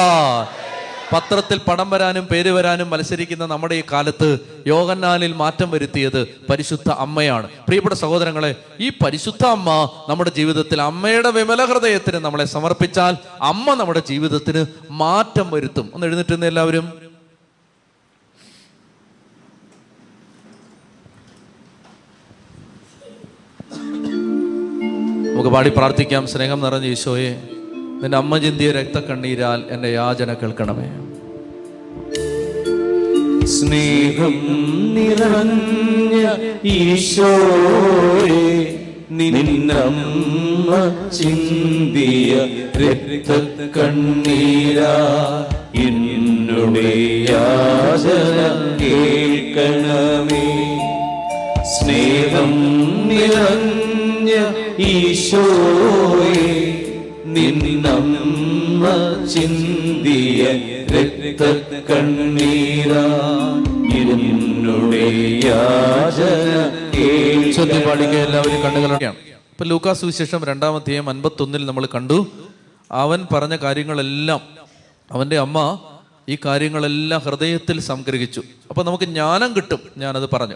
[1.12, 7.48] പത്രത്തിൽ പടം വരാനും പേര് വരാനും മത്സരിക്കുന്ന നമ്മുടെ ഈ കാലത്ത് യോഗന്നാലിൽ മാറ്റം വരുത്തിയത് പരിശുദ്ധ അമ്മയാണ്.
[7.48, 14.66] പ്രിയപ്പെട്ട സഹോദരങ്ങളെ ഈ പരിശുദ്ധ അമ്മ നമ്മുടെ ജീവിതത്തിൽ അമ്മയുടെ വിമല ഹൃദയത്തിന് നമ്മളെ സമർപ്പിച്ചാൽ അമ്മ നമ്മുടെ ജീവിതത്തിന്
[14.90, 15.90] മാറ്റം വരുത്തും.
[15.94, 17.06] ഒന്ന് എഴുന്നേറ്റുന്ന എല്ലാവരും.
[25.32, 26.28] നമുക്ക് പാടി പ്രാർത്ഥിക്കാം.
[26.28, 27.55] സ്നേഹം നിറഞ്ഞ ഈശോയെ.
[28.02, 30.88] നിന്റെ അമ്മ ചിന്തിയ രക്തക്കണ്ണീരാൽ എന്റെ യാചന കേൾക്കണമേ.
[33.46, 34.36] സ്നേഹം
[34.96, 36.28] നിറഞ്ഞ
[36.64, 38.76] ഈശോയെ
[39.10, 40.70] നിന്നമ്മ
[41.18, 42.32] ചിന്തിയ
[42.82, 44.94] രക്തക്കണ്ണീരാ
[45.86, 46.92] എന്നുടെ
[47.32, 48.38] യാചന
[48.80, 50.46] കേൾക്കണമേ.
[51.74, 52.52] സ്നേഹം
[53.08, 54.32] നിറഞ്ഞ
[54.78, 56.85] ഈശോയെ
[57.36, 58.86] നിന്നമ്മ
[59.26, 60.44] ചിന്തിയ
[60.84, 62.22] രക്തക്കണ്ണീരാ
[67.86, 72.26] പാടിക്കുക എല്ലാവരും കണ്ണുകളൊക്കെയാണ് ഇപ്പൊ ലൂക്കാസ് സുവിശേഷം രണ്ടാമത്തെയും അൻപത്തൊന്നിൽ നമ്മൾ കണ്ടു.
[72.92, 74.40] അവൻ പറഞ്ഞ കാര്യങ്ങളെല്ലാം
[75.12, 75.80] അവന്റെ അമ്മ
[76.28, 78.42] ഈ കാര്യങ്ങളെല്ലാം ഹൃദയത്തിൽ സംഗ്രഹിച്ചു.
[78.70, 80.54] അപ്പൊ നമുക്ക് ജ്ഞാനം കിട്ടും ഞാനത് പറഞ്ഞു.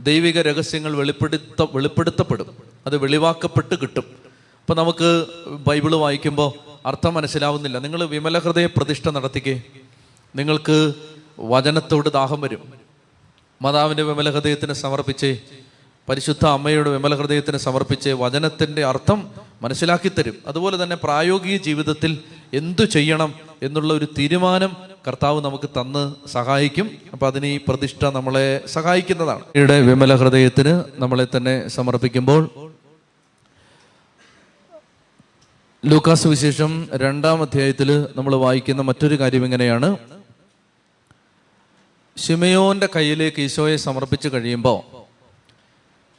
[0.00, 2.46] ദൈവിക രഹസ്യങ്ങൾ വെളിപ്പെടുത്ത വെളിപ്പെടുത്തപ്പെടും.
[2.86, 4.23] അത് വെളിവാക്കപ്പെട്ട് കിട്ടും.
[4.64, 5.26] അപ്പൊ നമുക്ക്
[5.68, 6.52] ബൈബിൾ വായിക്കുമ്പോൾ
[6.86, 7.78] അർത്ഥം മനസ്സിലാവുന്നില്ല.
[7.78, 9.62] നിങ്ങൾ വിമല ഹൃദയ പ്രതിഷ്ഠ നടത്തിക്കേ.
[10.36, 10.94] നിങ്ങൾക്ക്
[11.40, 12.72] വചനത്തോട് ദാഹം വരും.
[13.62, 15.38] മാതാവിന്റെ വിമല ഹൃദയത്തിന് സമർപ്പിച്ച്.
[16.08, 18.10] പരിശുദ്ധ അമ്മയുടെ വിമല ഹൃദയത്തിന് സമർപ്പിച്ച്.
[18.10, 19.28] വചനത്തിന്റെ അർത്ഥം
[19.62, 20.34] മനസ്സിലാക്കി തരും.
[20.46, 22.18] അതുപോലെ തന്നെ പ്രായോഗിക ജീവിതത്തിൽ
[22.54, 24.76] എന്തു ചെയ്യണം എന്നുള്ള ഒരു തീരുമാനം
[25.08, 26.90] കർത്താവ് നമുക്ക് തന്ന് സഹായിക്കും.
[27.12, 29.42] അപ്പം അതിന് ഈ പ്രതിഷ്ഠ നമ്മളെ സഹായിക്കുന്നതാണ്.
[29.54, 32.73] ഇവിടെ വിമല ഹൃദയത്തിന് നമ്മളെ തന്നെ സമർപ്പിക്കുമ്പോൾ
[35.86, 39.96] ലൂക്കാസ് വിശേഷം രണ്ടാം അധ്യായത്തിൽ നമ്മൾ വായിക്കുന്ന മറ്റൊരു കാര്യം ഇങ്ങനെയാണ്.
[42.18, 44.78] ഷിമയോന്റെ കയ്യിലേക്ക് ഈശോയെ സമർപ്പിച്ചു കഴിയുമ്പോൾ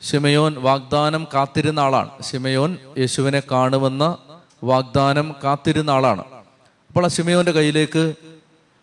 [0.05, 2.09] ഷിമയോൻ വാഗ്ദാനം കാത്തിരുന്ന ആളാണ്.
[2.31, 4.17] ഷിമയോൻ യേശുവിനെ കാണുമെന്ന
[4.63, 6.23] വാഗ്ദാനം കാത്തിരുന്ന ആളാണ്.
[6.89, 8.13] അപ്പോൾ ആ ഷിമയോന്റെ കയ്യിലേക്ക്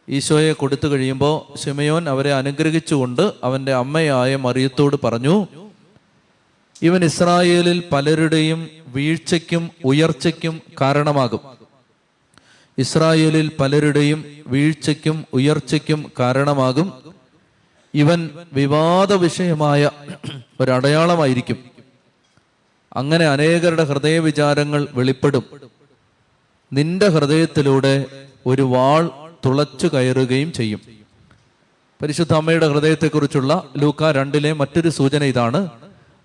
[0.09, 5.47] ഈശോയെ കൊടുത്തു കഴിയുമ്പോൾ ഷിമയോൻ അവരെ അനുഗ്രഹിച്ചുകൊണ്ട് അവന്റെ അമ്മയായ മറിയത്തോട് പറഞ്ഞു
[6.83, 11.41] ഇവൻ ഇസ്രായേലിൽ പലരുടെയും വീഴ്ചയ്ക്കും ഉയർച്ചയ്ക്കും കാരണമാകും.
[12.78, 16.93] ഇസ്രായേലിൽ പലരുടെയും വീഴ്ചയ്ക്കും ഉയർച്ചയ്ക്കും കാരണമാകും.
[17.95, 19.91] ഇവൻ വിവാദ വിഷയമായ
[20.61, 21.57] ഒരടയാളമായിരിക്കും.
[22.93, 25.45] അങ്ങനെ അനേകരുടെ ഹൃദയ വിചാരങ്ങൾ വെളിപ്പെടും.
[26.72, 28.05] നിന്റെ ഹൃദയത്തിലൂടെ
[28.47, 29.11] ഒരു വാൾ
[29.47, 30.80] തുളച്ചു കയറുകയും ചെയ്യും.
[32.03, 35.68] പരിശുദ്ധ അമ്മയുടെ ഹൃദയത്തെക്കുറിച്ചുള്ള ലൂക്ക രണ്ടിലെ മറ്റൊരു സൂചന ഇതാണ്.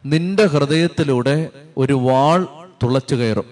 [0.06, 2.48] നിന്റെ ഹൃദയത്തിലൂടെ ഒരു വാൾ
[2.84, 3.46] തുളച്ചു കയറും.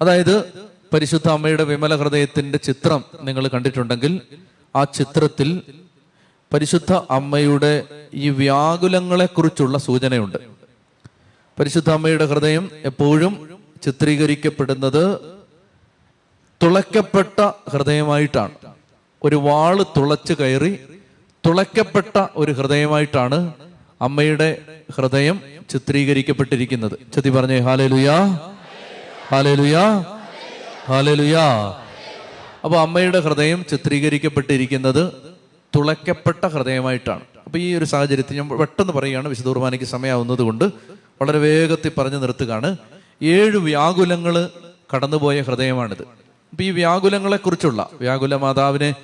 [0.00, 0.52] അതായത്
[0.92, 4.20] പരിശുദ്ധ അമ്മയുടെ വിമല ഹൃദയത്തിന്റെ ചിത്രം നിങ്ങൾ കണ്ടിട്ടുണ്ടെങ്കിൽ
[4.76, 5.62] ആ ചിത്രത്തിൽ
[6.52, 10.36] പരിശുദ്ധ അമ്മയുടെ ഈ വ്യാകുലങ്ങളെ കുറിച്ചുള്ള സൂചനയുണ്ട്.
[11.58, 15.18] പരിശുദ്ധ അമ്മയുടെ ഹൃദയം എപ്പോഴും ചിത്രീകരിക്കപ്പെടുന്നത്
[16.62, 18.50] തുളയ്ക്കപ്പെട്ട ഹൃദയമായിട്ടാണ്.
[19.22, 20.78] ഒരു വാൾ തുളച്ചു കയറി
[21.46, 23.52] തുളയ്ക്കപ്പെട്ട ഒരു ഹൃദയമായിട്ടാണ്
[24.04, 24.56] അമ്മയുടെ
[24.96, 25.40] ഹൃദയം
[25.70, 26.92] ചിത്രീകരിക്കപ്പെട്ടിരിക്കുന്നത്.
[27.14, 28.38] ചതി പറഞ്ഞേ ഹാലലുയാ
[29.28, 30.04] ഹാലലുയാ
[30.86, 31.74] ഹാലലുയാ.
[32.64, 35.12] അപ്പൊ അമ്മയുടെ ഹൃദയം ചിത്രീകരിക്കപ്പെട്ടിരിക്കുന്നത്
[35.76, 37.20] തുളയ്ക്കപ്പെട്ട ഹൃദയമായിട്ടാണ്.
[37.44, 40.64] അപ്പൊ ഈ ഒരു സാഹചര്യത്തിൽ ഞാൻ പെട്ടെന്ന് പറയുകയാണ് വിശുദ്ധ കുർബാനയ്ക്ക് സമയമാവുന്നത് കൊണ്ട്
[41.22, 42.76] വളരെ വേഗത്തിൽ പറഞ്ഞു നിർത്തുകയാണ്.
[43.22, 44.50] ഏഴ് വ്യാകുലങ്ങൾ
[44.94, 46.02] കടന്നുപോയ ഹൃദയമാണിത്.
[46.50, 48.94] അപ്പൊ ഈ വ്യാകുലങ്ങളെ കുറിച്ചുള്ള വ്യാകുല മാതാവിനെ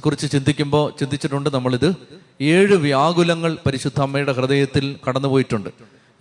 [0.00, 1.94] കുറിച്ച് ചിന്തിക്കുമ്പോൾ ചിന്തിച്ചിട്ടുണ്ട് നമ്മളിത്.
[2.40, 5.70] ഏഴ് വ്യാകുലങ്ങൾ പരിശുദ്ധ അമ്മയുടെ ഹൃദയത്തിൽ കടന്നുപോയിട്ടുണ്ട്.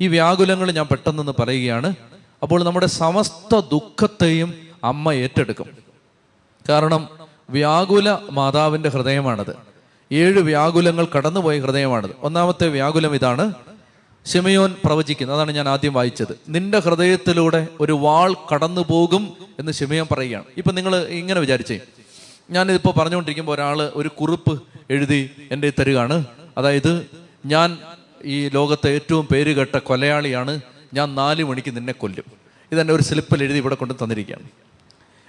[0.01, 1.95] ഈ വ്യാകുലങ്ങൾ ഞാൻ പെട്ടെന്നൊന്ന് പറയുകയാണ്.
[2.43, 4.53] അപ്പോൾ നമ്മുടെ സമസ്ത ദുഃഖത്തെയും
[4.83, 5.65] അമ്മ ഏറ്റെടുക്കും.
[6.69, 7.09] കാരണം
[7.49, 9.55] വ്യാകുല മാതാവിന്റെ ഹൃദയമാണത്.
[10.11, 12.09] ഏഴ് വ്യാകുലങ്ങൾ കടന്നുപോയ ഹൃദയമാണത്.
[12.21, 13.53] ഒന്നാമത്തെ വ്യാകുലം ഇതാണ്
[14.33, 16.39] ഷിമയോൻ പ്രവചിക്കുന്നത് അതാണ് ഞാൻ ആദ്യം വായിച്ചത്.
[16.49, 20.45] നിന്റെ ഹൃദയത്തിലൂടെ ഒരു വാൾ കടന്നു പോകും എന്ന് ഷിമയോൻ പറയുകയാണ്.
[20.57, 21.79] ഇപ്പൊ നിങ്ങൾ ഇങ്ങനെ വിചാരിച്ചേ
[22.51, 26.25] ഞാനിതിപ്പോൾ പറഞ്ഞുകൊണ്ടിരിക്കുമ്പോൾ ഒരാൾ ഒരു കുറിപ്പ് എഴുതി എന്റെ തരികയാണ്.
[26.57, 27.07] അതായത്
[27.45, 27.77] ഞാൻ
[28.25, 30.61] ഈ ലോകത്തെ ഏറ്റവും പേരുകെട്ട കൊലയാളിയാണ്.
[30.93, 32.23] ഞാൻ നാല് മണിക്ക് നിന്നെ കൊല്ലും.
[32.71, 34.43] ഇതെന്നെ ഒരു സ്ലിപ്പിൽ എഴുതി ഇവിടെ കൊണ്ട് തന്നിരിക്കുകയാണ്.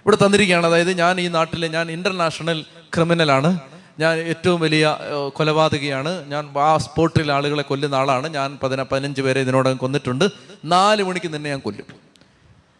[0.00, 0.66] ഇവിടെ തന്നിരിക്കുകയാണ്.
[0.66, 2.64] അതായത് ഞാൻ ഈ നാട്ടിലെ ഞാൻ ഇന്റർനാഷണൽ
[2.94, 3.58] ക്രിമിനലാണ്.
[3.98, 4.96] ഞാൻ ഏറ്റവും വലിയ
[5.28, 6.30] കൊലപാതകയാണ്.
[6.30, 8.28] ഞാൻ ആ സ്പോട്ടിൽ ആളുകളെ കൊല്ലുന്ന ആളാണ്.
[8.28, 10.28] ഞാൻ പതിന പതിനഞ്ച് പേരെ ഇതിനോടകം കൊന്നിട്ടുണ്ട്.
[10.64, 11.84] നാല് മണിക്ക് നിന്നെ ഞാൻ കൊല്ലും.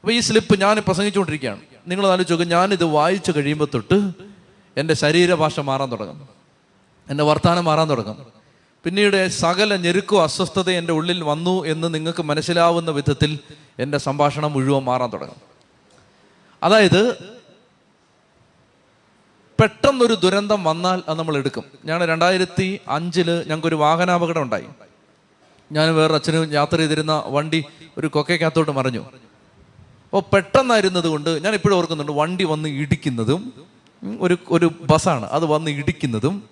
[0.01, 1.61] അപ്പോൾ ഈ സ്ലിപ്പ് ഞാൻ പ്രസംഗിച്ചുകൊണ്ടിരിക്കുകയാണ്.
[1.89, 4.32] നിങ്ങൾ ആലോചിച്ച് ഞാൻ ഞാനിത് വായിച്ചു കഴിയുമ്പോൾ തൊട്ട്
[4.77, 6.29] എന്റെ ശരീരഭാഷ മാറാൻ തുടങ്ങും
[7.11, 8.27] എന്റെ വർത്തമാനം മാറാൻ തുടങ്ങും
[8.85, 13.39] പിന്നീട് സകല ഞെരുക്കോ അസ്വസ്ഥത എന്റെ ഉള്ളിൽ വന്നു എന്ന് നിങ്ങൾക്ക് മനസ്സിലാവുന്ന വിധത്തിൽ
[13.79, 15.37] എന്റെ സംഭാഷണം മുഴുവൻ മാറാൻ തുടങ്ങും
[16.63, 17.33] അതായത്
[19.61, 21.65] പെട്ടെന്നൊരു ദുരന്തം വന്നാൽ അത് നമ്മൾ എടുക്കും.
[21.85, 24.65] ഞാൻ രണ്ടായിരത്തി അഞ്ചിൽ ഞങ്ങൾക്കൊരു വാഹനാപകടം ഉണ്ടായി.
[25.73, 27.65] ഞാൻ വേറെ അച്ഛനും യാത്ര ചെയ്തിരുന്ന വണ്ടി
[27.99, 29.01] ഒരു കൊക്കയ്ക്കകത്തോട്ട് മറിഞ്ഞു.
[29.01, 33.53] അപ്പോൾ പെട്ടെന്നായിരുന്നത് കൊണ്ട് ഞാൻ ഇപ്പോഴും ഓർക്കുന്നുണ്ട് വണ്ടി വന്ന് ഇടിക്കുന്നതും
[34.21, 35.27] ഒരു ഒരു ബസ്സാണ്.
[35.27, 36.43] അത് വന്ന് ഇടിക്കുന്നതും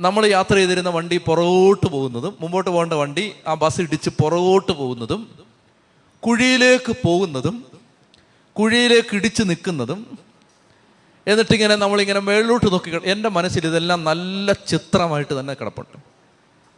[0.00, 5.30] നമ്മൾ യാത്ര ചെയ്തിരുന്ന വണ്ടി പുറകോട്ട് പോകുന്നതും മുമ്പോട്ട് പോകേണ്ട വണ്ടി ആ ബസ് ഇടിച്ച് പുറകോട്ട് പോകുന്നതും
[6.22, 7.64] കുഴിയിലേക്ക് പോകുന്നതും
[8.52, 10.18] കുഴിയിലേക്ക് ഇടിച്ച് നിൽക്കുന്നതും
[11.26, 15.98] എന്നിട്ടിങ്ങനെ നമ്മളിങ്ങനെ മേളിലോട്ട് നോക്കി എന്റെ മനസ്സിൽ ഇതെല്ലാം നല്ല ചിത്രമായിട്ട് തന്നെ കിടപ്പുണ്ട്.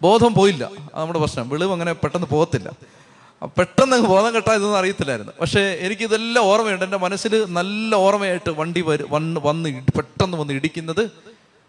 [0.03, 0.71] ബോധം പോയില്ല.
[0.95, 1.49] നമ്മുടെ പ്രശ്നം.
[1.49, 2.71] വെളിവ് അങ്ങനെ പെട്ടെന്ന് പോകത്തില്ല.
[3.47, 5.33] പെട്ടെന്ന് ബോധം കെട്ടാ ഇതൊന്നും അറിയത്തില്ലായിരുന്നു.
[5.41, 6.85] പക്ഷേ എനിക്കിതെല്ലാം ഓർമ്മയുണ്ട്.
[6.85, 11.11] എന്റെ മനസ്സിൽ നല്ല ഓർമ്മയായിട്ട് വണ്ടി വരും വന്ന് വന്ന് പെട്ടെന്ന് വന്ന് ഇടിക്കുന്നത്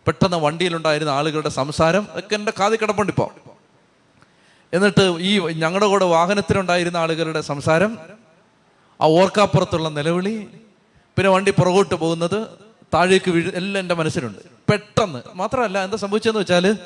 [0.08, 3.30] പെട്ടെന്ന് വണ്ടിയിലുണ്ടായിരുന്ന ആളുകളുടെ സംസാരം ഒക്കെ എന്റെ കാതി കിടപ്പുണ്ട് ഇപ്പോൾ.
[4.74, 7.98] എന്നിട്ട് ഈ ഞങ്ങളുടെ കൂടെ വാഹനത്തിലുണ്ടായിരുന്ന ആളുകളുടെ സംസാരം
[9.02, 10.48] ആ ഓർക്കാപ്പുറത്തുള്ള നിലവിളി
[11.16, 12.48] പിന്നെ വണ്ടി പുറകോട്ട് പോകുന്നത്
[12.94, 14.40] താഴേക്ക് വീഴ് എല്ലാം എന്റെ മനസ്സിലുണ്ട്.
[14.72, 15.22] പെട്ടെന്ന്.
[15.36, 16.78] മാത്രമല്ല എന്താ സംഭവിച്ചതെന്ന് വെച്ചാൽ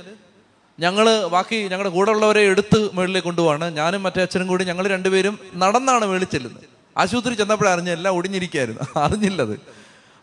[0.79, 3.73] ഞങ്ങൾ ബാക്കി ഞങ്ങളുടെ കൂടെ ഉള്ളവരെ എടുത്ത് മുകളിലേക്ക് കൊണ്ടുപോവാണ്.
[3.75, 6.63] ഞാനും മറ്റേ അച്ഛനും കൂടി ഞങ്ങൾ രണ്ടുപേരും നടന്നാണ് മേളിൽ ചെല്ലുന്നത്.
[6.97, 8.81] ആശുപത്രി ചെന്നപ്പോഴേ അറിഞ്ഞ എല്ലാം ഒടിഞ്ഞിരിക്കായിരുന്നു.
[8.97, 9.59] അറിഞ്ഞില്ലത്.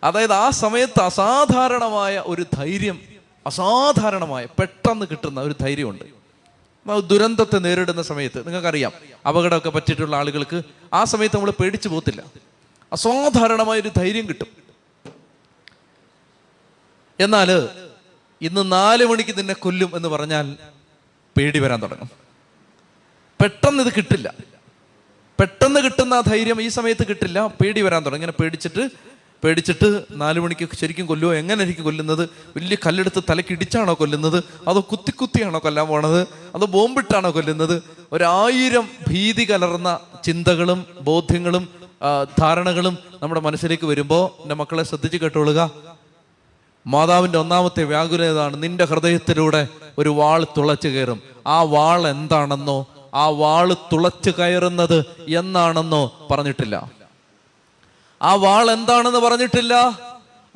[0.05, 3.01] അതായത് ആ സമയത്ത് അസാധാരണമായ ഒരു ധൈര്യം
[3.47, 6.05] അസാധാരണമായ പെട്ടെന്ന് കിട്ടുന്ന ഒരു ധൈര്യമുണ്ട്.
[7.07, 8.93] ദുരന്തത്തെ നേരിടുന്ന സമയത്ത് നിങ്ങൾക്കറിയാം
[9.29, 10.63] അപകടമൊക്കെ പറ്റിയിട്ടുള്ള ആളുകൾക്ക്
[10.95, 12.23] ആ സമയത്ത് നമ്മൾ പേടിച്ചു പോകത്തില്ല.
[12.93, 14.47] അസാധാരണമായ ഒരു ധൈര്യം കിട്ടും.
[17.21, 17.69] എന്നാൽ
[18.43, 20.57] ഇന്ന് നാല് മണിക്ക് നിന്നെ കൊല്ലും എന്ന് പറഞ്ഞാൽ
[21.37, 22.11] പേടി വരാൻ തുടങ്ങും.
[23.43, 24.35] പെട്ടെന്ന് ഇത് കിട്ടില്ല.
[25.41, 27.47] പെട്ടെന്ന് കിട്ടുന്ന ആ ധൈര്യം ഈ സമയത്ത് കിട്ടില്ല.
[27.47, 28.16] പേടി വരാൻ തുടങ്ങും.
[28.16, 28.89] ഇങ്ങനെ പേടിച്ചിട്ട്
[29.45, 32.28] പേടിച്ചിട്ട് നാലു മണിക്ക് ശരിക്കും കൊല്ലുമോ എങ്ങനെ എനിക്ക് കൊല്ലുന്നത്?
[32.57, 34.45] വലിയ കല്ലെടുത്ത് തലയ്ക്ക് ഇടിച്ചാണോ കൊല്ലുന്നത്?
[34.68, 36.20] അതോ കുത്തി കുത്തിയാണോ കൊല്ലാൻ പോണത്?
[36.55, 37.82] അതോ ബോംബിട്ടാണോ കൊല്ലുന്നത്?
[38.12, 41.68] ഒരായിരം ഭീതി കലർന്ന ചിന്തകളും ബോധ്യങ്ങളും
[42.39, 45.70] ധാരണകളും നമ്മുടെ മനസ്സിലേക്ക് വരുമ്പോൾ എന്റെ മക്കളെ ശ്രദ്ധിച്ച് കേട്ടോളുക.
[46.87, 48.62] മാതാവിന്റെ ഒന്നാമത്തെ വ്യാകുലത ഏതാണ്?
[48.62, 49.68] നിന്റെ ഹൃദയത്തിലൂടെ
[49.99, 51.22] ഒരു വാൾ തുളച്ചു കയറും.
[51.47, 56.91] ആ വാൾ എന്താണെന്നോ ആ വാൾ തുളച്ചു കയറുന്നത് എന്നാണെന്നോ പറഞ്ഞിട്ടില്ല.
[58.22, 59.74] ആ വാൾ എന്താണെന്ന് പറഞ്ഞിട്ടില്ല?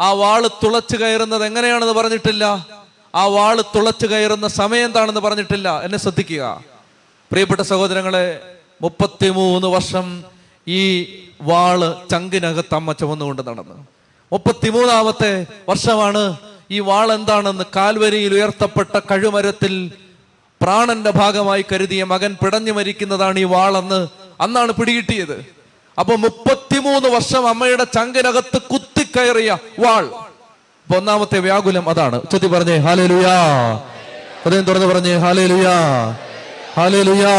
[0.01, 2.67] ആ വാൾ തുളച്ചു കയറുന്നത് എങ്ങനെയാണെന്ന് പറഞ്ഞിട്ടില്ല?
[3.15, 5.81] ആ വാൾ തുളച്ചു കയറുന്ന സമയം എന്താണെന്ന് പറഞ്ഞിട്ടില്ല.
[5.81, 6.63] എന്നെ ശ്രദ്ധിക്കുക.
[7.31, 10.25] പ്രിയപ്പെട്ട സഹോദരങ്ങളെ മുപ്പത്തിമൂന്ന് വർഷം
[10.69, 11.05] ഈ
[11.43, 13.87] വാൾ ചങ്കിനകത്ത് അമ്മ ചുമന്നുകൊണ്ട് നടന്നു.
[14.33, 16.37] മുപ്പത്തിമൂന്നാമത്തെ വർഷമാണ്
[16.71, 19.91] ഈ വാൾ എന്താണെന്ന് കാൽവരിയിൽ ഉയർത്തപ്പെട്ട കഴുമരത്തിൽ
[20.63, 24.09] പ്രാണന്റെ ഭാഗമായി കരുതിയ മകൻ പിടഞ്ഞു മരിക്കുന്നതാണ് ഈ വാളെന്ന്
[24.41, 25.45] അന്നാണ് പിടികിട്ടിയത്.
[25.99, 30.11] അപ്പൊ മുപ്പത്തിമൂന്ന് വർഷം അമ്മയുടെ ചങ്കിനകത്ത് കുത്തിക്കയറിയ വാൾ.
[30.97, 32.21] ഒന്നാമത്തെ വ്യാകുലം അതാണ്.
[32.33, 33.37] ചെത്തി പറഞ്ഞേ ഹാലേ ലുയാ
[34.45, 35.77] ഹൃദയം തുറന്ന് പറഞ്ഞേ ഹാലേ ലുയാ
[36.77, 37.35] ഹാലേ ലുയാ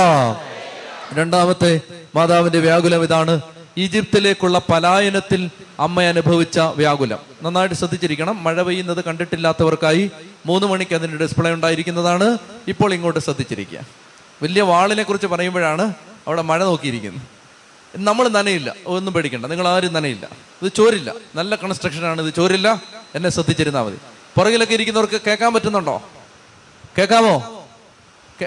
[1.14, 1.80] രണ്ടാമത്തെ
[2.16, 3.42] മാതാവിന്റെ വ്യാകുലം ഇതാണ്.
[3.80, 5.50] ഈജിപ്തിലേക്കുള്ള പലായനത്തിൽ
[5.80, 7.18] അമ്മ അനുഭവിച്ച വ്യാകുലം.
[7.44, 8.44] നന്നായിട്ട് ശ്രദ്ധിച്ചിരിക്കണം.
[8.44, 10.12] മഴ പെയ്യുന്നത് കണ്ടിട്ടില്ലാത്തവർക്കായി
[10.46, 12.38] മൂന്ന് മണിക്ക് അതിന്റെ ഡിസ്പ്ലേ ഉണ്ടായിരിക്കുന്നതാണ്.
[12.68, 13.80] ഇപ്പോൾ ഇങ്ങോട്ട് ശ്രദ്ധിച്ചിരിക്കുക.
[14.44, 15.94] വലിയ വാളിനെ കുറിച്ച് പറയുമ്പോഴാണ്
[16.28, 17.22] അവിടെ മഴ നോക്കിയിരിക്കുന്നത്.
[17.98, 18.76] നമ്മൾ നനയില്ല.
[18.86, 19.46] ഒന്നും പേടിക്കണ്ട.
[19.46, 20.30] നിങ്ങൾ ആരും നനയില്ല.
[20.62, 21.14] ഇത് ചോരില്ല.
[21.36, 22.82] നല്ല കൺസ്ട്രക്ഷനാണ് ഇത് ചോരില്ല.
[23.16, 23.98] എന്നെ ശ്രദ്ധിച്ചിരുന്നാൽ മതി.
[24.38, 26.04] പുറകിലൊക്കെ ഇരിക്കുന്നവർക്ക് കേൾക്കാൻ പറ്റുന്നുണ്ടോ?
[26.98, 27.66] കേൾക്കാമോ?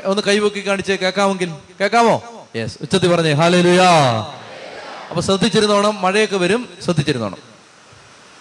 [0.05, 2.23] ഒന്ന് കൈവക്കി കാണിച്ച് കേൾക്കാമെങ്കിൽ കേൾക്കാമോ?
[2.57, 3.33] യെസ് ഉച്ചത്തി പറഞ്ഞേ.
[3.33, 3.91] ഹാലേലുയാ
[5.13, 7.39] അപ്പൊ ശ്രദ്ധിച്ചിരുന്നോണം മഴയൊക്കെ വരും ശ്രദ്ധിച്ചിരുന്നോണം.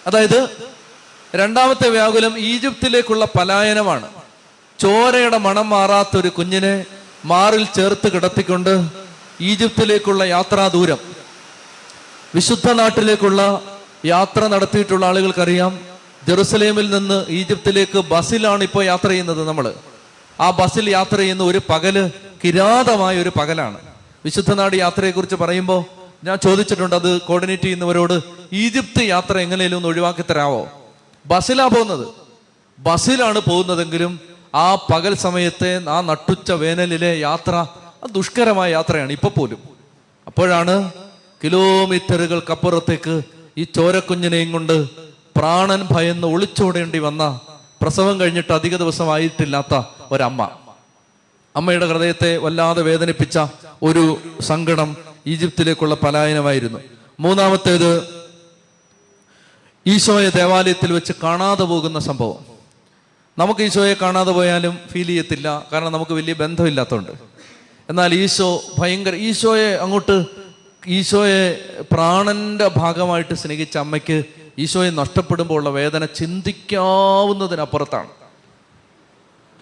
[0.06, 0.48] അതായത്
[1.34, 4.08] രണ്ടാമത്തെ വ്യാകുലം ഈജിപ്തിലേക്കുള്ള പലായനമാണ്.
[4.78, 6.84] ചോരയുടെ മണം മാറാത്ത ഒരു കുഞ്ഞിനെ
[7.24, 8.90] മാറിൽ ചേർത്ത് കിടത്തിക്കൊണ്ട്
[9.40, 10.98] ഈജിപ്തിലേക്കുള്ള യാത്രാ ദൂരം.
[12.34, 13.62] വിശുദ്ധ നാട്ടിലേക്കുള്ള
[14.04, 15.80] യാത്ര നടത്തിയിട്ടുള്ള ആളുകൾക്കറിയാം
[16.28, 19.74] ജെറുസലേമിൽ നിന്ന് ഈജിപ്തിലേക്ക് ബസ്സിലാണ് ഇപ്പോൾ യാത്ര ചെയ്യുന്നത് നമ്മൾ
[20.40, 22.10] ആ ബസ്സിൽ യാത്ര ചെയ്യുന്ന ഒരു പകൽ
[22.44, 23.78] കിരാതമായ ഒരു പകലാണ്.
[24.24, 28.20] വിശുദ്ധ നാട് യാത്രയെക്കുറിച്ച് പറയുമ്പോൾ ഞാൻ ചോദിച്ചിട്ടുണ്ട് അത് കോർഡിനേറ്റ് ചെയ്യുന്നവരോട്
[28.52, 30.68] ഈജിപ്ത് യാത്ര എങ്ങനെയും ഒന്ന് ഒഴിവാക്കി തരാവോ?
[31.26, 32.06] ബസ്സിലാ പോകുന്നത്.
[32.78, 34.20] ബസ്സിലാണ് പോകുന്നതെങ്കിലും
[34.54, 37.54] ആ പകൽ സമയത്തെ ആ നട്ടുച്ച വേനലിലെ യാത്ര
[38.02, 39.58] അത് ദുഷ്കരമായ യാത്രയാണ് ഇപ്പൊ പോലും.
[40.26, 40.92] അപ്പോഴാണ്
[41.44, 43.22] കിലോമീറ്ററുകൾക്കപ്പുറത്തേക്ക്
[43.58, 44.86] ഈ ചോരക്കുഞ്ഞിനെയും കൊണ്ട്
[45.36, 47.40] പ്രാണൻ ഭയന്ന് ഒളിച്ചോടേണ്ടി വന്ന
[47.82, 50.50] പ്രസവം കഴിഞ്ഞിട്ട് അധിക ദിവസമായിട്ടില്ലാത്ത ഒരമ്മ.
[51.56, 53.38] അമ്മയുടെ ഹൃദയത്തെ വല്ലാതെ വേദനിപ്പിച്ച
[53.82, 54.96] ഒരു സങ്കടം
[55.26, 56.78] ഈജിപ്തിലേക്കുള്ള പലായനമായിരുന്നു.
[57.20, 58.22] മൂന്നാമത്തേത്
[59.86, 62.46] ഈശോയെ ദേവാലയത്തിൽ വെച്ച് കാണാതെ പോകുന്ന സംഭവം.
[63.38, 65.68] നമുക്ക് ഈശോയെ കാണാതെ പോയാലും ഫീൽ ചെയ്യത്തില്ല.
[65.72, 67.12] കാരണം നമുക്ക് വലിയ ബന്ധമില്ലാത്തതുകൊണ്ട്
[67.90, 70.26] എന്നാൽ ഈശോ ഭയങ്കര ഈശോയെ അങ്ങോട്ട്
[70.86, 74.24] ഈശോയെ പ്രാണന്റെ ഭാഗമായിട്ട് സ്നേഹിച്ച അമ്മയ്ക്ക്
[74.58, 78.08] ഈശോയെ നഷ്ടപ്പെടുമ്പോൾ ഉള്ള വേദന ചിന്തിക്കാവുന്നതിനപ്പുറത്താണ്.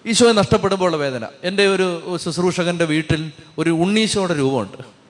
[0.05, 1.27] ഈശോയെ നഷ്ടപ്പെടുമ്പോൾ ഉള്ള വേദന.
[1.43, 5.00] എന്റെ ഒരു ശുശ്രൂഷകന്റെ വീട്ടിൽ ഒരു ഉണ്ണീശോയുടെ രൂപമുണ്ട്.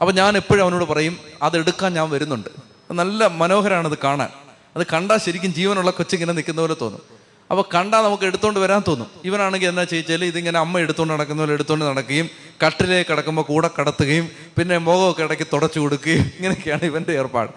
[0.00, 2.48] അപ്പം ഞാൻ എപ്പോഴും അവനോട് പറയും അതെടുക്കാൻ ഞാൻ വരുന്നുണ്ട്.
[2.90, 4.28] നല്ല മനോഹരമാണ് അത് കാണാൻ.
[4.76, 7.02] അത് കണ്ടാൽ ശരിക്കും ജീവനുള്ള കൊച്ചിങ്ങനെ നിൽക്കുന്ന പോലെ തോന്നും.
[7.50, 9.10] അപ്പോൾ കണ്ടാൽ നമുക്ക് എടുത്തുകൊണ്ട് വരാൻ തോന്നും.
[9.24, 12.30] ഇവനാണെങ്കിൽ എന്നാ ചോദിച്ചാൽ ഇതിങ്ങനെ അമ്മ എടുത്തുകൊണ്ട് നടക്കുന്ന പോലെ എടുത്തുകൊണ്ട് നടക്കുകയും
[12.66, 17.52] കട്ടിലേക്ക് കിടക്കുമ്പോൾ കൂടെ കടത്തുകയും പിന്നെ മുഖമൊക്കെ ഇടയ്ക്ക് തുടച്ചു കൊടുക്കുകയും ഇങ്ങനെയൊക്കെയാണ് ഇവന്റെ ഏർപ്പാട്.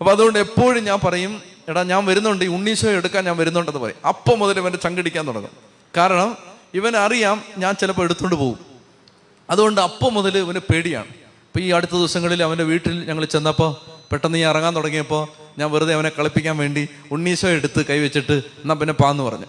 [0.00, 2.44] അപ്പോൾ അതുകൊണ്ട് എപ്പോഴും ഞാൻ പറയും എടാ ഞാൻ വരുന്നുണ്ട്.
[2.44, 4.06] ഈ ഉണ്ണീശോ എടുക്കാൻ ഞാൻ വരുന്നുണ്ടെന്ന് പറയും.
[4.08, 5.50] അപ്പം മുതൽ ഇവന്റെ ചങ്കടിക്കാൻ തുടങ്ങും.
[5.96, 6.36] കാരണം
[6.74, 8.58] ഇവൻ അറിയാം ഞാൻ ചിലപ്പോൾ എടുത്തുകൊണ്ട് പോകും
[9.50, 11.27] അതുകൊണ്ട് അപ്പം മുതൽ ഇവന് പേടിയാണ്.
[11.58, 13.70] ഇപ്പം ഈ അടുത്ത ദിവസങ്ങളിൽ അവന്റെ വീട്ടിൽ ഞങ്ങൾ ചെന്നപ്പോൾ
[14.10, 15.22] പെട്ടെന്ന് ഞാൻ ഇറങ്ങാൻ തുടങ്ങിയപ്പോൾ
[15.58, 19.48] ഞാൻ വെറുതെ അവനെ കളിപ്പിക്കാൻ വേണ്ടി ഉണ്ണീശോ എടുത്ത് കൈവച്ചിട്ട് എന്നാൽ പിന്നെ പാന്ന് പറഞ്ഞു.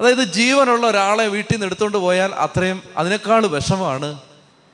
[0.00, 4.20] അതായത് ജീവനുള്ള ഒരാളെ വീട്ടിൽ നിന്ന് എടുത്തുകൊണ്ട് പോയാൽ അത്രയും അതിനേക്കാൾ വിഷമമാണ്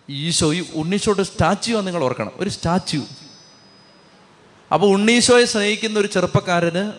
[0.09, 0.53] ഈശോ.
[0.53, 2.33] ഈ ഉണ്ണീശോയുടെ സ്റ്റാച്യു നിങ്ങൾ ഓർക്കണം.
[2.37, 3.03] ഒരു സ്റ്റാച്യു.
[4.73, 6.93] അപ്പോൾ ഉണ്ണീശോയെ സ്നേഹിക്കുന്ന ഒരു ചെറുപ്പക്കാരന്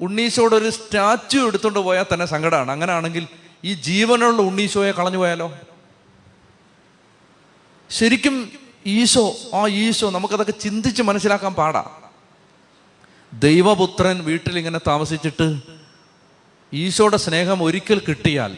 [0.00, 3.26] ഉണ്ണീശോയുടെ ഒരു സ്റ്റാച്യു എടുത്തുകൊണ്ട് പോയാൽ തന്നെ സങ്കടമാണ് അങ്ങനെയാണെങ്കിൽ
[3.64, 5.48] ഈ ജീവനുള്ള ഉണ്ണീശോയെ കളഞ്ഞു പോയാലോ?
[7.90, 8.36] ശരിക്കും
[8.86, 9.24] ഈശോ
[9.54, 11.82] ആ ഈശോ നമുക്കതൊക്കെ ചിന്തിച്ച് മനസ്സിലാക്കാൻ പാടാ.
[13.32, 15.46] ദൈവപുത്രൻ വീട്ടിൽ ഇങ്ങനെ താമസിച്ചിട്ട്
[16.72, 18.52] ഈശോയുടെ സ്നേഹം ഒരിക്കൽ കിട്ടിയാൽ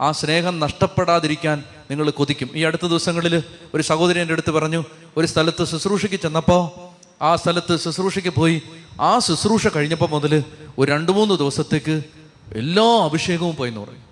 [0.00, 1.58] ആ സ്നേഹം നഷ്ടപ്പെടാതിരിക്കാൻ
[1.90, 2.48] നിങ്ങൾ കൊതിക്കും.
[2.54, 3.42] ഈ അടുത്ത ദിവസങ്ങളിൽ
[3.74, 4.80] ഒരു സഹോദരി എന്റെ അടുത്ത് പറഞ്ഞു
[5.16, 6.62] ഒരു സ്ഥലത്ത് ശുശ്രൂഷയ്ക്ക് ചെന്നപ്പോൾ
[7.22, 8.56] ആ സ്ഥലത്ത് ശുശ്രൂഷയ്ക്ക് പോയി
[9.00, 10.32] ആ ശുശ്രൂഷ കഴിഞ്ഞപ്പോൾ മുതൽ
[10.78, 11.96] ഒരു രണ്ട് മൂന്ന് ദിവസത്തേക്ക്
[12.52, 14.04] എല്ലാ അഭിഷേകവും പോയി എന്ന് പറയും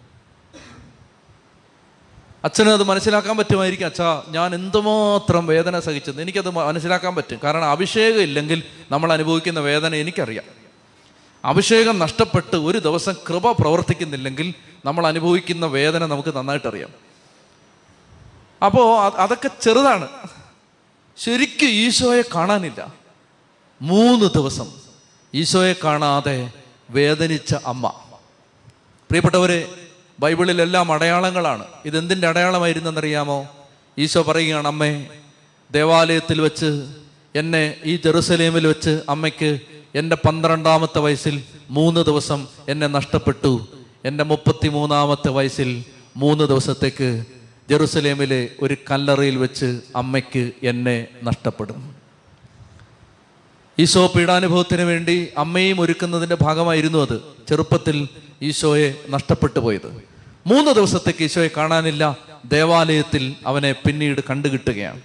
[2.47, 3.87] അച്ഛന് അത് മനസ്സിലാക്കാൻ പറ്റുമായിരിക്കും.
[3.87, 7.41] അച്ഛാ ഞാൻ എന്തുമാത്രം വേദന സഹിച്ചത് എനിക്കത് മനസ്സിലാക്കാൻ പറ്റും.
[7.45, 10.45] കാരണം അഭിഷേകം ഇല്ലെങ്കിൽ നമ്മൾ അനുഭവിക്കുന്ന വേദന എനിക്കറിയാം.
[11.45, 16.89] അഭിഷേകം നഷ്ടപ്പെട്ട് ഒരു ദിവസം കൃപ പ്രവർത്തിക്കുന്നില്ലെങ്കിൽ നമ്മൾ അനുഭവിക്കുന്ന വേദന നമുക്ക് നന്നായിട്ടറിയാം.
[18.67, 20.09] അപ്പോൾ അതൊക്കെ ചെറുതാണ്.
[21.17, 22.93] ശരിക്കും ഈശോയെ കാണാനില്ല.
[23.83, 24.73] മൂന്ന് ദിവസം
[25.35, 26.51] ഈശോയെ കാണാതെ
[26.91, 27.93] വേദനിച്ച അമ്മ.
[29.09, 29.86] പ്രിയപ്പെട്ടവരെ
[30.19, 31.65] ബൈബിളിലെല്ലാം അടയാളങ്ങളാണ്.
[31.85, 33.47] ഇതെന്തിന്റെ അടയാളമായിരുന്നെന്നറിയാമോ?
[33.99, 35.07] ഈശോ പറയുകയാണ് അമ്മേ
[35.71, 36.87] ദേവാലയത്തിൽ വെച്ച്
[37.35, 39.59] എന്നെ ഈ ജെറുസലേമിൽ വെച്ച് അമ്മയ്ക്ക്
[39.95, 43.69] എന്റെ പന്ത്രണ്ടാമത്തെ വയസ്സിൽ മൂന്ന് ദിവസം എന്നെ നഷ്ടപ്പെട്ടു.
[44.05, 45.85] എന്റെ മുപ്പത്തി മൂന്നാമത്തെ വയസ്സിൽ
[46.17, 47.25] മൂന്ന് ദിവസത്തേക്ക്
[47.71, 51.96] ജെറുസലേമിലെ ഒരു കല്ലറയിൽ വെച്ച് അമ്മയ്ക്ക് എന്നെ നഷ്ടപ്പെടും.
[53.79, 57.21] ഈശോ പീഡാനുഭവത്തിന് വേണ്ടി അമ്മയും ഒരുക്കുന്നതിന്റെ ഭാഗമായിരുന്നു അത്.
[57.49, 58.09] ചെറുപ്പത്തിൽ
[58.43, 60.03] ഈശോയെ നഷ്ടപ്പെട്ടു പോയത്.
[60.47, 62.17] മൂന്ന് ദിവസത്തേക്ക് ഈശോയെ കാണാനില്ല.
[62.45, 65.01] ദേവാലയത്തിൽ അവനെ പിന്നീട് കണ്ടുകിട്ടുകയാണ്.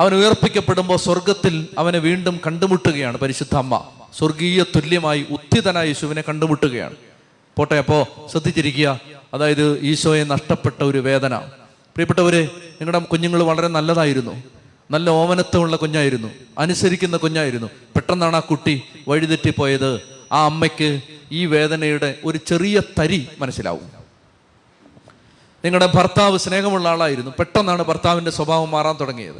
[0.00, 3.84] അവൻ ഉയർപ്പിക്കപ്പെടുമ്പോൾ സ്വർഗത്തിൽ അവനെ വീണ്ടും കണ്ടുമുട്ടുകയാണ് പരിശുദ്ധ അമ്മ.
[4.18, 6.94] സ്വർഗീയ തുല്യമായി ഉത്തിതനായ യേശുവിനെ കണ്ടുമുട്ടുകയാണ്.
[7.56, 9.00] പോട്ടെ അപ്പോൾ ശ്രദ്ധിച്ചിരിക്കുക.
[9.34, 11.36] അതായത് ഈശോയെ നഷ്ടപ്പെട്ട ഒരു വേദന.
[11.36, 14.42] പ്രിയപ്പെട്ടവരെ നിങ്ങളുടെ കുഞ്ഞുങ്ങൾ വളരെ നല്ലതായിരുന്നു.
[14.90, 16.28] നല്ല ഓമനത്വമുള്ള കുഞ്ഞായിരുന്നു.
[16.58, 17.66] അനുസരിക്കുന്ന കുഞ്ഞായിരുന്നു.
[17.66, 20.00] പെട്ടെന്നാണ് ആ കുട്ടി വഴിതെറ്റിപ്പോയത്.
[20.32, 21.00] ആ അമ്മയ്ക്ക്
[21.32, 24.00] ഈ വേദനയുടെ ഒരു ചെറിയ തരി മനസ്സിലാവും.
[25.64, 27.30] നിങ്ങളുടെ ഭർത്താവ് സ്നേഹമുള്ള ആളായിരുന്നു.
[27.38, 29.36] പെട്ടെന്നാണ് ഭർത്താവിന്റെ സ്വഭാവം മാറാൻ തുടങ്ങിയത്.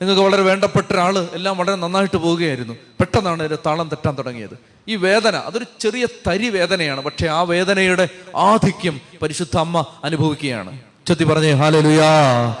[0.00, 2.74] നിങ്ങൾക്ക് വളരെ വേണ്ടപ്പെട്ട ഒരാൾ എല്ലാം വളരെ നന്നായിട്ട് പോവുകയായിരുന്നു.
[2.74, 4.58] പെട്ടെന്നാണ് ഒരു താളം തെറ്റാൻ തുടങ്ങിയത്.
[4.88, 7.00] ഈ വേദന അതൊരു ചെറിയ തരി വേദനയാണ്.
[7.00, 10.80] പക്ഷെ ആ വേദനയുടെ ആധിക്യം പരിശുദ്ധ അമ്മ അനുഭവിക്കുകയാണ്.
[11.06, 12.56] ചെത്തി പറഞ്ഞേ ഹാലലുയാ.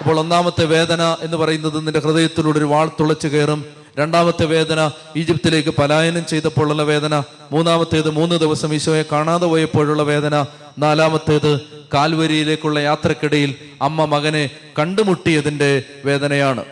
[0.00, 3.64] അപ്പോൾ ഒന്നാമത്തെ വേദന എന്ന് പറയുന്നത് നിന്റെ ഹൃദയത്തിലൂടെ ഒരു വാൾ തുളച്ചു കയറും.
[3.98, 7.22] രണ്ടാമത്തെ വേദന ഈജിപ്തിലേക്ക് പലായനം ചെയ്തപ്പോഴുള്ള വേദന.
[7.52, 10.46] മൂന്നാമത്തേത് മൂന്ന് ദിവസം ഈശോയെ കാണാതെ പോയപ്പോഴുള്ള വേദന.
[10.78, 11.60] നാലാമത്തേത്
[11.94, 16.64] കാൽവരിയിലേക്കുള്ള യാത്രക്കിടയിൽ അമ്മ മകനെ കണ്ടുമുട്ടിയതിന്റെ വേദനയാണ്.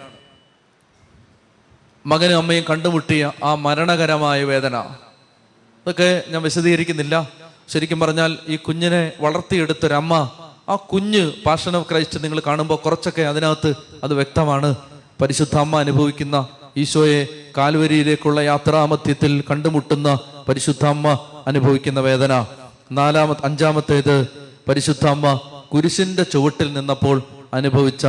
[2.06, 4.76] മകനും അമ്മയും കണ്ടുമുട്ടിയ ആ മരണകരമായ വേദന.
[4.76, 7.30] അതൊക്കെ ഞാൻ വിശദീകരിക്കുന്നില്ല.
[7.68, 10.30] ശരിക്കും പറഞ്ഞാൽ ഈ കുഞ്ഞിനെ വളർത്തിയെടുത്തൊരമ്മ
[10.68, 14.74] ആ കുഞ്ഞ് പാഷൻ ഓഫ് ക്രൈസ്റ്റ് നിങ്ങൾ കാണുമ്പോൾ കുറച്ചൊക്കെ അതിനകത്ത് അത് വ്യക്തമാണ്.
[15.22, 22.46] പരിശുദ്ധ അമ്മ അനുഭവിക്കുന്ന ഈശോയെ കാൽവരിയിലേക്കുള്ള യാത്രാമത്യത്തിൽ കണ്ടുമുട്ടുന്ന പരിശുദ്ധ അമ്മ അനുഭവിക്കുന്ന വേദന.
[22.92, 24.28] നാലാമത്തെ അഞ്ചാമത്തേത്
[24.68, 25.40] പരിശുദ്ധ അമ്മ
[25.74, 27.22] കുരിശിന്റെ ചുവട്ടിൽ നിന്നപ്പോൾ
[27.54, 28.06] അനുഭവിച്ച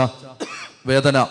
[0.87, 1.27] വേദന.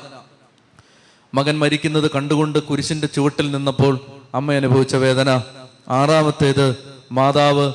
[1.35, 4.01] മകൻ മരിക്കുന്നത് കണ്ടുകൊണ്ട് കുരിശിന്റെ ചുവട്ടിൽ നിന്നപ്പോൾ
[4.35, 5.43] അമ്മ അനുഭവിച്ച വേദന.
[5.89, 6.77] ആറാമത്തേത്
[7.13, 7.73] മാതാവ്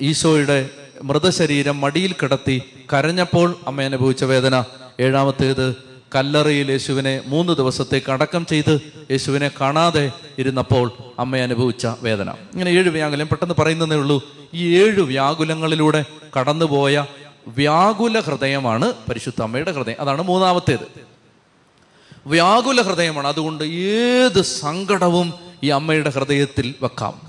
[0.00, 0.70] ഈശോയുടെ
[1.02, 4.64] മൃതശരീരം മടിയിൽ കിടത്തി കരഞ്ഞപ്പോൾ അമ്മ അനുഭവിച്ച വേദന.
[5.00, 5.74] ഏഴാമത്തേത്
[6.14, 8.80] കല്ലറയിൽ യേശുവിനെ മൂന്ന് ദിവസത്തേക്ക് അടക്കം ചെയ്ത്
[9.10, 12.30] യേശുവിനെ കാണാതെ ഇരുന്നപ്പോൾ അമ്മ അനുഭവിച്ച വേദന.
[12.30, 14.22] ഇങ്ങനെ ഏഴ് വ്യാകുലം പെട്ടെന്ന് പറയുന്നതേ ഉള്ളൂ.
[14.54, 16.04] ഈ ഏഴ് വ്യാകുലങ്ങളിലൂടെ
[16.40, 17.06] കടന്നുപോയ
[17.48, 19.96] വ്യാകുല ഹൃദയമാണ് പരിശുദ്ധ അമ്മയുടെ ഹൃദയം.
[20.00, 21.06] അതാണ് മൂന്നാമത്തേത്.
[22.26, 23.28] വ്യാകുല ഹൃദയമാണ്.
[23.28, 27.25] അതുകൊണ്ട് ഏത് സങ്കടവും ഈ അമ്മയുടെ ഹൃദയത്തിൽ വെക്കാം.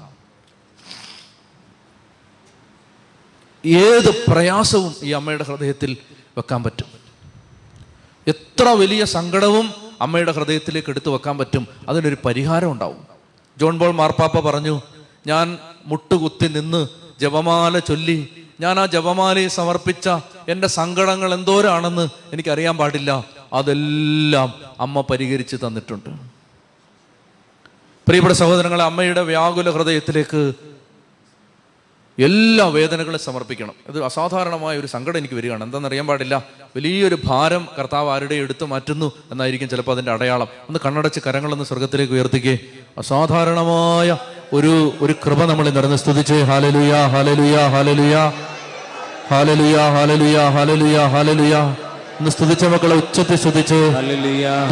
[3.68, 5.97] ഏത് പ്രയാസവും ഈ അമ്മയുടെ ഹൃദയത്തിൽ
[6.38, 6.86] വെക്കാൻ പറ്റും.
[8.28, 11.68] എത്ര വലിയ സങ്കടവും അമ്മയുടെ ഹൃദയത്തിലേക്ക് എടുത്തു വെക്കാൻ പറ്റും.
[11.89, 13.07] അതിനൊരു പരിഹാരം ഉണ്ടാവും.
[13.57, 14.82] ജോൺ ബോൾ മാർപ്പാപ്പ പറഞ്ഞു
[15.28, 16.88] ഞാൻ മുട്ടുകുത്തി നിന്ന്
[17.22, 20.09] ജപമാല ചൊല്ലി ഞാൻ ആ ജപമാലയെ സമർപ്പിച്ച
[20.47, 23.26] എന്റെ സങ്കടങ്ങൾ എന്തോരാണെന്ന് എനിക്കറിയാൻ പാടില്ല.
[23.53, 26.09] അതെല്ലാം അമ്മ പരിഹരിച്ച് തന്നിട്ടുണ്ട്.
[28.07, 30.53] പ്രിയപ്പെട്ട സഹോദരങ്ങളെ അമ്മയുടെ വ്യാകുല ഹൃദയത്തിലേക്ക്
[32.20, 33.74] എല്ലാ വേദനകളും സമർപ്പിക്കണം.
[33.89, 35.63] ഇത് അസാധാരണമായ ഒരു സങ്കടം എനിക്ക് വരികയാണ്.
[35.63, 36.43] എന്താണെന്നറിയാൻ പാടില്ല.
[36.76, 40.47] വലിയൊരു ഭാരം കർത്താവ് ആരുടെ എടുത്തു മാറ്റുന്നു എന്നായിരിക്കും ചിലപ്പോൾ അതിന്റെ അടയാളം.
[40.68, 42.57] ഒന്ന് കണ്ണടച്ച് കരങ്ങളൊന്ന് സ്വർഗത്തിലേക്ക് ഉയർത്തിക്കേ.
[42.97, 44.18] അസാധാരണമായ
[44.53, 46.34] ഒരു ഒരു കൃപ നമ്മൾ നിറഞ്ഞ് സ്തുതിച്ച്.
[46.34, 48.34] ഹാലലുയ ഹാലലുയ ഹാലലുയ
[49.32, 51.55] ഹാലലുയ ഹാലലുയ ഹാലലുയ ഹാലലുയ
[52.20, 53.80] ഒന്ന് സ്തുതിച്ച മക്കളെ ഉച്ചത്തിൽ സ്തുതിച്ച്.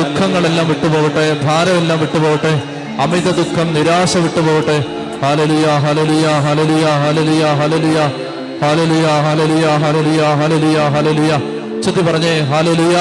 [0.02, 1.26] ദുഃഖങ്ങളെല്ലാം വിട്ടുപോകട്ടെ.
[1.44, 2.54] ഭാരമെല്ലാം വിട്ടുപോകട്ടെ.
[3.02, 5.05] അമിത ദുഃഖം നിരാശ വിട്ടുപോകട്ടെ.
[5.24, 8.00] ഹാലലിയ ഹലലിയ ഹലലിയ ഹലലിയ ഹലലിയ
[8.62, 11.32] ഹാലലിയ ഹലലിയ ഹലലിയ ഹലലിയ ഹലലിയ
[11.86, 12.98] ചെത്തി പറഞ്ഞേ ഹാലലിയ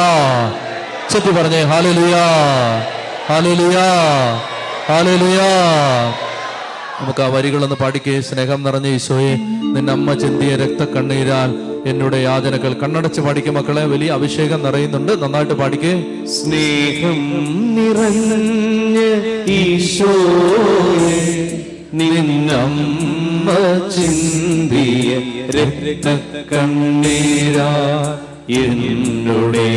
[1.12, 2.17] ചെത്തി പറഞ്ഞേ ഹാലലിയ
[3.29, 3.77] ഹാലലിയ
[4.89, 5.41] ഹാലലിയ
[6.99, 9.32] നമുക്ക് ആ വരികളൊന്ന് പാടിക്കേ സ്നേഹം നിറഞ്ഞ ഈശോയെ
[9.74, 11.51] നിന്റെ അമ്മ ചിന്തിയ രക്തക്കണ്ണീരാൽ
[11.91, 15.12] എന്നോട് യാതനകൾ കണ്ണടച്ച് പാടിക്കും മക്കളെ വലിയ അഭിഷേകം നിറയുന്നുണ്ട്.
[15.23, 15.93] നന്നായിട്ട് പാടിക്കേ.
[16.36, 17.19] സ്നേഹം
[17.77, 18.99] നിറഞ്ഞ
[19.59, 21.19] ഈശോയെ
[21.97, 23.49] നിന്നമ്മ
[23.89, 25.11] ചിന്തിയ
[28.61, 29.69] എന്നുടെ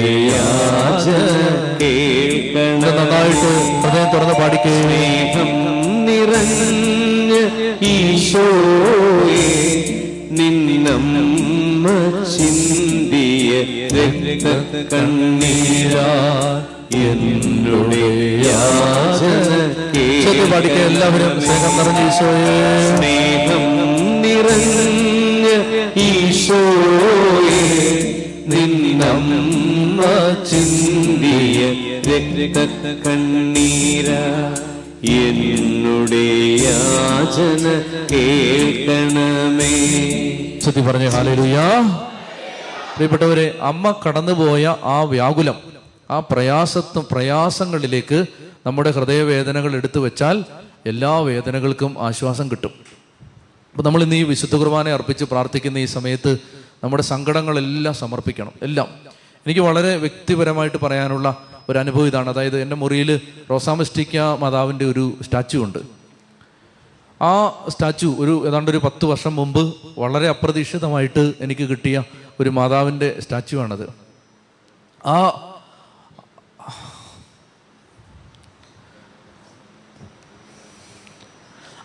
[2.98, 4.74] നന്നായിട്ട് ഹൃദയം തുറന്ന് പാടിക്കേ.
[4.80, 5.50] സ്നേഹം
[6.08, 7.34] നിറഞ്ഞ
[7.92, 9.46] ഈശോയെ
[10.38, 11.86] നിന്നമ്മ
[12.36, 13.52] ചിന്തിയ
[13.94, 14.94] യാചന ചെത്തി
[20.52, 22.56] പാടിക്കേ എല്ലാവരും സ്നേഹം നിറഞ്ഞ ഈശോയെ.
[22.90, 23.64] സ്നേഹം
[24.24, 25.48] നിറഞ്ഞ
[26.06, 27.62] ഈശോയെ.
[28.52, 30.02] നിന്നമ്മ
[30.50, 31.60] ചിന്തിയ
[32.08, 34.10] രക്തക്കണ്ണീര
[35.22, 36.26] എന്നുടെ
[36.66, 37.66] യാചന
[38.12, 39.74] കേൾക്കണമേ.
[40.64, 41.96] ശ്രുതി പറഞ്ഞ ഹാലലുയാ
[42.96, 45.77] പ്രിയപ്പെട്ടവരെ അമ്മ കടന്നുപോയ ആ വ്യാകുലം
[46.12, 48.26] ആ പ്രയാസത്വം പ്രയാസങ്ങളിലേക്ക്
[48.66, 50.46] നമ്മുടെ ഹൃദയവേദനകൾ എടുത്തു വെച്ചാൽ
[50.86, 52.72] എല്ലാ വേദനകൾക്കും ആശ്വാസം കിട്ടും.
[53.72, 56.38] അപ്പോൾ നമ്മൾ ഇന്ന് ഈ വിശുദ്ധ കുർബാന അർപ്പിച്ച് പ്രാർത്ഥിക്കുന്ന ഈ സമയത്ത്
[56.84, 58.52] നമ്മുടെ സങ്കടങ്ങളെല്ലാം സമർപ്പിക്കണം.
[58.62, 58.88] എല്ലാം.
[59.46, 62.30] എനിക്ക് വളരെ വ്യക്തിപരമായിട്ട് പറയാനുള്ള ഒരു അനുഭവം ഇതാണ്.
[62.30, 65.80] അതായത് എന്റെ മുറിയിൽ റോസാമസ്റ്റിക്ക മാതാവിന്റെ ഒരു സ്റ്റാച്ചു ഉണ്ട്.
[67.24, 72.04] ആ സ്റ്റാച്ചു ഒരു ഏതാണ്ട് ഒരു പത്ത് വർഷം മുമ്പ് വളരെ അപ്രതീക്ഷിതമായിട്ട് എനിക്ക് കിട്ടിയ
[72.40, 73.94] ഒരു മാതാവിന്റെ സ്റ്റാച്ചു ആണത്
[75.08, 75.44] ആ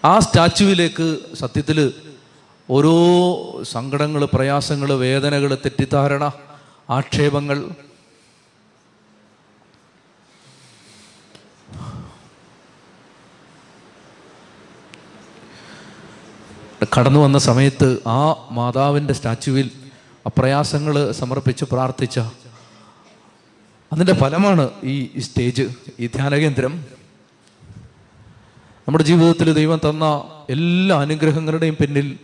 [0.04, 1.78] ആ സ്റ്റാച്ചുവിലേക്ക് സത്യത്തിൽ
[2.68, 2.94] ഓരോ
[3.62, 6.24] സങ്കടങ്ങൾ പ്രയാസങ്ങൾ വേദനകൾ തെറ്റിദ്ധാരണ
[6.90, 7.58] ആക്ഷേപങ്ങൾ
[16.96, 19.70] കടന്നു വന്ന സമയത്ത് ആ മാതാവിന്റെ സ്റ്റാച്ചുവിൽ
[20.26, 22.18] ആ പ്രയാസങ്ങൾ സമർപ്പിച്ച് പ്രാർത്ഥിച്ച
[23.92, 25.64] അതിന്റെ ഫലമാണ് ഈ സ്റ്റേജ്
[26.00, 27.01] ഈ ധ്യാനകേന്ദ്രം.
[28.88, 32.16] നമ്മുടെ ജീവിതത്തിൽ ദൈവം തന്ന എല്ലാ അനുഗ്രഹങ്ങളുടെയും പിന്നിൽ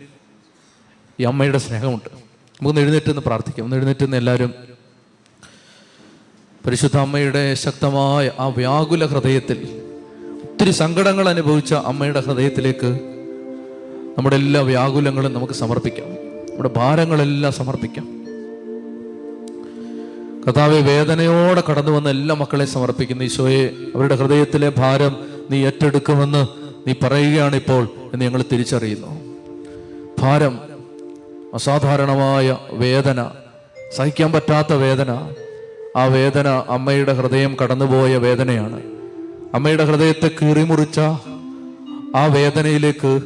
[1.19, 2.09] ഈ അമ്മയുടെ സ്നേഹമുണ്ട്.
[2.13, 3.63] നമുക്കൊന്ന് എഴുന്നേറ്റ് നിന്ന് പ്രാർത്ഥിക്കാം.
[3.63, 4.53] ഒന്ന് എഴുന്നേറ്റ് നിന്ന് എല്ലാവരും
[6.65, 9.81] പരിശുദ്ധ അമ്മയുടെ ശക്തമായ ആ വ്യാകുല ഹൃദയത്തിൽ
[10.43, 12.99] ഒത്തിരി സങ്കടങ്ങൾ അനുഭവിച്ച അമ്മയുടെ ഹൃദയത്തിലേക്ക്
[14.17, 16.07] നമ്മുടെ എല്ലാ വ്യാകുലങ്ങളും നമുക്ക് സമർപ്പിക്കാം.
[16.49, 18.25] നമ്മുടെ ഭാരങ്ങളെല്ലാം സമർപ്പിക്കാം.
[20.45, 23.23] കഥാവെ വേദനയോടെ കടന്നു വന്ന എല്ലാ മക്കളെ സമർപ്പിക്കുന്ന.
[23.23, 26.47] ഈശോയെ അവരുടെ ഹൃദയത്തിലെ ഭാരം നീ ഏറ്റെടുക്കുമെന്ന്
[26.87, 29.21] നീ പറയുകയാണിപ്പോൾ എന്ന് ഞങ്ങൾ തിരിച്ചറിയുന്നു.
[30.19, 30.59] ഭാരം
[31.53, 33.31] അസാധാരണമായ വേദന
[33.95, 35.29] സഹിക്കാൻ പറ്റാത്ത വേദന
[35.97, 38.81] ആ വേദന അമ്മയുടെ ഹൃദയം കടന്നുപോയ വേദനയാണ്.
[39.53, 40.99] അമ്മയുടെ ഹൃദയത്തെ കീറിമുറിച്ച
[42.15, 43.21] ആ വേദനയിലേക്ക്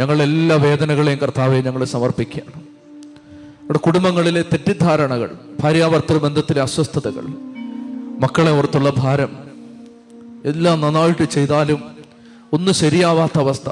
[0.00, 2.62] ഞങ്ങൾ എല്ലാ വേദനകളെയും കർത്താവെ ഞങ്ങൾ സമർപ്പിക്കുകയാണ്.
[3.60, 7.24] നമ്മുടെ കുടുംബങ്ങളിലെ തെറ്റിദ്ധാരണകൾ ഭാര്യാഭർത്തൃ ബന്ധത്തിലെ അസ്വസ്ഥതകൾ
[8.20, 9.51] മക്കളെ ഓർത്തുള്ള ഭാരം
[10.44, 11.96] എല്ലാം നന്നായിട്ട് ചെയ്താലും
[12.52, 13.70] ഒന്നും ശരിയാവാത്ത അവസ്ഥ.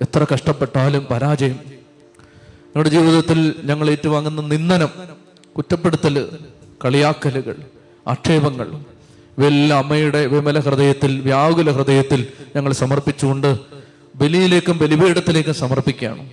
[0.00, 1.52] എത്ര കഷ്ടപ്പെട്ടാലും പരാജയം.
[1.52, 4.88] ഞങ്ങളുടെ ജീവിതത്തിൽ ഞങ്ങൾ ഏറ്റുവാങ്ങുന്ന നിന്ദനം
[5.56, 6.28] കുറ്റപ്പെടുത്തൽ
[6.84, 7.56] കളിയാക്കലുകൾ
[8.08, 8.68] ആക്ഷേപങ്ങൾ
[9.38, 12.26] ഇവയെല്ലാം അമ്മയുടെ വിമല ഹൃദയത്തിൽ വ്യാകുല ഹൃദയത്തിൽ
[12.56, 13.58] ഞങ്ങൾ സമർപ്പിച്ചുകൊണ്ട്
[14.16, 16.28] ബലിയിലേക്കും ബലിപീഠത്തിലേക്കും സമർപ്പിക്കുകയാണ്.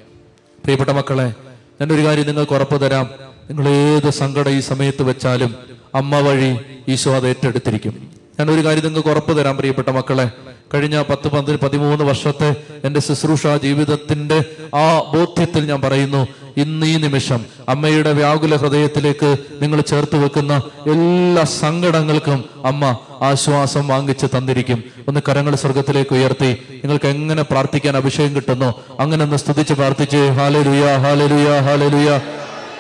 [0.64, 1.34] പ്രിയപ്പെട്ട മക്കളെ
[1.82, 3.10] ഞാൻ ഒരു കാര്യം നിങ്ങൾക്ക് ഉറപ്പ് തരാം.
[3.50, 5.56] നിങ്ങൾ ഏത് സങ്കടം ഈ സമയത്ത് വെച്ചാലും
[5.96, 6.58] അമ്മ വഴി
[6.88, 8.23] ഈശോ അത് ഏറ്റെടുത്തിരിക്കും.
[8.40, 10.26] ഞാൻ ഒരു കാര്യം നിങ്ങൾക്ക് ഉറപ്പ് തരാൻ പ്രിയപ്പെട്ട മക്കളെ.
[10.74, 12.56] കഴിഞ്ഞ പത്ത് പന്തിന് പതിമൂന്ന് വർഷത്തെ
[12.86, 14.38] എന്റെ ശുശ്രൂഷ ജീവിതത്തിന്റെ
[14.76, 16.22] ആ ബോധ്യത്തിൽ ഞാൻ പറയുന്നു
[16.58, 19.30] ഇന്ന് ഈ നിമിഷം അമ്മയുടെ വ്യാകുല ഹൃദയത്തിലേക്ക്
[19.62, 20.54] നിങ്ങൾ ചേർത്ത് വെക്കുന്ന
[20.94, 22.84] എല്ലാ സങ്കടങ്ങൾക്കും അമ്മ
[23.22, 24.84] ആശ്വാസം വാങ്ങിച്ച് തന്നിരിക്കും.
[25.08, 26.52] ഒന്ന് കരങ്ങൾ സ്വർഗത്തിലേക്ക് ഉയർത്തി
[26.84, 28.70] നിങ്ങൾക്ക് എങ്ങനെ പ്രാർത്ഥിക്കാൻ അഭിഷേകം കിട്ടുന്നു
[29.00, 32.10] അങ്ങനെ ഒന്ന് സ്തുതിച്ച് പ്രാർത്ഥിച്ച് ഹാലലുയ ഹാലലുയ ഹാലലുയ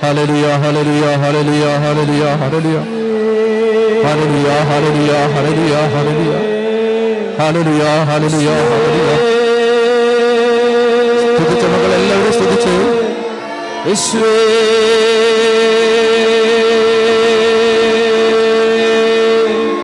[0.01, 3.02] ഹാലലുയ ഹാലലുയ ഹാലലുയ ഹാലലുയ ഹാലലുയ.
[4.03, 6.33] ഹാലലുയ ഹാലലുയ ഹാലലുയ ഹാലലുയ
[7.39, 9.11] ഹാലലുയ ഹാലലുയ ഹാലലുയ
[11.29, 12.75] സ്തുതിച്ച മക്കൾ എല്ലാവരും സ്തുതിച്ചു
[13.87, 14.35] യേശുവേ